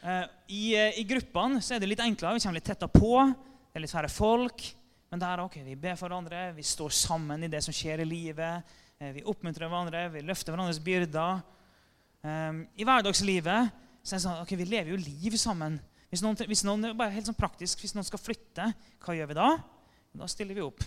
Eh, 0.05 0.29
I, 0.53 0.63
uh, 0.77 1.01
I 1.01 1.09
gruppene 1.09 1.65
så 1.65 1.79
er 1.79 1.81
det 1.81 1.89
litt 1.95 2.05
enklere. 2.05 2.37
Vi 2.37 2.45
kommer 2.45 2.61
litt 2.61 2.69
tettere 2.69 2.93
på. 2.93 3.15
Det 3.25 3.81
er 3.81 3.87
litt 3.87 3.97
færre 3.97 4.13
folk. 4.13 4.69
Men 5.09 5.25
der 5.25 5.47
ok, 5.49 5.63
vi 5.65 5.81
ber 5.81 5.97
for 5.97 6.11
hverandre, 6.11 6.51
vi 6.61 6.69
står 6.77 6.93
sammen 6.93 7.49
i 7.49 7.55
det 7.57 7.65
som 7.65 7.73
skjer 7.73 8.05
i 8.05 8.11
livet. 8.13 8.77
Eh, 9.01 9.17
vi 9.17 9.25
oppmuntrer 9.25 9.73
hverandre, 9.73 10.11
vi 10.13 10.29
løfter 10.29 10.53
hverandres 10.53 10.85
byrder. 10.85 11.41
Um, 12.27 12.65
I 12.75 12.83
hverdagslivet 12.83 13.69
så 14.03 14.15
er 14.15 14.19
det 14.19 14.25
sånn, 14.25 14.41
ok, 14.43 14.55
vi 14.59 14.67
lever 14.67 14.95
jo 14.95 14.99
liv 14.99 15.37
sammen. 15.39 15.77
Hvis 16.11 16.23
noen, 16.25 16.39
hvis 16.49 16.65
noen, 16.67 16.89
bare 16.99 17.15
helt 17.15 17.29
sånn 17.29 17.39
praktisk, 17.39 17.83
hvis 17.83 17.95
noen 17.95 18.07
skal 18.07 18.23
flytte, 18.23 18.71
hva 19.03 19.15
gjør 19.15 19.31
vi 19.31 19.37
da? 19.39 19.51
Da 20.17 20.29
stiller 20.31 20.57
vi 20.57 20.65
opp. 20.65 20.83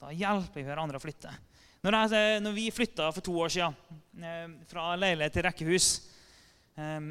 Da 0.00 0.12
hjelper 0.14 0.60
vi 0.60 0.66
hverandre 0.68 1.00
å 1.00 1.02
flytte. 1.02 1.32
Når, 1.84 1.96
jeg, 2.14 2.40
når 2.44 2.56
vi 2.56 2.64
flytta 2.72 3.10
for 3.12 3.24
to 3.24 3.34
år 3.44 3.52
siden 3.52 4.24
eh, 4.24 4.46
fra 4.70 4.86
leilighet 4.96 5.36
til 5.36 5.44
rekkehus, 5.44 5.88
eh, 6.80 7.10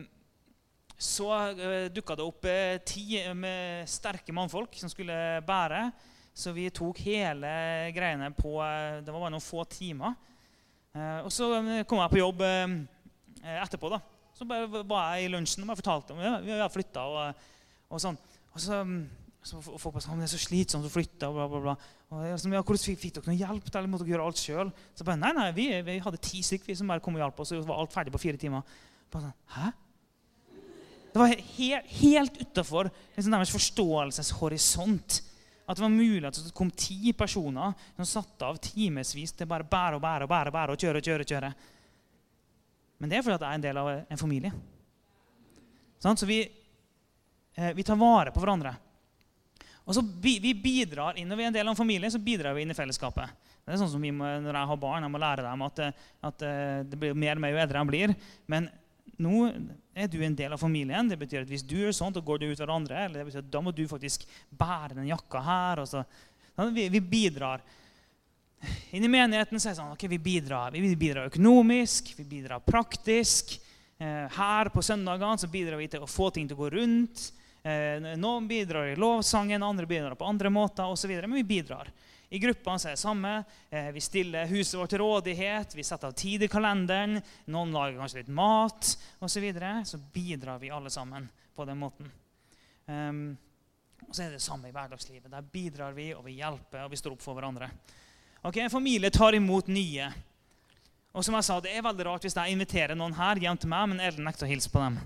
så 0.98 1.30
eh, 1.52 1.89
dukka 1.94 2.18
det 2.18 2.26
opp 2.26 2.50
eh, 2.50 2.80
ti 2.86 3.20
med 3.38 3.89
sterke 3.89 4.34
mannfolk 4.34 4.78
som 4.82 4.89
skulle 4.89 5.18
bære. 5.46 5.88
Så 6.34 6.56
vi 6.56 6.72
tok 6.74 7.04
hele 7.06 7.54
greiene 7.94 8.32
på 8.34 8.56
eh, 8.66 9.04
Det 9.06 9.13
var 9.13 9.28
bare 9.28 9.36
noen 9.36 9.46
få 9.46 9.66
timer. 9.70 10.18
Eh, 10.94 11.20
og 11.22 11.30
så 11.34 11.52
kom 11.89 12.02
jeg 12.02 12.13
på 12.16 12.24
jobb 12.24 12.42
Eh, 12.46 12.68
etterpå. 13.43 13.91
da. 13.93 13.99
Så 14.34 14.47
bare 14.49 14.84
var 14.89 15.13
jeg 15.13 15.27
i 15.27 15.34
lunsjen 15.34 15.67
og 15.67 15.77
fortalte 15.77 16.15
om 16.15 16.21
vi 16.45 16.56
har 16.58 16.71
flytta. 16.73 17.03
Og, 17.06 17.43
og, 17.89 18.01
sånn. 18.01 18.17
Og 18.53 18.63
så, 18.63 18.79
så 19.45 19.60
folk 19.62 19.97
bare 19.97 20.06
sånn, 20.06 20.23
det 20.23 20.29
er 20.29 20.34
så 20.34 20.41
slitsomt 20.41 20.88
å 20.88 20.93
flytte. 20.93 21.29
og 21.29 21.38
bla, 21.38 21.47
bla, 21.51 21.62
bla. 21.67 21.75
Og 22.13 22.25
jeg, 22.27 22.39
så, 22.41 22.49
ja, 22.53 22.63
hvordan 22.63 22.86
fikk, 22.88 23.01
fikk 23.01 23.19
dere 23.19 23.32
noe 23.32 23.39
hjelp? 23.39 23.69
eller 23.69 23.91
måtte 23.91 24.08
dere 24.08 24.15
gjøre 24.15 24.27
alt 24.32 24.41
selv? 24.41 24.84
Så 24.97 25.06
bare, 25.08 25.21
nei, 25.21 25.34
nei, 25.38 25.47
vi, 25.56 25.67
vi 25.86 25.99
hadde 26.06 26.21
ti 26.23 26.41
stykker 26.45 26.77
som 26.79 26.89
bare 26.89 27.03
kom 27.03 27.17
og 27.17 27.23
hjalp 27.25 27.43
oss. 27.43 27.53
Og 27.53 27.67
var 27.69 27.84
alt 27.84 27.93
ferdig 27.93 28.13
på 28.15 28.23
fire 28.25 28.41
timer. 28.41 28.65
Bare 29.13 29.29
sånn, 29.29 29.39
hæ? 29.58 29.71
Det 31.13 31.21
var 31.21 31.29
helt, 31.29 31.93
helt 31.99 32.39
utafor 32.41 32.89
liksom, 32.89 33.36
deres 33.36 33.53
forståelseshorisont. 33.53 35.19
At 35.63 35.77
det 35.77 35.86
var 35.86 35.93
mulig 35.93 36.25
at 36.27 36.39
det 36.41 36.56
kom 36.58 36.71
ti 36.75 37.13
personer 37.15 37.75
som 37.95 38.08
satte 38.10 38.47
av 38.49 38.58
timevis 38.60 39.32
til 39.38 39.47
bare 39.47 39.67
bære 39.69 39.99
og 39.99 40.03
bære 40.03 40.25
og 40.25 40.32
bære, 40.32 40.53
bære 40.56 40.73
og 40.73 40.82
kjøre 40.82 40.99
og 40.99 41.08
kjøre. 41.08 41.27
kjøre. 41.29 41.53
Men 43.04 43.12
det 43.12 43.18
er 43.20 43.24
fordi 43.26 43.36
jeg 43.36 43.44
er 43.52 43.58
en 43.58 43.63
del 43.66 43.78
av 43.82 43.88
en 43.92 44.20
familie. 44.20 44.50
Så 46.00 46.28
vi, 46.28 46.38
eh, 47.56 47.74
vi, 47.76 47.84
tar 47.84 48.00
vare 48.00 48.32
på 48.32 48.39
hverandre. 48.39 48.72
Og 49.84 49.98
så 49.98 50.04
vi 50.24 50.54
bidrar, 50.56 51.20
Når 51.20 51.36
vi 51.36 51.44
er 51.44 51.48
en 51.48 51.54
del 51.54 51.68
av 51.68 51.74
en 51.74 51.82
familie, 51.84 52.10
så 52.12 52.18
bidrar 52.18 52.56
vi 52.56 52.62
inn 52.62 52.72
i 52.72 52.78
fellesskapet. 52.78 53.28
Det 53.66 53.74
er 53.74 53.82
sånn 53.82 53.92
som 53.92 54.00
må, 54.00 54.24
Når 54.24 54.56
jeg 54.56 54.70
har 54.72 54.78
barn, 54.78 55.04
jeg 55.04 55.12
må 55.12 55.20
lære 55.20 55.44
dem 55.44 55.62
at, 55.68 55.80
at 56.24 56.42
eh, 56.48 56.84
det 56.88 57.00
blir 57.00 57.13
mer 57.13 57.36
og 57.36 57.42
mer 57.44 57.52
jo 57.52 57.60
eldre 57.66 57.84
de 57.84 57.92
blir. 57.92 58.16
Men 58.48 58.70
nå 59.20 59.52
er 59.94 60.08
du 60.08 60.24
en 60.24 60.39
del 60.39 60.56
av 60.56 60.63
familien. 60.63 61.10
Det 61.10 61.20
betyr 61.20 61.42
at 61.44 61.52
Hvis 61.52 61.68
du 61.68 61.76
gjør 61.76 61.92
sånt, 61.92 62.16
og 62.16 62.24
går 62.24 62.39
du 62.39 62.52
ut 62.54 62.58
hverandre, 62.63 63.04
eller 63.04 63.20
det 63.20 63.26
betyr 63.34 63.44
at 63.44 63.52
da 63.52 63.62
må 63.62 63.76
du 63.76 63.84
faktisk 63.86 64.24
bære 64.48 64.96
den 64.96 65.12
jakka 65.12 65.44
her. 65.44 65.84
Vi, 66.72 66.88
vi 66.88 67.02
bidrar. 67.04 67.60
Inni 68.95 69.10
menigheten 69.12 69.60
så 69.60 69.69
er 69.69 69.76
det 69.76 69.82
sånn, 69.82 69.93
ok, 69.95 70.08
vi 70.12 70.19
bidrar, 70.21 70.73
vi 70.76 70.95
bidrar 70.95 71.30
økonomisk, 71.32 72.13
vi 72.17 72.26
bidrar 72.38 72.63
praktisk. 72.63 73.58
Eh, 73.97 74.28
her 74.38 74.71
på 74.73 74.84
søndagene 74.84 75.41
så 75.41 75.49
bidrar 75.52 75.80
vi 75.82 75.89
til 75.91 76.04
å 76.04 76.10
få 76.10 76.30
ting 76.34 76.47
til 76.49 76.58
å 76.58 76.63
gå 76.63 76.71
rundt. 76.78 77.28
Eh, 77.63 78.15
noen 78.19 78.47
bidrar 78.47 78.89
i 78.91 78.97
lovsangen, 78.99 79.63
andre 79.63 79.88
bidrar 79.88 80.17
på 80.19 80.28
andre 80.28 80.52
måter 80.52 80.89
osv. 80.89 81.13
Men 81.21 81.39
vi 81.39 81.45
bidrar. 81.56 81.91
I 82.34 82.39
gruppene 82.41 82.82
så 82.82 82.89
er 82.89 82.95
det 82.95 83.04
samme. 83.04 83.32
Eh, 83.69 83.91
vi 83.93 84.02
stiller 84.02 84.49
huset 84.49 84.80
vårt 84.80 84.89
til 84.89 85.04
rådighet. 85.04 85.76
Vi 85.78 85.86
setter 85.86 86.10
av 86.10 86.17
tid 86.17 86.43
i 86.43 86.49
kalenderen. 86.49 87.19
Noen 87.54 87.71
lager 87.76 87.99
kanskje 88.02 88.23
litt 88.23 88.32
mat 88.34 88.95
osv. 89.19 89.30
Så, 89.30 89.43
videre. 89.43 89.73
så 89.86 89.99
bidrar 90.13 90.58
vi 90.60 90.71
alle 90.73 90.89
sammen 90.89 91.30
på 91.56 91.65
den 91.69 91.78
måten. 91.78 92.10
Um, 92.86 93.38
og 94.08 94.15
så 94.15 94.23
er 94.23 94.34
det 94.34 94.39
det 94.39 94.47
samme 94.47 94.67
i 94.67 94.73
hverdagslivet. 94.73 95.30
Der 95.32 95.45
bidrar 95.54 95.93
vi, 95.93 96.10
og 96.17 96.26
vi 96.26 96.39
hjelper, 96.39 96.84
og 96.84 96.91
vi 96.91 96.99
står 96.99 97.15
opp 97.15 97.21
for 97.23 97.38
hverandre. 97.38 97.69
Ok, 98.43 98.58
En 98.58 98.69
familie 98.69 99.10
tar 99.10 99.36
imot 99.38 99.67
nye. 99.71 100.10
Og 101.13 101.23
som 101.23 101.36
jeg 101.38 101.45
sa, 101.47 101.60
Det 101.62 101.71
er 101.71 101.86
veldig 101.86 102.06
rart 102.10 102.25
hvis 102.25 102.36
jeg 102.36 102.51
inviterer 102.51 102.95
noen 102.95 103.15
her 103.15 103.39
hjem 103.39 103.58
til 103.58 103.69
meg, 103.71 103.89
men 103.89 104.01
Ellen 104.03 104.25
nekter 104.27 104.47
å 104.47 104.49
hilse 104.49 104.71
på 104.71 104.82
dem. 104.84 104.97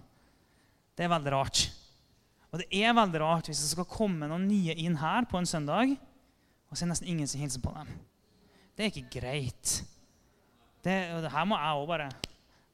Det 0.98 1.06
er 1.06 1.12
veldig 1.12 1.34
rart. 1.36 1.68
Og 2.50 2.64
det 2.64 2.68
er 2.72 2.96
veldig 2.98 3.22
rart 3.22 3.50
hvis 3.50 3.62
det 3.62 3.70
skal 3.76 3.86
komme 3.86 4.26
noen 4.30 4.48
nye 4.50 4.74
inn 4.82 4.96
her 4.98 5.28
på 5.30 5.38
en 5.38 5.46
søndag, 5.46 5.94
og 6.68 6.74
så 6.74 6.82
er 6.82 6.88
det 6.88 6.94
nesten 6.96 7.12
ingen 7.12 7.30
som 7.30 7.44
hilser 7.44 7.62
på 7.62 7.76
dem. 7.76 7.92
Det 8.74 8.86
er 8.86 8.90
ikke 8.90 9.20
greit. 9.20 9.76
Det, 10.82 10.96
og 11.14 11.22
det 11.22 11.34
her 11.34 11.46
må 11.46 11.60
jeg 11.60 11.84
òg 11.84 11.88
bare 11.90 12.10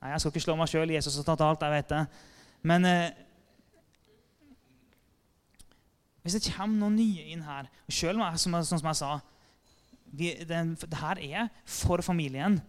Nei, 0.04 0.10
jeg 0.12 0.20
skal 0.20 0.32
ikke 0.34 0.44
slå 0.44 0.56
meg 0.60 0.68
sjøl. 0.68 0.92
Jesus 0.92 1.16
har 1.16 1.24
tatt 1.24 1.42
alt, 1.46 1.62
jeg 1.64 1.72
vet 1.72 1.92
det. 1.94 2.00
Men 2.68 2.86
eh, 2.88 3.14
hvis 6.24 6.36
det 6.36 6.52
kommer 6.52 6.82
noen 6.82 6.98
nye 7.00 7.24
inn 7.32 7.46
her 7.48 7.70
og 7.88 7.94
jeg, 7.96 8.42
som, 8.44 8.58
sånn 8.68 8.82
som 8.82 8.90
jeg 8.90 9.00
sa, 9.00 9.14
vi, 10.14 10.30
den, 10.48 10.76
det 10.78 11.00
her 11.00 11.22
er 11.24 11.50
for 11.66 12.04
familien. 12.06 12.60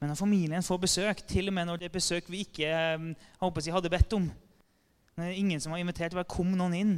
Men 0.00 0.10
når 0.10 0.18
familien 0.18 0.66
får 0.66 0.80
besøk, 0.82 1.24
til 1.30 1.48
og 1.48 1.56
med 1.56 1.68
når 1.68 1.80
det 1.80 1.88
er 1.88 1.94
besøk 1.94 2.28
vi 2.30 2.42
ikke 2.44 2.68
håper 3.40 3.64
jeg, 3.64 3.74
hadde 3.74 3.92
bedt 3.92 4.16
om 4.18 4.28
Når 5.14 5.24
det 5.24 5.30
er 5.30 5.40
ingen 5.40 5.60
som 5.60 5.72
har 5.72 5.82
invitert, 5.82 6.14
bare 6.16 6.28
kom 6.28 6.54
noen 6.56 6.74
inn, 6.74 6.94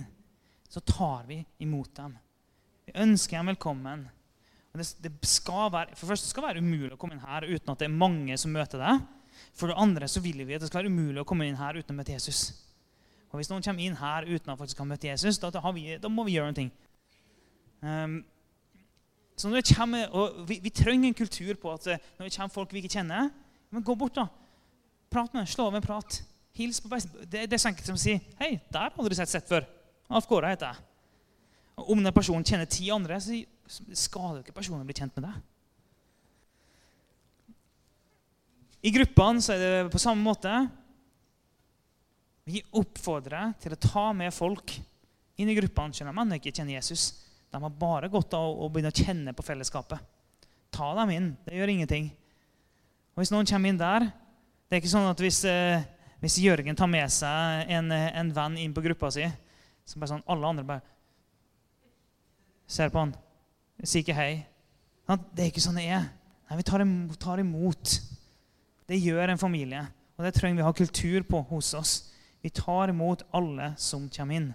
så 0.70 0.80
tar 0.80 1.26
vi 1.26 1.40
imot 1.62 1.90
dem. 1.98 2.12
Vi 2.86 2.94
ønsker 3.02 3.40
dem 3.40 3.50
velkommen. 3.50 4.04
Det, 4.74 4.86
det, 5.02 5.10
skal 5.26 5.72
være, 5.74 5.96
for 5.98 6.10
det 6.10 6.18
skal 6.22 6.44
det 6.44 6.50
være 6.52 6.62
umulig 6.62 6.94
å 6.94 6.98
komme 6.98 7.16
inn 7.16 7.26
her 7.26 7.46
uten 7.46 7.72
at 7.72 7.82
det 7.82 7.88
er 7.88 7.94
mange 7.94 8.38
som 8.38 8.54
møter 8.54 8.80
deg. 8.82 9.02
For 9.54 9.70
det 9.70 9.78
andre 9.82 10.08
så 10.10 10.22
vil 10.22 10.44
vi 10.46 10.54
at 10.54 10.62
det 10.62 10.70
skal 10.70 10.84
være 10.84 10.94
umulig 10.94 11.22
å 11.22 11.26
komme 11.26 11.46
inn 11.46 11.58
her 11.58 11.78
uten 11.78 11.94
å 11.94 11.98
møte 11.98 12.14
Jesus. 12.14 12.46
Og 13.30 13.40
Hvis 13.40 13.50
noen 13.50 13.66
kommer 13.66 13.82
inn 13.82 13.98
her 13.98 14.26
uten 14.30 14.52
å 14.52 14.58
faktisk 14.58 14.82
ha 14.82 14.86
møtt 14.86 15.06
Jesus, 15.08 15.40
da, 15.42 15.50
vi, 15.74 15.88
da, 15.98 16.10
må 16.10 16.22
vi 16.26 16.36
gjøre 16.36 16.54
noe. 16.54 16.70
Um, 17.82 18.20
så 19.36 19.50
når 19.50 19.60
det 19.60 19.76
kommer, 19.76 20.10
og 20.14 20.44
vi, 20.48 20.60
vi, 20.62 20.70
trenger 20.70 21.08
en 21.08 21.16
kultur 21.18 21.56
på 21.58 21.72
at 21.74 21.88
eh, 21.90 22.02
når 22.18 22.28
det 22.28 22.36
kommer 22.36 22.54
folk 22.54 22.72
vi 22.72 22.84
ikke 22.84 22.96
kjenner 23.00 23.32
men 23.74 23.82
Gå 23.82 23.96
bort, 23.98 24.14
da. 24.14 24.28
Prat 25.10 25.32
med 25.32 25.42
dem. 25.42 25.50
Slå 25.50 25.66
av 25.66 25.74
en 25.74 25.82
prat. 25.82 26.20
Hils 26.54 26.78
på 26.78 26.90
Det, 26.94 27.48
det 27.50 27.56
er 27.56 27.58
så 27.58 27.72
enkelt 27.72 27.88
som 27.88 27.98
å 27.98 28.02
si 28.02 28.14
'Hei, 28.38 28.60
der 28.70 28.92
har 28.94 29.08
du 29.08 29.14
sett 29.14 29.32
sett 29.32 29.48
før.' 29.48 29.66
Alf 30.10 30.28
Gårda 30.30 30.52
heter 30.52 30.66
jeg. 30.66 30.84
Og 31.76 31.90
om 31.90 32.04
den 32.04 32.14
personen 32.14 32.44
kjenner 32.44 32.70
ti 32.70 32.86
andre, 32.90 33.18
så 33.18 33.34
skader 33.96 34.44
ikke 34.44 34.54
personen 34.54 34.86
bli 34.86 34.94
kjent 34.94 35.16
med 35.16 35.26
deg. 35.26 35.42
I 38.84 38.92
gruppene 38.92 39.42
så 39.42 39.56
er 39.56 39.58
det 39.64 39.90
på 39.90 39.98
samme 39.98 40.22
måte. 40.22 40.52
Vi 42.44 42.60
oppfordrer 42.76 43.56
til 43.58 43.72
å 43.72 43.80
ta 43.80 44.12
med 44.12 44.34
folk 44.36 44.76
inn 45.40 45.48
i 45.48 45.56
gruppene 45.56 45.96
selv 45.96 46.12
man 46.14 46.36
ikke 46.36 46.52
kjenner 46.52 46.76
Jesus. 46.76 47.23
De 47.54 47.62
har 47.62 47.70
bare 47.78 48.08
godt 48.10 48.34
av 48.34 48.50
å 48.50 48.66
begynne 48.66 48.90
å 48.90 48.96
kjenne 48.98 49.32
på 49.36 49.44
fellesskapet. 49.46 50.00
Ta 50.74 50.88
dem 50.98 51.10
inn. 51.14 51.28
Det 51.46 51.54
gjør 51.54 51.70
ingenting. 51.70 52.08
Og 53.14 53.22
Hvis 53.22 53.30
noen 53.30 53.46
kommer 53.46 53.70
inn 53.70 53.78
der 53.78 54.08
Det 54.08 54.74
er 54.74 54.80
ikke 54.80 54.90
sånn 54.90 55.06
at 55.06 55.20
hvis, 55.22 55.44
eh, 55.46 55.84
hvis 56.18 56.40
Jørgen 56.42 56.74
tar 56.74 56.88
med 56.90 57.12
seg 57.12 57.70
en, 57.70 57.92
en, 57.92 58.32
venn 58.34 58.56
inn 58.58 58.72
på 58.74 58.82
gruppa 58.82 59.10
si, 59.12 59.26
så 59.86 60.00
bare 60.00 60.10
sånn 60.16 60.24
alle 60.26 60.50
andre 60.50 60.64
bare 60.66 60.82
ser 62.66 62.90
på 62.90 62.98
han, 62.98 63.12
sier 63.84 64.02
ikke 64.02 64.16
hei. 64.16 64.32
Det 65.06 65.44
er 65.44 65.52
ikke 65.52 65.62
sånn 65.62 65.78
det 65.78 65.84
er. 65.94 66.08
Nei, 66.48 66.58
Vi 66.58 66.66
tar 67.20 67.38
imot. 67.44 67.94
Det 68.88 68.98
gjør 68.98 69.30
en 69.30 69.38
familie. 69.38 69.84
Og 70.16 70.26
det 70.26 70.34
trenger 70.34 70.58
vi 70.58 70.64
å 70.64 70.72
ha 70.72 70.74
kultur 70.80 71.28
på 71.28 71.44
hos 71.52 71.70
oss. 71.76 71.94
Vi 72.42 72.50
tar 72.50 72.90
imot 72.90 73.22
alle 73.30 73.74
som 73.78 74.08
kommer 74.08 74.40
inn. 74.40 74.50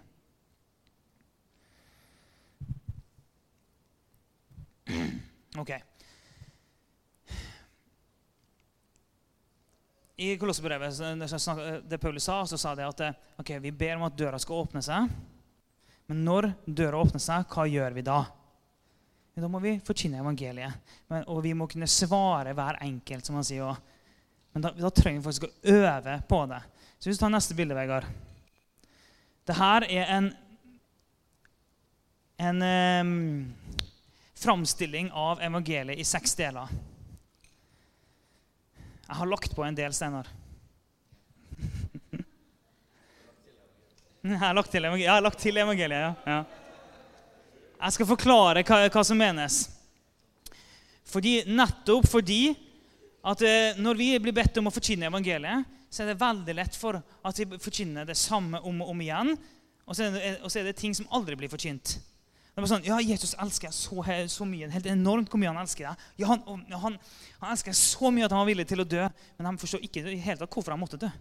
Ok. 5.60 5.72
I 10.20 10.34
Kolossebrevet, 10.38 10.98
det 11.88 11.98
Paulus 11.98 12.26
sa, 12.28 12.42
så 12.46 12.58
sa 12.60 12.74
det 12.76 12.88
at 12.88 13.04
okay, 13.40 13.60
vi 13.64 13.72
ber 13.72 13.96
om 13.96 14.04
at 14.08 14.18
døra 14.20 14.40
skal 14.40 14.66
åpne 14.66 14.82
seg. 14.84 15.08
Men 16.10 16.26
når 16.26 16.50
døra 16.66 17.00
åpner 17.00 17.22
seg, 17.24 17.46
hva 17.54 17.64
gjør 17.70 17.96
vi 17.96 18.04
da? 18.04 18.18
Da 19.40 19.48
må 19.48 19.62
vi 19.64 19.78
forkynne 19.86 20.20
evangeliet. 20.20 20.92
Men, 21.08 21.24
og 21.32 21.44
vi 21.46 21.54
må 21.56 21.70
kunne 21.72 21.88
svare 21.88 22.52
hver 22.58 22.82
enkelt, 22.84 23.28
som 23.28 23.38
han 23.40 23.48
sier. 23.48 23.80
Men 24.52 24.66
da, 24.66 24.74
da, 24.76 24.92
trenger 24.92 25.22
vi 25.22 25.28
faktisk 25.30 25.48
å 25.48 25.78
øve 25.78 26.18
på 26.28 26.42
det. 26.52 26.60
Så 26.98 27.10
hvis 27.10 27.20
du 27.20 27.24
tar 27.24 27.32
neste 27.32 27.56
bilde, 27.56 27.78
Vegard 27.78 28.08
Det 29.48 29.56
her 29.56 29.86
er 29.88 30.12
en, 30.18 30.32
en 32.50 32.66
um, 33.08 33.14
framstilling 34.40 35.12
av 35.12 35.42
evangeliet 35.44 36.00
i 36.00 36.06
seks 36.08 36.36
deler. 36.40 36.72
Jeg 39.10 39.18
har 39.18 39.30
lagt 39.30 39.56
på 39.56 39.64
en 39.66 39.76
del, 39.76 39.94
Steinar. 39.96 40.28
Jeg 44.20 44.38
har 44.38 44.54
lagt 44.54 44.72
til, 45.40 45.58
evangeliet, 45.58 46.02
ja. 46.02 46.14
ja. 46.28 46.40
Jeg 47.80 47.96
skal 47.96 48.10
forklare 48.10 48.64
hva, 48.68 48.82
hva 48.92 49.04
som 49.08 49.18
menes. 49.18 49.62
Fordi, 51.10 51.40
nettopp 51.48 52.10
fordi 52.12 52.52
at 53.26 53.42
eh, 53.48 53.80
når 53.80 54.00
vi 54.00 54.10
blir 54.22 54.36
bedt 54.36 54.60
om 54.60 54.68
å 54.70 54.74
forkynne 54.74 55.08
evangeliet, 55.10 55.66
så 55.90 56.04
er 56.04 56.12
det 56.12 56.20
veldig 56.22 56.56
lett 56.60 56.76
for 56.78 57.00
at 57.00 57.40
vi 57.40 57.48
forkynner 57.58 58.06
det 58.06 58.18
samme 58.20 58.62
om 58.62 58.84
og 58.84 58.92
om 58.94 59.02
igjen. 59.02 59.34
Og 59.88 59.98
så 59.98 60.06
er 60.06 60.14
det, 60.14 60.34
og 60.44 60.52
så 60.52 60.62
er 60.62 60.70
det 60.70 60.78
ting 60.78 60.94
som 60.94 61.10
aldri 61.16 61.40
blir 61.40 61.52
forkynt. 61.52 61.96
Det 62.50 62.64
bare 62.64 62.72
sånn, 62.74 62.88
ja, 62.88 62.98
Jesus 63.00 63.36
elsker 63.40 63.70
deg 63.70 63.76
så, 63.78 64.04
så, 64.34 64.46
mye. 64.48 64.68
Helt 64.74 64.88
enormt 64.92 65.30
hvor 65.32 65.40
mye 65.40 65.52
han 65.52 65.62
elsker 65.62 65.88
deg. 65.88 66.06
Ja, 66.20 66.32
han, 66.34 66.64
han, 66.74 66.98
han 67.40 67.54
elsker 67.54 67.72
deg 67.72 67.80
så 67.80 68.12
mye 68.12 68.26
at 68.28 68.36
han 68.36 68.42
var 68.42 68.50
villig 68.50 68.66
til 68.68 68.84
å 68.84 68.88
dø. 68.90 69.06
Men 69.38 69.52
han 69.52 69.60
forstår 69.62 69.86
ikke 69.86 70.04
i 70.12 70.20
hele 70.20 70.42
tatt 70.42 70.58
hvorfor 70.58 70.76
han 70.76 70.82
måtte 70.82 71.00
dø. 71.00 71.12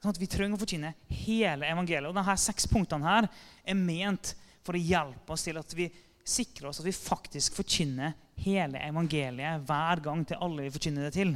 Sånn 0.00 0.14
at 0.14 0.20
Vi 0.20 0.30
trenger 0.32 0.56
å 0.56 0.62
forkynne 0.62 0.94
hele 1.26 1.68
evangeliet. 1.68 2.08
Og 2.08 2.16
disse 2.16 2.38
seks 2.46 2.68
punktene 2.70 3.04
her 3.04 3.28
er 3.28 3.76
ment 3.76 4.32
for 4.64 4.78
å 4.78 4.80
hjelpe 4.80 5.34
oss 5.34 5.44
til 5.44 5.60
at 5.60 5.76
vi 5.76 5.90
sikrer 6.30 6.70
oss 6.70 6.80
at 6.80 6.86
vi 6.86 6.94
faktisk 6.94 7.58
forkynner 7.58 8.14
hele 8.40 8.80
evangeliet 8.86 9.64
hver 9.68 10.02
gang 10.04 10.24
til 10.24 10.40
alle 10.40 10.66
vi 10.66 10.74
forkynner 10.74 11.08
det 11.08 11.14
til. 11.16 11.34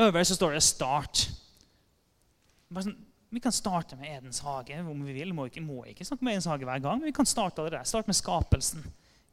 Øverst 0.00 0.32
så 0.32 0.38
står 0.38 0.56
det 0.56 0.62
'start'. 0.62 1.28
Bare 2.70 2.84
Sånn, 2.84 2.96
vi 3.34 3.42
kan 3.42 3.52
starte 3.52 3.96
med 3.98 4.12
Edens 4.12 4.38
hage 4.44 4.76
om 4.80 5.00
vi 5.06 5.12
vil. 5.16 5.32
Må 5.34 5.48
ikke, 5.48 5.62
må 5.64 5.82
ikke 5.90 6.06
snakke 6.06 6.26
med 6.26 6.36
Edens 6.36 6.46
hage 6.50 6.66
hver 6.68 6.82
gang, 6.82 7.00
men 7.00 7.10
vi 7.10 7.16
kan 7.16 7.26
starte 7.26 7.62
allerede. 7.62 7.88
Start 7.88 8.06
med 8.06 8.16
skapelsen. 8.18 8.84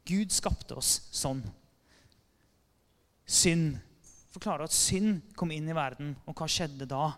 Gud 0.08 0.34
skapte 0.34 0.74
oss 0.80 0.96
sånn. 1.14 1.42
Synd. 3.26 3.76
Forklarer 4.32 4.66
at 4.66 4.74
synd 4.74 5.20
kom 5.38 5.52
inn 5.54 5.68
i 5.68 5.76
verden, 5.76 6.16
og 6.26 6.34
hva 6.34 6.48
skjedde 6.50 6.88
da? 6.90 7.12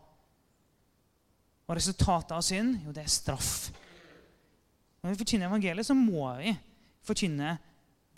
Og 1.65 1.79
resultatet 1.79 2.35
av 2.37 2.45
synd? 2.45 2.83
Jo, 2.85 2.93
det 2.93 3.07
er 3.07 3.13
straff. 3.13 3.71
Når 5.01 5.15
vi 5.15 5.21
forkynner 5.23 5.49
evangeliet, 5.49 5.89
så 5.89 5.97
må 5.97 6.27
vi 6.41 6.53
forkynne 7.05 7.57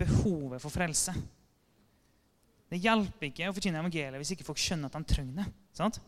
behovet 0.00 0.62
for 0.62 0.74
frelse. 0.74 1.14
Det 2.66 2.82
hjelper 2.82 3.28
ikke 3.28 3.50
å 3.50 3.54
forkynne 3.54 3.78
evangeliet 3.84 4.18
hvis 4.18 4.34
ikke 4.34 4.46
folk 4.48 4.58
skjønner 4.58 4.90
at 4.90 4.98
de 4.98 5.14
trenger 5.14 5.44
det. 5.44 5.46
Sant? 5.76 6.00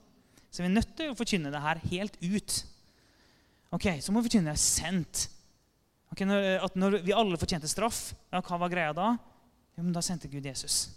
Så 0.51 0.63
vi 0.63 0.69
er 0.69 0.75
nødt 0.75 0.95
til 0.97 1.13
å 1.13 1.17
forkynne 1.19 1.53
det 1.53 1.63
her 1.63 1.81
helt 1.91 2.17
ut. 2.23 2.59
Ok, 3.75 3.91
Så 4.01 4.13
må 4.13 4.23
vi 4.23 4.31
forkynne 4.31 4.55
det 4.55 4.63
sendt. 4.63 5.29
Okay, 6.13 6.25
når, 6.25 6.47
at 6.65 6.77
når 6.77 7.01
vi 7.05 7.13
alle 7.13 7.39
fortjente 7.41 7.69
straff, 7.69 8.15
ja, 8.33 8.41
hva 8.41 8.59
var 8.63 8.73
greia 8.73 8.95
da? 8.97 9.11
Jo, 9.77 9.83
men 9.85 9.93
Da 9.93 10.03
sendte 10.03 10.31
Gud 10.31 10.47
Jesus. 10.47 10.89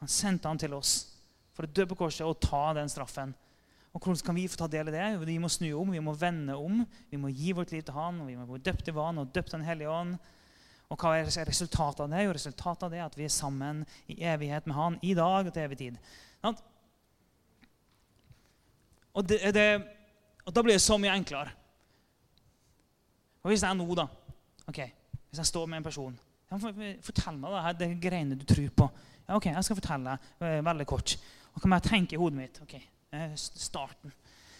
Han 0.00 0.08
sendte 0.08 0.48
han 0.48 0.60
til 0.60 0.74
oss 0.76 1.10
for 1.56 1.66
å 1.66 1.72
dø 1.72 1.86
på 1.88 1.96
korset 1.98 2.26
og 2.26 2.38
ta 2.40 2.70
den 2.76 2.88
straffen. 2.92 3.32
Og 3.90 4.04
Hvordan 4.04 4.22
kan 4.28 4.36
vi 4.38 4.46
få 4.48 4.60
ta 4.60 4.68
del 4.70 4.88
i 4.88 4.94
det? 4.94 5.06
Vi 5.26 5.38
må 5.42 5.48
snu 5.50 5.72
om, 5.74 5.90
vi 5.90 6.02
må 6.04 6.14
vende 6.14 6.54
om. 6.54 6.84
Vi 7.10 7.18
må 7.18 7.32
gi 7.34 7.54
vårt 7.56 7.72
liv 7.74 7.82
til 7.82 7.96
Han, 7.96 8.20
og 8.22 8.28
vi 8.30 8.36
må 8.38 8.46
bli 8.46 8.60
døpt 8.62 8.88
i 8.88 8.94
vann 8.94 9.18
og 9.18 9.32
døpt 9.34 9.56
Den 9.56 9.66
hellige 9.66 9.90
ånd. 9.90 10.14
Og 10.90 10.98
hva 10.98 11.16
er 11.18 11.26
resultatet 11.46 12.04
av 12.04 12.10
det? 12.10 12.22
Jo, 12.24 12.34
resultatet 12.34 12.86
av 12.86 12.92
det 12.92 13.00
er 13.00 13.08
at 13.08 13.18
vi 13.18 13.26
er 13.26 13.34
sammen 13.34 13.82
i 14.10 14.20
evighet 14.26 14.66
med 14.66 14.76
Han 14.78 14.98
i 15.02 15.14
dag 15.18 15.46
og 15.46 15.54
til 15.54 15.66
evig 15.66 15.80
tid. 15.82 15.98
Og, 19.20 19.26
det, 19.28 19.40
det, 19.52 19.66
og 20.48 20.54
da 20.56 20.62
blir 20.64 20.78
det 20.78 20.82
så 20.82 20.96
mye 21.00 21.12
enklere. 21.12 21.52
Og 23.44 23.52
hvis 23.52 23.64
jeg 23.64 23.76
nå, 23.76 23.86
da 23.96 24.06
ok, 24.68 24.80
Hvis 25.30 25.40
jeg 25.40 25.48
står 25.48 25.66
med 25.68 25.80
en 25.80 25.86
person 25.86 26.16
Fortell 26.50 27.36
meg 27.38 27.52
det, 27.52 27.62
her, 27.64 27.76
det 27.78 27.88
greiene 28.02 28.36
du 28.38 28.42
tror 28.48 28.72
på. 28.74 28.86
Ja, 29.28 29.36
ok, 29.36 29.46
Jeg 29.52 29.64
skal 29.64 29.78
fortelle 29.78 30.16
deg 30.40 30.64
veldig 30.66 30.86
kort. 30.90 31.14
Og 31.54 31.62
kan 31.62 31.76
jeg 31.76 31.84
tenke 31.86 32.16
i 32.16 32.18
hodet 32.18 32.38
mitt 32.40 32.58
ok, 32.64 32.74
uh, 33.14 33.36
starten. 33.38 34.12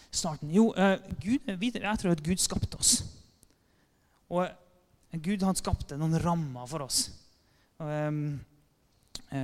starten. 0.07 0.53
Jo, 0.55 0.69
uh, 0.71 0.95
Gud, 1.19 1.51
jeg 1.51 1.99
tror 1.99 2.13
at 2.13 2.23
Gud 2.23 2.39
skapte 2.39 2.79
oss. 2.79 2.93
Og 4.31 4.47
Gud 5.19 5.43
han 5.43 5.59
skapte 5.59 5.99
noen 5.99 6.15
rammer 6.23 6.69
for 6.71 6.85
oss 6.85 7.09
um, 7.83 8.39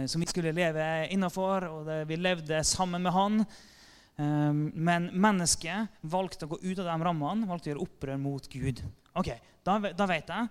som 0.07 0.23
vi 0.23 0.29
skulle 0.31 0.55
leve 0.55 0.85
innafor. 1.11 1.67
Og 1.67 1.91
vi 2.07 2.15
levde 2.15 2.63
sammen 2.63 3.03
med 3.03 3.11
Han. 3.11 3.43
Um, 4.17 4.71
men 4.73 5.11
mennesket 5.13 5.99
valgte 6.01 6.47
å 6.47 6.55
gå 6.55 6.61
ut 6.63 6.79
av 6.81 6.87
de 6.89 6.95
rammene, 7.05 7.45
valgte 7.45 7.69
å 7.69 7.73
gjøre 7.73 7.85
opprør 7.85 8.17
mot 8.21 8.49
Gud. 8.49 8.81
Ok, 9.17 9.35
Da, 9.67 9.75
da 9.91 10.05
vet 10.07 10.29
jeg. 10.31 10.47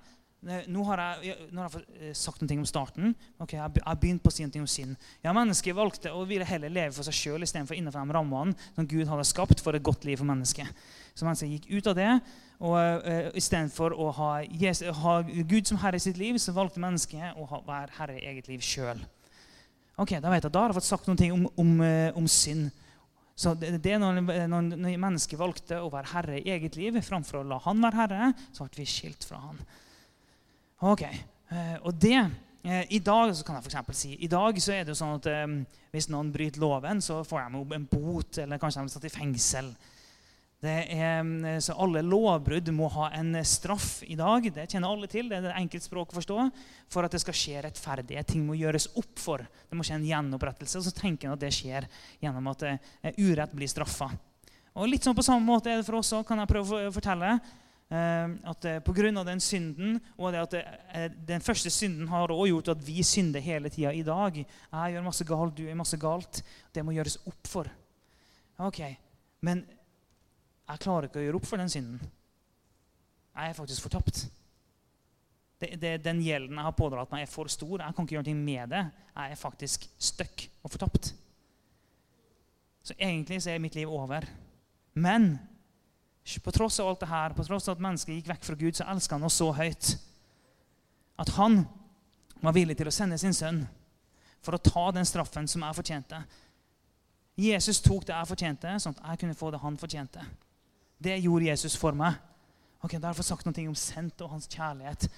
Nå 0.71 0.83
har 0.87 1.01
jeg, 1.01 1.35
nå 1.51 1.63
har 1.65 1.73
jeg 1.73 1.87
eh, 1.97 2.13
sagt 2.15 2.43
noe 2.45 2.61
om 2.61 2.67
starten. 2.69 3.15
Ok, 3.43 3.57
Jeg 3.57 3.63
har 3.83 3.97
begynt 3.99 4.23
på 4.23 4.31
å 4.31 4.35
si 4.35 4.45
noe 4.45 4.63
om 4.63 4.69
synd. 4.71 4.95
Ja, 5.25 5.33
Mennesket 5.35 5.75
valgte 5.75 6.13
å 6.15 6.27
ville 6.29 6.47
heller 6.47 6.71
leve 6.71 6.93
for 6.95 7.07
seg 7.07 7.17
sjøl 7.17 7.43
istedenfor 7.47 7.75
innenfor 7.75 8.05
de 8.05 8.15
rammene 8.15 8.55
som 8.77 8.87
Gud 8.87 9.09
hadde 9.11 9.25
skapt 9.27 9.63
for 9.65 9.75
et 9.75 9.83
godt 9.83 10.05
liv 10.07 10.21
for 10.21 10.29
mennesket. 10.29 10.71
Så 11.17 11.27
mennesket 11.27 11.51
gikk 11.57 11.67
ut 11.73 11.91
av 11.91 11.99
det. 11.99 12.13
Og 12.61 12.77
uh, 12.77 13.33
Istedenfor 13.37 13.97
å 13.97 14.13
ha, 14.21 14.31
Jesus, 14.47 14.93
ha, 15.01 15.19
Gud 15.25 15.67
som 15.67 15.81
herre 15.83 15.99
i 15.99 16.05
sitt 16.05 16.21
liv, 16.21 16.39
så 16.39 16.55
valgte 16.57 16.85
mennesket 16.85 17.41
å 17.41 17.49
ha, 17.51 17.63
være 17.67 17.97
herre 17.99 18.21
i 18.21 18.29
eget 18.31 18.53
liv 18.53 18.63
sjøl. 18.63 19.03
Okay, 19.97 20.21
da 20.21 20.31
vet 20.31 20.45
jeg, 20.45 20.53
da 20.53 20.63
har 20.63 20.71
jeg 20.71 20.79
fått 20.79 20.93
sagt 20.93 21.11
noe 21.11 21.33
om, 21.33 21.49
om, 21.59 21.79
uh, 21.81 22.21
om 22.21 22.29
synd. 22.31 22.69
Så 23.37 23.53
det, 23.61 23.75
det 23.85 23.99
når, 24.01 24.23
når, 24.49 24.71
når 24.73 25.01
mennesket 25.01 25.41
valgte 25.41 25.83
å 25.85 25.91
være 25.93 26.13
herre 26.15 26.41
i 26.41 26.51
eget 26.55 26.79
liv 26.81 26.97
framfor 27.05 27.43
å 27.43 27.47
la 27.51 27.61
han 27.67 27.83
være 27.85 28.01
herre, 28.01 28.31
så 28.49 28.65
ble 28.65 28.81
vi 28.81 28.89
skilt 28.89 29.27
fra 29.29 29.43
han. 29.43 29.61
Ok, 30.89 31.05
uh, 31.53 31.77
og 31.85 31.93
det 32.01 32.19
i 32.67 32.99
dag 32.99 33.31
så 33.37 33.45
kan 33.47 33.61
jeg 33.61 33.71
for 33.71 33.95
si, 33.95 34.17
i 34.19 34.27
dag 34.27 34.57
så 34.59 34.73
er 34.75 34.83
det 34.83 34.91
jo 34.91 34.99
sånn 34.99 35.21
at 35.21 35.29
um, 35.45 35.61
hvis 35.95 36.09
noen 36.11 36.33
bryter 36.35 36.59
loven, 36.59 36.99
så 37.05 37.21
får 37.23 37.45
de 37.53 37.77
en 37.77 37.85
bot, 37.87 38.41
eller 38.43 38.59
kanskje 38.59 38.81
de 38.81 38.89
blir 38.89 38.95
satt 38.97 39.07
i 39.07 39.13
fengsel. 39.15 39.69
Er, 40.67 41.23
mm, 41.23 41.61
så 41.63 41.75
alle 41.81 42.03
lovbrudd 42.05 42.69
må 42.75 42.89
ha 42.95 43.11
en 43.19 43.35
straff 43.47 44.01
i 44.07 44.17
dag. 44.19 44.47
Det 44.53 44.67
kjenner 44.71 44.93
alle 44.93 45.09
til. 45.11 45.29
Det 45.31 45.39
er 45.39 45.45
det 45.49 45.55
enkelt 45.59 45.85
språk 45.85 46.15
å 46.15 46.19
forstå. 46.19 46.47
For 46.93 47.07
at 47.07 47.15
det 47.15 47.21
skal 47.23 47.37
skje 47.37 47.63
rettferdige 47.67 48.25
ting 48.31 48.47
må 48.47 48.57
gjøres 48.59 48.89
opp 48.99 49.21
for. 49.21 49.45
Det 49.45 49.79
må 49.79 49.87
skje 49.87 49.99
en 49.99 50.09
gjenopprettelse. 50.09 50.81
Og 50.81 50.87
så 50.87 50.95
tenker 50.97 51.29
en 51.29 51.37
at 51.37 51.45
det 51.45 51.53
skjer 51.55 51.87
gjennom 52.23 52.51
at 52.53 52.65
eh, 52.71 53.21
urett 53.21 53.55
blir 53.57 53.71
straffa. 53.71 54.11
Og 54.77 54.91
litt 54.91 55.07
sånn 55.07 55.17
på 55.17 55.25
samme 55.25 55.47
måte 55.47 55.73
er 55.73 55.81
det 55.81 55.87
for 55.87 56.01
oss 56.01 56.13
òg, 56.17 56.27
kan 56.29 56.43
jeg 56.43 56.51
prøve 56.51 56.83
å 56.89 56.93
fortelle. 56.95 57.37
Eh, 57.87 58.35
at 58.53 58.69
eh, 58.69 58.83
Pga. 58.85 59.13
den 59.29 59.45
synden 59.45 60.01
og 60.17 60.35
det 60.35 60.43
at 60.43 61.15
den 61.29 61.45
første 61.45 61.71
synden 61.71 62.09
har 62.11 62.33
også 62.35 62.51
gjort 62.51 62.75
at 62.75 62.85
vi 62.85 63.07
synder 63.07 63.45
hele 63.45 63.71
tida 63.71 63.95
i 63.95 64.05
dag. 64.07 64.43
Jeg 64.43 64.97
gjør 64.97 65.07
masse 65.07 65.29
galt, 65.29 65.57
du 65.57 65.65
gjør 65.69 65.83
masse 65.85 66.01
galt. 66.01 66.43
Det 66.75 66.85
må 66.85 66.97
gjøres 66.97 67.21
opp 67.25 67.51
for. 67.51 67.71
Ok, 68.67 68.83
Men 69.45 69.67
jeg 70.67 70.83
klarer 70.83 71.09
ikke 71.09 71.21
å 71.21 71.27
gjøre 71.27 71.39
opp 71.39 71.47
for 71.49 71.63
den 71.63 71.71
synden. 71.71 72.01
Jeg 73.37 73.51
er 73.51 73.59
faktisk 73.59 73.87
fortapt. 73.87 74.25
Det, 75.61 75.71
det, 75.81 75.93
den 76.05 76.21
gjelden 76.25 76.59
jeg 76.59 76.67
har 76.67 76.77
pådratt 76.77 77.13
meg, 77.13 77.25
er 77.25 77.31
for 77.31 77.49
stor. 77.53 77.81
Jeg 77.81 77.97
kan 77.97 78.07
ikke 78.07 78.17
gjøre 78.19 78.33
noe 78.33 78.47
med 78.49 78.73
det. 78.75 78.83
Jeg 79.15 79.33
er 79.33 79.41
faktisk 79.41 79.87
stuck 79.99 80.47
og 80.63 80.73
fortapt. 80.73 81.13
Så 82.87 82.97
egentlig 82.99 83.41
så 83.43 83.53
er 83.53 83.63
mitt 83.63 83.79
liv 83.79 83.91
over. 83.91 84.27
Men 84.95 85.37
på 86.43 86.53
tross 86.55 86.81
av 86.83 86.91
alt 86.91 87.03
det 87.03 87.11
her, 87.11 87.35
på 87.37 87.45
tross 87.47 87.69
av 87.69 87.77
at 87.77 87.83
mennesket 87.87 88.17
gikk 88.17 88.31
vekk 88.33 88.47
fra 88.49 88.59
Gud, 88.59 88.77
så 88.77 88.87
elsker 88.91 89.17
han 89.17 89.27
oss 89.29 89.39
så 89.39 89.53
høyt 89.55 89.93
at 91.17 91.31
han 91.39 91.63
var 92.43 92.55
villig 92.57 92.77
til 92.77 92.91
å 92.91 92.95
sende 92.95 93.19
sin 93.21 93.35
sønn 93.35 93.63
for 94.45 94.57
å 94.57 94.63
ta 94.63 94.89
den 94.95 95.07
straffen 95.09 95.47
som 95.49 95.63
jeg 95.65 95.79
fortjente. 95.79 96.19
Jesus 97.41 97.81
tok 97.85 98.07
det 98.09 98.15
jeg 98.15 98.31
fortjente, 98.31 98.75
sånn 98.83 98.97
at 98.99 99.13
jeg 99.13 99.23
kunne 99.23 99.39
få 99.39 99.53
det 99.53 99.63
han 99.63 99.79
fortjente. 99.81 100.25
Det 100.99 101.19
gjorde 101.21 101.51
Jesus 101.51 101.77
for 101.77 101.97
meg. 101.97 102.17
Ok, 102.81 102.97
Da 102.97 103.09
har 103.09 103.15
jeg 103.15 103.21
fått 103.21 103.33
sagt 103.33 103.47
noe 103.49 103.69
om 103.69 103.75
sendt 103.77 104.21
og 104.25 104.31
hans 104.33 104.49
kjærlighet. 104.49 105.09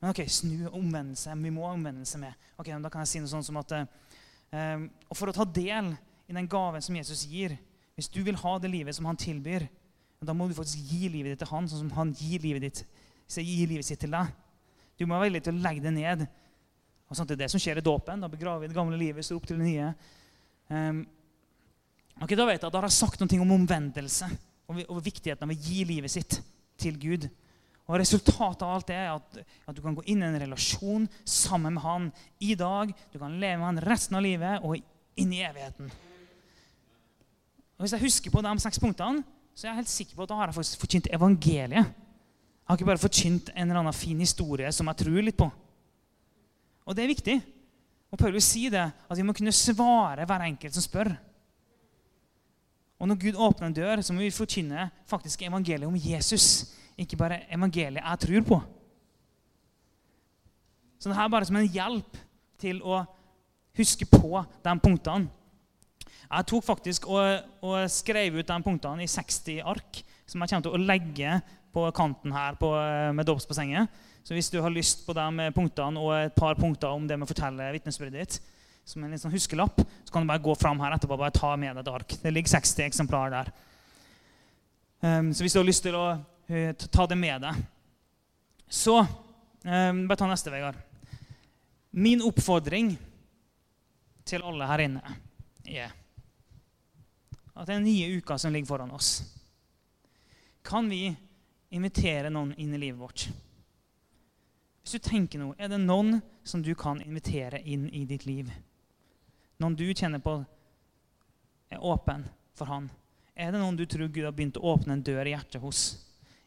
Men 0.00 0.10
ok, 0.10 0.24
snu 0.28 0.68
omvendelse. 0.68 1.32
Vi 1.40 1.52
må 1.54 1.64
ha 1.64 1.72
omvendelse 1.72 2.18
med. 2.20 2.34
Ok, 2.58 2.68
Da 2.68 2.90
kan 2.90 3.04
jeg 3.04 3.08
si 3.08 3.22
noe 3.22 3.30
sånt 3.30 3.46
som 3.46 3.56
at 3.56 3.72
um, 3.72 4.90
Og 5.08 5.16
for 5.16 5.30
å 5.30 5.36
ta 5.36 5.44
del 5.44 5.94
i 6.28 6.36
den 6.36 6.48
gaven 6.48 6.82
som 6.82 6.96
Jesus 6.96 7.24
gir 7.28 7.56
Hvis 7.94 8.08
du 8.08 8.22
vil 8.22 8.36
ha 8.36 8.58
det 8.58 8.70
livet 8.72 8.96
som 8.96 9.06
han 9.06 9.16
tilbyr, 9.16 9.68
da 10.24 10.32
må 10.32 10.48
du 10.48 10.54
faktisk 10.56 10.80
gi 10.88 11.08
livet 11.12 11.34
ditt 11.34 11.42
til 11.44 11.50
han, 11.52 11.66
sånn 11.68 11.82
som 11.84 11.90
han 11.98 12.12
gir 12.16 12.40
livet, 12.40 12.62
ditt, 12.64 12.80
gir 13.36 13.68
livet 13.68 13.84
sitt 13.84 14.00
til 14.00 14.10
deg. 14.10 14.30
Du 14.96 15.04
må 15.04 15.18
være 15.18 15.28
villig 15.28 15.42
til 15.44 15.52
å 15.52 15.62
legge 15.62 15.84
det 15.84 15.92
ned. 15.92 16.24
Og 17.06 17.18
sånt, 17.18 17.28
det 17.28 17.36
er 17.36 17.42
det 17.44 17.50
som 17.52 17.60
skjer 17.60 17.78
i 17.78 17.84
dåpen. 17.84 18.24
Da 18.24 18.30
begraver 18.32 18.64
vi 18.64 18.70
det 18.72 18.78
gamle 18.78 18.96
livet, 18.98 19.22
står 19.22 19.36
opp 19.36 19.46
til 19.46 19.60
det 19.60 19.68
nye. 19.68 19.90
Um, 20.72 21.04
ok, 22.24 22.32
Da 22.32 22.48
vet 22.48 22.56
jeg 22.56 22.66
at 22.66 22.72
da 22.72 22.80
har 22.80 22.88
jeg 22.88 22.96
sagt 22.96 23.20
noe 23.20 23.42
om 23.44 23.54
omvendelse 23.60 24.30
og 24.68 25.00
viktigheten 25.04 25.44
av 25.46 25.52
å 25.52 25.58
gi 25.66 25.84
livet 25.88 26.12
sitt 26.12 26.38
til 26.80 26.96
Gud. 27.00 27.28
Og 27.84 27.98
Resultatet 28.00 28.64
av 28.64 28.78
alt 28.78 28.88
det 28.88 28.96
er 28.96 29.10
at, 29.12 29.38
at, 29.66 29.74
du 29.76 29.82
kan 29.84 29.96
gå 29.96 30.06
inn 30.08 30.22
i 30.22 30.28
en 30.28 30.40
relasjon 30.40 31.04
sammen 31.28 31.76
med 31.76 31.84
han 31.84 32.08
i 32.40 32.54
dag. 32.56 32.94
Du 33.12 33.18
kan 33.20 33.36
leve 33.36 33.58
med 33.60 33.68
han 33.68 33.82
resten 33.84 34.16
av 34.16 34.24
livet 34.24 34.64
og 34.64 34.78
inn 35.20 35.34
i 35.36 35.42
evigheten. 35.44 35.90
Og 37.74 37.84
Hvis 37.84 37.96
jeg 37.96 38.06
husker 38.06 38.32
på 38.32 38.42
de 38.46 38.54
seks 38.62 38.80
punktene, 38.80 39.24
så 39.54 39.66
er 39.66 39.70
jeg 39.70 39.82
helt 39.82 39.92
sikker 39.92 40.16
på 40.16 40.24
at 40.24 40.32
da 40.32 40.38
har 40.38 40.50
jeg 40.50 40.78
forkynt 40.80 41.10
evangeliet. 41.12 41.92
Jeg 42.64 42.70
har 42.70 42.78
ikke 42.78 42.88
bare 42.88 43.02
forkynt 43.02 43.52
en 43.52 43.68
eller 43.68 43.82
annen 43.82 43.96
fin 43.96 44.22
historie 44.24 44.70
som 44.72 44.88
jeg 44.88 45.02
tror 45.02 45.20
litt 45.20 45.36
på. 45.36 45.50
Og 46.88 46.96
det 46.96 47.04
er 47.04 47.12
viktig. 47.12 47.36
Og 48.14 48.20
Paulus 48.20 48.46
sier 48.48 48.72
det, 48.72 48.86
at 48.88 49.18
vi 49.18 49.26
må 49.26 49.34
kunne 49.36 49.52
svare 49.52 50.24
hver 50.28 50.46
enkelt 50.46 50.76
som 50.76 50.84
spør. 50.84 51.12
Og 53.04 53.08
når 53.10 53.18
Gud 53.20 53.36
åpner 53.36 53.68
en 53.68 53.74
dør, 53.76 54.00
så 54.00 54.14
må 54.16 54.22
vi 54.24 54.32
forkynne 54.32 54.86
faktisk 55.04 55.42
evangeliet 55.44 55.84
om 55.84 55.96
Jesus. 56.00 56.70
Ikke 56.96 57.18
bare 57.20 57.42
evangeliet 57.52 58.00
jeg 58.00 58.20
tror 58.22 58.46
på. 58.48 58.58
Så 60.96 61.10
det 61.10 61.18
her 61.18 61.26
er 61.26 61.34
bare 61.34 61.44
som 61.44 61.58
en 61.60 61.68
hjelp 61.68 62.16
til 62.64 62.80
å 62.80 63.02
huske 63.76 64.08
på 64.08 64.40
de 64.64 64.74
punktene. 64.80 65.28
Jeg 66.30 66.48
tok 66.48 66.64
faktisk 66.64 67.04
og, 67.12 67.44
og 67.60 67.84
skrev 67.92 68.38
ut 68.40 68.48
de 68.48 68.56
punktene 68.64 69.04
i 69.04 69.10
60 69.10 69.60
ark, 69.74 70.00
som 70.24 70.40
jeg 70.40 70.54
kommer 70.54 70.64
til 70.64 70.78
å 70.78 70.82
legge 70.88 71.36
på 71.76 71.84
kanten 71.92 72.32
her 72.32 72.56
på, 72.56 72.72
med 73.12 73.28
dåpsbassenget. 73.28 74.00
Så 74.24 74.32
hvis 74.32 74.48
du 74.48 74.62
har 74.64 74.72
lyst 74.72 75.04
på 75.04 75.12
de 75.12 75.50
punktene 75.52 76.00
og 76.00 76.16
et 76.22 76.40
par 76.40 76.56
punkter 76.56 76.88
om 76.88 77.04
det 77.04 77.20
med 77.20 77.28
å 77.28 77.34
fortelle 77.34 77.68
vitnesbyrdet 77.76 78.16
ditt, 78.16 78.40
som 78.84 79.04
en 79.04 79.16
sånn 79.18 79.32
huskelapp, 79.32 79.80
så 80.04 80.12
kan 80.12 80.24
du 80.24 80.28
bare 80.28 80.42
gå 80.44 80.54
fram 80.58 80.80
her 80.84 80.94
etterpå 80.94 81.16
og 81.16 81.22
bare 81.24 81.34
ta 81.34 81.54
med 81.56 81.72
deg 81.72 81.84
et 81.84 81.92
ark. 81.94 82.16
Det 82.22 82.32
ligger 82.32 82.52
60 82.56 82.84
eksemplarer 82.86 83.34
der. 83.38 83.52
Um, 85.04 85.32
så 85.34 85.44
hvis 85.44 85.56
du 85.56 85.60
har 85.60 85.68
lyst 85.68 85.84
til 85.84 85.96
å 85.96 86.04
uh, 86.16 86.70
ta 86.88 87.04
det 87.10 87.16
med 87.20 87.42
deg 87.44 87.58
Så 88.72 88.94
um, 89.02 89.98
Bare 90.08 90.16
ta 90.16 90.28
neste, 90.30 90.48
Vegard. 90.48 90.78
Min 91.92 92.22
oppfordring 92.24 92.94
til 94.24 94.46
alle 94.48 94.68
her 94.70 94.84
inne 94.86 95.16
er 95.68 95.92
at 97.54 97.68
det 97.68 97.76
er 97.76 97.84
nye 97.84 98.16
uker 98.18 98.40
som 98.40 98.52
ligger 98.52 98.72
foran 98.72 98.94
oss. 98.96 99.20
Kan 100.64 100.88
vi 100.90 101.12
invitere 101.70 102.32
noen 102.32 102.54
inn 102.58 102.72
i 102.74 102.80
livet 102.80 102.98
vårt? 102.98 103.26
Hvis 104.82 104.96
du 104.96 105.04
tenker 105.04 105.40
noe, 105.40 105.54
er 105.56 105.70
det 105.70 105.78
noen 105.80 106.18
som 106.44 106.64
du 106.64 106.72
kan 106.76 106.98
invitere 107.04 107.60
inn 107.62 107.86
i 107.94 108.02
ditt 108.08 108.26
liv? 108.26 108.50
Noen 109.62 109.76
du 109.78 109.86
kjenner 109.94 110.22
på 110.22 110.38
er 111.72 111.82
åpen 111.84 112.24
for 112.58 112.70
han? 112.70 112.88
Er 113.34 113.50
det 113.50 113.60
noen 113.60 113.78
du 113.78 113.84
tror 113.90 114.10
Gud 114.10 114.26
har 114.26 114.34
begynt 114.34 114.58
å 114.60 114.74
åpne 114.74 114.96
en 114.96 115.04
dør 115.04 115.26
i 115.26 115.34
hjertet 115.34 115.62
hos? 115.62 115.84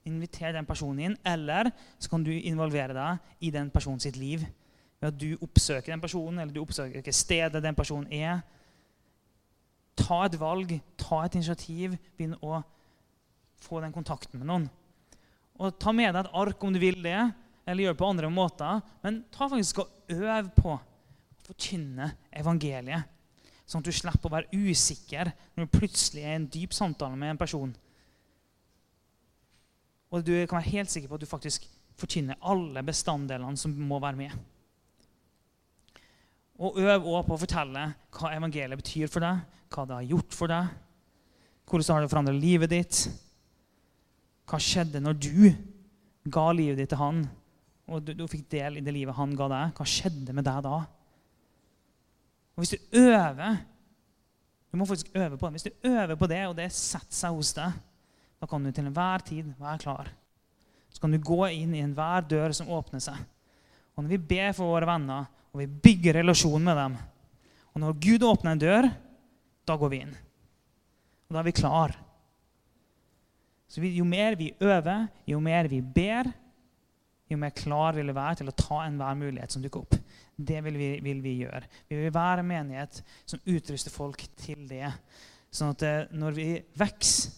Inviter 0.08 0.56
den 0.56 0.68
personen 0.68 1.04
inn, 1.04 1.18
eller 1.28 1.72
så 2.00 2.12
kan 2.12 2.24
du 2.24 2.32
involvere 2.32 2.96
deg 2.96 3.44
i 3.44 3.52
den 3.52 3.72
personen 3.74 4.00
sitt 4.04 4.20
liv. 4.20 4.46
Ved 5.02 5.10
at 5.12 5.20
du 5.20 5.36
oppsøker 5.44 5.92
den 5.92 6.04
personen, 6.04 6.40
eller 6.40 6.56
du 6.56 6.62
oppsøker 6.64 6.96
hvilket 6.96 7.18
sted 7.18 7.60
den 7.62 7.76
personen 7.78 8.08
er. 8.14 8.40
Ta 10.00 10.24
et 10.26 10.38
valg, 10.40 10.72
ta 11.00 11.26
et 11.26 11.36
initiativ, 11.36 11.98
begynn 12.16 12.38
å 12.40 12.62
få 13.62 13.82
den 13.84 13.96
kontakten 13.96 14.40
med 14.40 14.48
noen. 14.48 14.70
Og 15.58 15.76
Ta 15.82 15.92
med 15.96 16.14
deg 16.14 16.24
et 16.24 16.36
ark 16.38 16.64
om 16.64 16.74
du 16.74 16.80
vil 16.80 17.02
det, 17.04 17.20
eller 17.68 17.84
gjør 17.84 17.96
det 17.96 18.00
på 18.00 18.10
andre 18.14 18.32
måter. 18.32 18.82
Men 19.04 19.24
ta 19.34 19.50
faktisk 19.52 19.84
og 19.84 20.14
øv 20.14 20.52
på 20.56 20.78
forkynne 21.48 22.12
evangeliet. 22.36 23.14
Sånn 23.68 23.84
at 23.84 23.90
du 23.90 23.96
slipper 23.96 24.30
å 24.30 24.36
være 24.38 24.62
usikker 24.72 25.32
når 25.56 25.66
du 25.66 25.74
plutselig 25.76 26.24
er 26.24 26.36
i 26.36 26.40
en 26.40 26.50
dyp 26.52 26.76
samtale 26.76 27.20
med 27.20 27.34
en 27.34 27.40
person. 27.40 27.74
Og 30.08 30.24
du 30.24 30.34
kan 30.48 30.62
være 30.62 30.72
helt 30.72 30.92
sikker 30.94 31.12
på 31.12 31.18
at 31.18 31.26
du 31.26 31.30
faktisk 31.30 31.68
forkynner 32.00 32.40
alle 32.48 32.84
bestanddelene 32.86 33.60
som 33.60 33.74
må 33.76 34.00
være 34.00 34.20
med. 34.22 34.36
Og 36.64 36.80
øv 36.82 37.06
òg 37.12 37.26
på 37.28 37.36
å 37.36 37.42
fortelle 37.42 37.84
hva 38.18 38.34
evangeliet 38.34 38.80
betyr 38.80 39.12
for 39.12 39.26
deg, 39.26 39.44
hva 39.74 39.84
det 39.86 39.98
har 39.98 40.12
gjort 40.14 40.38
for 40.38 40.52
deg, 40.52 40.70
hvordan 41.68 41.98
har 41.98 42.06
det 42.06 42.12
forandret 42.14 42.40
livet 42.40 42.72
ditt. 42.72 43.02
Hva 44.48 44.60
skjedde 44.64 45.02
når 45.04 45.18
du 45.20 45.50
ga 46.32 46.46
livet 46.56 46.80
ditt 46.80 46.94
til 46.94 47.02
han, 47.02 47.26
og 47.92 48.04
du, 48.04 48.14
du 48.16 48.24
fikk 48.32 48.48
del 48.52 48.80
i 48.80 48.84
det 48.84 48.94
livet 48.96 49.16
han 49.18 49.36
ga 49.36 49.50
deg? 49.52 49.76
Hva 49.76 49.88
skjedde 49.88 50.36
med 50.36 50.48
deg 50.48 50.64
da? 50.64 50.80
Og 52.58 52.64
Hvis 52.66 52.74
du 52.74 52.98
øver 52.98 53.60
du 54.72 54.78
må 54.78 54.86
faktisk 54.86 55.16
øve 55.16 55.38
på 55.38 55.48
det. 55.48 55.52
Hvis 55.52 55.64
du 55.64 55.90
øver 55.90 56.16
på 56.16 56.28
det, 56.28 56.44
og 56.48 56.56
det 56.58 56.68
setter 56.76 57.16
seg 57.16 57.36
hos 57.36 57.54
deg, 57.56 57.76
da 58.38 58.48
kan 58.50 58.64
du 58.64 58.72
til 58.72 58.86
enhver 58.86 59.24
tid 59.26 59.54
være 59.58 59.80
klar. 59.82 60.12
Så 60.92 61.02
kan 61.02 61.14
du 61.14 61.18
gå 61.18 61.40
inn 61.50 61.76
i 61.76 61.82
enhver 61.82 62.28
dør 62.28 62.54
som 62.54 62.70
åpner 62.70 63.02
seg. 63.02 63.18
Og 63.96 64.04
når 64.04 64.12
vi 64.14 64.20
ber 64.36 64.52
for 64.54 64.70
våre 64.70 64.90
venner, 64.90 65.30
og 65.54 65.62
vi 65.64 65.70
bygger 65.88 66.20
relasjon 66.20 66.62
med 66.62 66.76
dem 66.78 66.98
Og 67.74 67.82
når 67.82 67.96
Gud 68.04 68.24
åpner 68.26 68.52
en 68.52 68.62
dør, 68.62 68.88
da 69.66 69.76
går 69.78 69.90
vi 69.90 70.02
inn. 70.02 70.14
Og 71.28 71.34
da 71.34 71.40
er 71.40 71.48
vi 71.48 71.58
klar. 71.58 71.94
Så 73.68 73.82
jo 73.82 74.06
mer 74.06 74.36
vi 74.36 74.54
øver, 74.62 75.08
jo 75.26 75.40
mer 75.40 75.68
vi 75.68 75.82
ber, 75.82 76.30
jo 77.28 77.38
mer 77.40 77.56
klar 77.56 77.98
vil 77.98 78.08
vi 78.08 78.16
være 78.16 78.40
til 78.40 78.52
å 78.52 78.56
ta 78.56 78.84
enhver 78.86 79.18
mulighet 79.20 79.54
som 79.54 79.64
dukker 79.64 79.84
opp. 79.84 79.98
Det 80.38 80.62
vil 80.64 80.78
vi, 80.80 80.92
vil 81.04 81.20
vi, 81.24 81.34
gjøre. 81.44 81.64
Vi 81.90 81.98
vil 82.00 82.14
være 82.14 82.44
en 82.44 82.52
menighet 82.52 83.02
som 83.26 83.42
utruster 83.44 83.92
folk 83.92 84.22
til 84.40 84.68
det. 84.70 84.92
Sånn 85.52 85.74
at 85.74 85.84
eh, 85.88 86.16
når 86.16 86.38
vi 86.38 86.48
vokser 86.78 87.36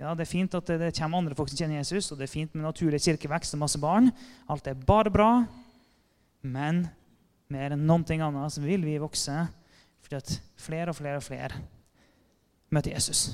ja, 0.00 0.14
Det 0.16 0.24
er 0.24 0.30
fint 0.30 0.54
at 0.56 0.70
det, 0.80 0.94
kommer 0.96 1.20
andre 1.20 1.36
folk 1.36 1.50
som 1.52 1.58
kjenner 1.60 1.76
Jesus, 1.76 2.06
og 2.08 2.16
det 2.16 2.24
er 2.24 2.32
fint 2.32 2.54
med 2.56 2.64
naturlig 2.64 3.02
kirkevekst 3.04 3.52
og 3.52 3.60
masse 3.60 3.76
barn. 3.82 4.08
Alt 4.48 4.70
er 4.70 4.86
bare 4.88 5.12
bra. 5.12 5.28
Men 6.40 6.86
mer 7.52 7.74
enn 7.74 7.84
noen 7.84 8.06
ting 8.08 8.22
annet 8.24 8.54
så 8.54 8.62
vil 8.64 8.86
vi 8.86 8.96
vokse 9.02 9.34
fordi 10.00 10.16
at 10.16 10.32
flere 10.56 10.94
og 10.94 10.96
flere 10.96 11.20
og 11.20 11.26
flere 11.26 11.60
møter 12.72 12.94
Jesus. 12.96 13.26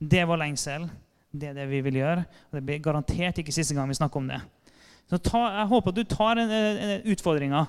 Det 0.00 0.22
er 0.22 0.30
vår 0.30 0.40
lengsel. 0.46 0.88
Det 1.28 1.50
er 1.50 1.60
det 1.60 1.68
vi 1.68 1.82
vil 1.84 2.00
gjøre. 2.00 2.24
Og 2.48 2.56
det 2.56 2.64
blir 2.66 2.80
garantert 2.84 3.38
ikke 3.42 3.54
siste 3.54 3.76
gang 3.76 3.92
vi 3.92 4.00
snakker 4.00 4.22
om 4.22 4.32
det. 4.32 4.40
Så 5.12 5.20
ta, 5.20 5.44
jeg 5.58 5.68
håper 5.68 5.92
at 5.92 5.98
du 6.00 6.04
tar 6.08 6.40
utfordringa 7.12 7.66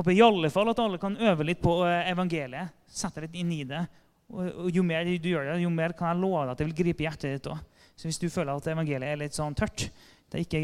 håper 0.00 0.14
i 0.14 0.22
alle 0.22 0.50
fall 0.52 0.70
at 0.72 0.80
alle 0.82 1.00
kan 1.00 1.16
øve 1.18 1.46
litt 1.46 1.60
på 1.62 1.80
eh, 1.86 2.10
evangeliet. 2.12 2.76
Sette 2.90 3.24
litt 3.24 3.36
inn 3.38 3.52
i 3.54 3.64
det. 3.68 3.82
Og, 4.30 4.70
Jo 4.74 4.84
mer 4.86 5.08
du 5.08 5.28
gjør 5.32 5.52
det, 5.52 5.60
jo 5.64 5.72
mer 5.74 5.94
kan 5.98 6.12
jeg 6.12 6.22
love 6.22 6.44
deg 6.44 6.54
at 6.54 6.62
det 6.62 6.68
vil 6.68 6.78
gripe 6.84 7.06
hjertet 7.06 7.36
ditt 7.36 7.50
òg. 7.50 7.60
Så 7.98 8.08
hvis 8.08 8.20
du 8.22 8.30
føler 8.32 8.54
at 8.54 8.70
evangeliet 8.72 9.10
er 9.10 9.20
litt 9.20 9.36
sånn 9.36 9.56
tørt, 9.58 9.88
det 10.30 10.44
ikke 10.44 10.60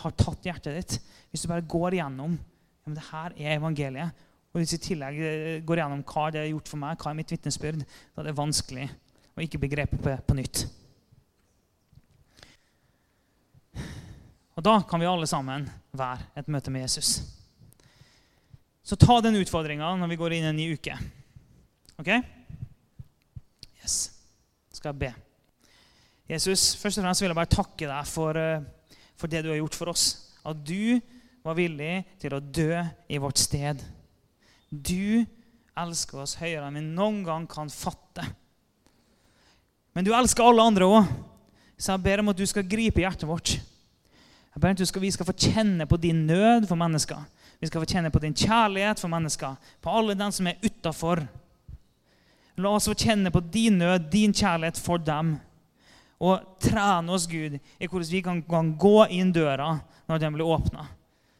har 0.00 0.14
tatt 0.16 0.46
hjertet 0.48 0.78
ditt 0.78 0.94
Hvis 1.28 1.42
du 1.44 1.50
bare 1.50 1.66
går 1.68 1.98
igjennom 1.98 2.38
ja, 2.38 2.86
men 2.88 2.96
det 2.96 3.04
her 3.10 3.34
er 3.36 3.58
evangeliet, 3.58 4.22
og 4.54 4.60
hvis 4.62 4.72
du 4.72 4.78
i 4.78 4.84
tillegg 4.88 5.18
eh, 5.20 5.58
går 5.66 5.80
igjennom 5.80 6.04
hva 6.08 6.24
det 6.32 6.42
har 6.42 6.50
gjort 6.50 6.70
for 6.72 6.80
meg, 6.80 6.98
hva 7.00 7.12
er 7.12 7.18
mitt 7.20 7.34
vitnesbyrd, 7.34 7.84
da 7.84 8.22
er 8.22 8.30
det 8.30 8.38
vanskelig 8.38 8.88
å 9.34 9.44
ikke 9.44 9.60
begrepe 9.60 10.00
på, 10.00 10.16
på 10.24 10.36
nytt. 10.38 10.64
Og 14.54 14.62
da 14.62 14.76
kan 14.86 15.02
vi 15.02 15.08
alle 15.10 15.26
sammen 15.26 15.66
være 15.94 16.30
et 16.38 16.50
møte 16.52 16.70
med 16.70 16.84
Jesus. 16.86 17.16
Så 18.84 18.98
ta 19.00 19.18
den 19.24 19.40
utfordringa 19.40 19.88
når 19.98 20.12
vi 20.12 20.18
går 20.20 20.36
inn 20.36 20.46
i 20.46 20.50
en 20.52 20.58
ny 20.58 20.68
uke. 20.76 20.94
OK? 21.98 22.10
Yes. 23.80 23.96
Skal 24.74 24.92
jeg 24.92 25.00
be. 25.00 25.10
Jesus, 26.30 26.72
først 26.80 27.00
og 27.00 27.04
fremst 27.04 27.24
vil 27.24 27.32
jeg 27.32 27.38
bare 27.38 27.52
takke 27.52 27.88
deg 27.88 28.08
for, 28.08 28.38
eh, 28.38 28.62
for 29.16 29.30
det 29.30 29.42
du 29.44 29.50
har 29.50 29.58
gjort 29.60 29.76
for 29.76 29.92
oss. 29.92 30.06
At 30.44 30.62
du 30.64 31.00
var 31.44 31.58
villig 31.58 32.04
til 32.20 32.36
å 32.36 32.40
dø 32.40 32.80
i 33.08 33.20
vårt 33.20 33.40
sted. 33.42 33.82
Du 34.70 35.24
elsker 35.74 36.22
oss 36.22 36.38
høyere 36.38 36.68
enn 36.68 36.78
vi 36.78 36.86
noen 36.86 37.22
gang 37.26 37.46
kan 37.50 37.72
fatte. 37.72 38.24
Men 39.94 40.06
du 40.06 40.12
elsker 40.14 40.46
alle 40.46 40.64
andre 40.64 40.88
òg, 40.88 41.12
så 41.78 41.94
jeg 41.94 42.04
ber 42.06 42.22
om 42.22 42.32
at 42.32 42.38
du 42.38 42.46
skal 42.46 42.66
gripe 42.66 43.02
hjertet 43.02 43.28
vårt. 43.28 43.56
Jeg 44.54 44.62
ber 44.62 44.70
at 44.70 45.02
vi 45.02 45.10
skal 45.10 45.26
få 45.26 45.34
kjenne 45.34 45.86
på 45.86 45.96
din 45.98 46.26
nød 46.26 46.68
for 46.70 46.78
mennesker. 46.78 47.24
Vi 47.60 47.66
skal 47.66 47.82
få 47.82 47.88
kjenne 47.90 48.10
på 48.10 48.20
din 48.22 48.34
kjærlighet 48.34 49.00
for 49.00 49.10
mennesker, 49.10 49.56
på 49.82 49.90
alle 49.90 50.14
dem 50.14 50.30
som 50.32 50.46
er 50.46 50.60
utafor. 50.62 51.24
La 52.62 52.70
oss 52.70 52.86
få 52.86 52.94
kjenne 52.94 53.32
på 53.34 53.40
din 53.40 53.78
nød, 53.78 54.10
din 54.12 54.34
kjærlighet 54.34 54.78
for 54.78 55.02
dem. 55.02 55.36
Og 56.22 56.42
trene 56.62 57.12
oss, 57.12 57.26
Gud, 57.26 57.58
i 57.58 57.88
hvordan 57.88 58.10
vi 58.10 58.22
kan, 58.22 58.42
kan 58.46 58.70
gå 58.78 58.98
inn 59.10 59.32
døra 59.34 59.72
når 60.06 60.22
den 60.22 60.36
blir 60.36 60.46
åpna. 60.46 60.86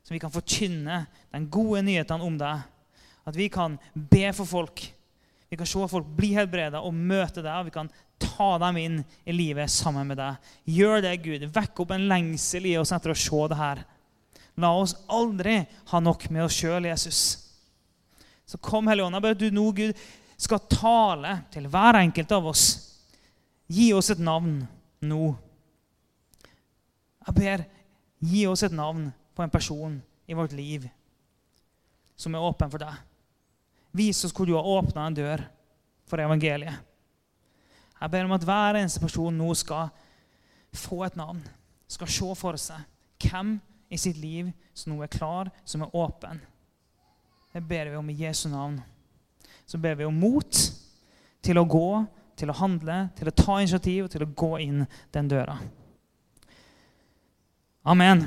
Så 0.02 0.12
vi 0.12 0.20
kan 0.20 0.32
forkynne 0.34 1.04
den 1.32 1.46
gode 1.50 1.84
nyheten 1.86 2.24
om 2.24 2.34
deg. 2.40 2.64
At 3.24 3.38
vi 3.38 3.46
kan 3.48 3.78
be 3.94 4.26
for 4.36 4.44
folk. 4.44 4.82
Vi 5.48 5.56
kan 5.56 5.68
se 5.70 5.86
folk 5.88 6.08
bli 6.16 6.32
helbreda 6.34 6.82
og 6.82 6.96
møte 6.96 7.44
deg. 7.44 7.54
og 7.54 7.70
Vi 7.70 7.76
kan 7.78 7.92
ta 8.24 8.54
dem 8.62 8.78
inn 8.80 8.98
i 9.24 9.34
livet 9.34 9.72
sammen 9.72 10.08
med 10.10 10.18
deg. 10.20 10.50
Gjør 10.64 11.04
det, 11.04 11.14
Gud. 11.24 11.46
Vekk 11.54 11.84
opp 11.84 11.94
en 11.94 12.08
lengsel 12.10 12.66
i 12.70 12.76
oss 12.80 12.92
etter 12.94 13.14
å 13.14 13.18
se 13.18 13.46
det 13.52 13.58
her. 13.60 13.84
La 14.60 14.70
oss 14.78 14.94
aldri 15.10 15.60
ha 15.90 16.00
nok 16.02 16.28
med 16.30 16.46
oss 16.46 16.58
sjøl, 16.60 16.88
Jesus. 16.90 17.22
Så 18.46 18.60
kom, 18.62 18.88
Hellige 18.90 19.08
Ånd. 19.08 19.18
Jeg 19.18 19.24
ber 19.24 19.36
at 19.36 19.42
du 19.42 19.48
nå, 19.54 19.66
Gud, 19.74 20.04
skal 20.38 20.66
tale 20.70 21.38
til 21.54 21.68
hver 21.70 22.00
enkelt 22.02 22.34
av 22.34 22.50
oss. 22.52 22.64
Gi 23.70 23.90
oss 23.96 24.12
et 24.12 24.22
navn 24.22 24.60
nå. 25.04 25.22
Jeg 27.24 27.36
ber, 27.38 27.64
gi 28.24 28.44
oss 28.46 28.64
et 28.66 28.74
navn 28.74 29.08
på 29.34 29.42
en 29.42 29.52
person 29.52 29.96
i 30.28 30.36
vårt 30.36 30.52
liv 30.56 30.86
som 32.16 32.34
er 32.34 32.44
åpen 32.46 32.70
for 32.70 32.82
deg. 32.82 32.94
Vis 33.94 34.24
oss 34.26 34.34
hvor 34.34 34.46
du 34.46 34.54
har 34.56 34.66
åpna 34.66 35.08
en 35.08 35.16
dør 35.16 35.42
for 36.08 36.22
evangeliet. 36.22 36.78
Jeg 38.00 38.10
ber 38.10 38.26
om 38.26 38.34
at 38.36 38.44
hver 38.44 38.80
eneste 38.80 39.02
person 39.02 39.36
nå 39.38 39.52
skal 39.56 39.92
få 40.74 41.04
et 41.06 41.16
navn, 41.16 41.40
skal 41.88 42.10
se 42.10 42.32
for 42.38 42.58
seg 42.60 42.82
hvem 43.24 43.54
i 43.94 43.98
sitt 44.00 44.18
liv 44.18 44.50
som 44.74 44.92
nå 44.92 45.04
er 45.04 45.12
klar, 45.12 45.50
som 45.64 45.84
er 45.84 45.94
åpen. 45.96 46.40
Det 47.54 47.62
ber 47.62 47.92
vi 47.92 48.00
om 48.00 48.10
i 48.10 48.18
Jesu 48.18 48.48
navn. 48.50 48.80
Så 49.66 49.78
ber 49.78 49.94
vi 49.94 50.04
om 50.04 50.16
mot 50.18 50.58
til 51.44 51.60
å 51.60 51.64
gå, 51.68 51.88
til 52.34 52.50
å 52.50 52.58
handle, 52.58 52.96
til 53.14 53.30
å 53.30 53.36
ta 53.38 53.60
initiativ 53.62 54.06
og 54.06 54.12
til 54.12 54.24
å 54.26 54.32
gå 54.34 54.50
inn 54.64 54.82
den 55.14 55.30
døra. 55.30 55.54
Amen. 57.86 58.26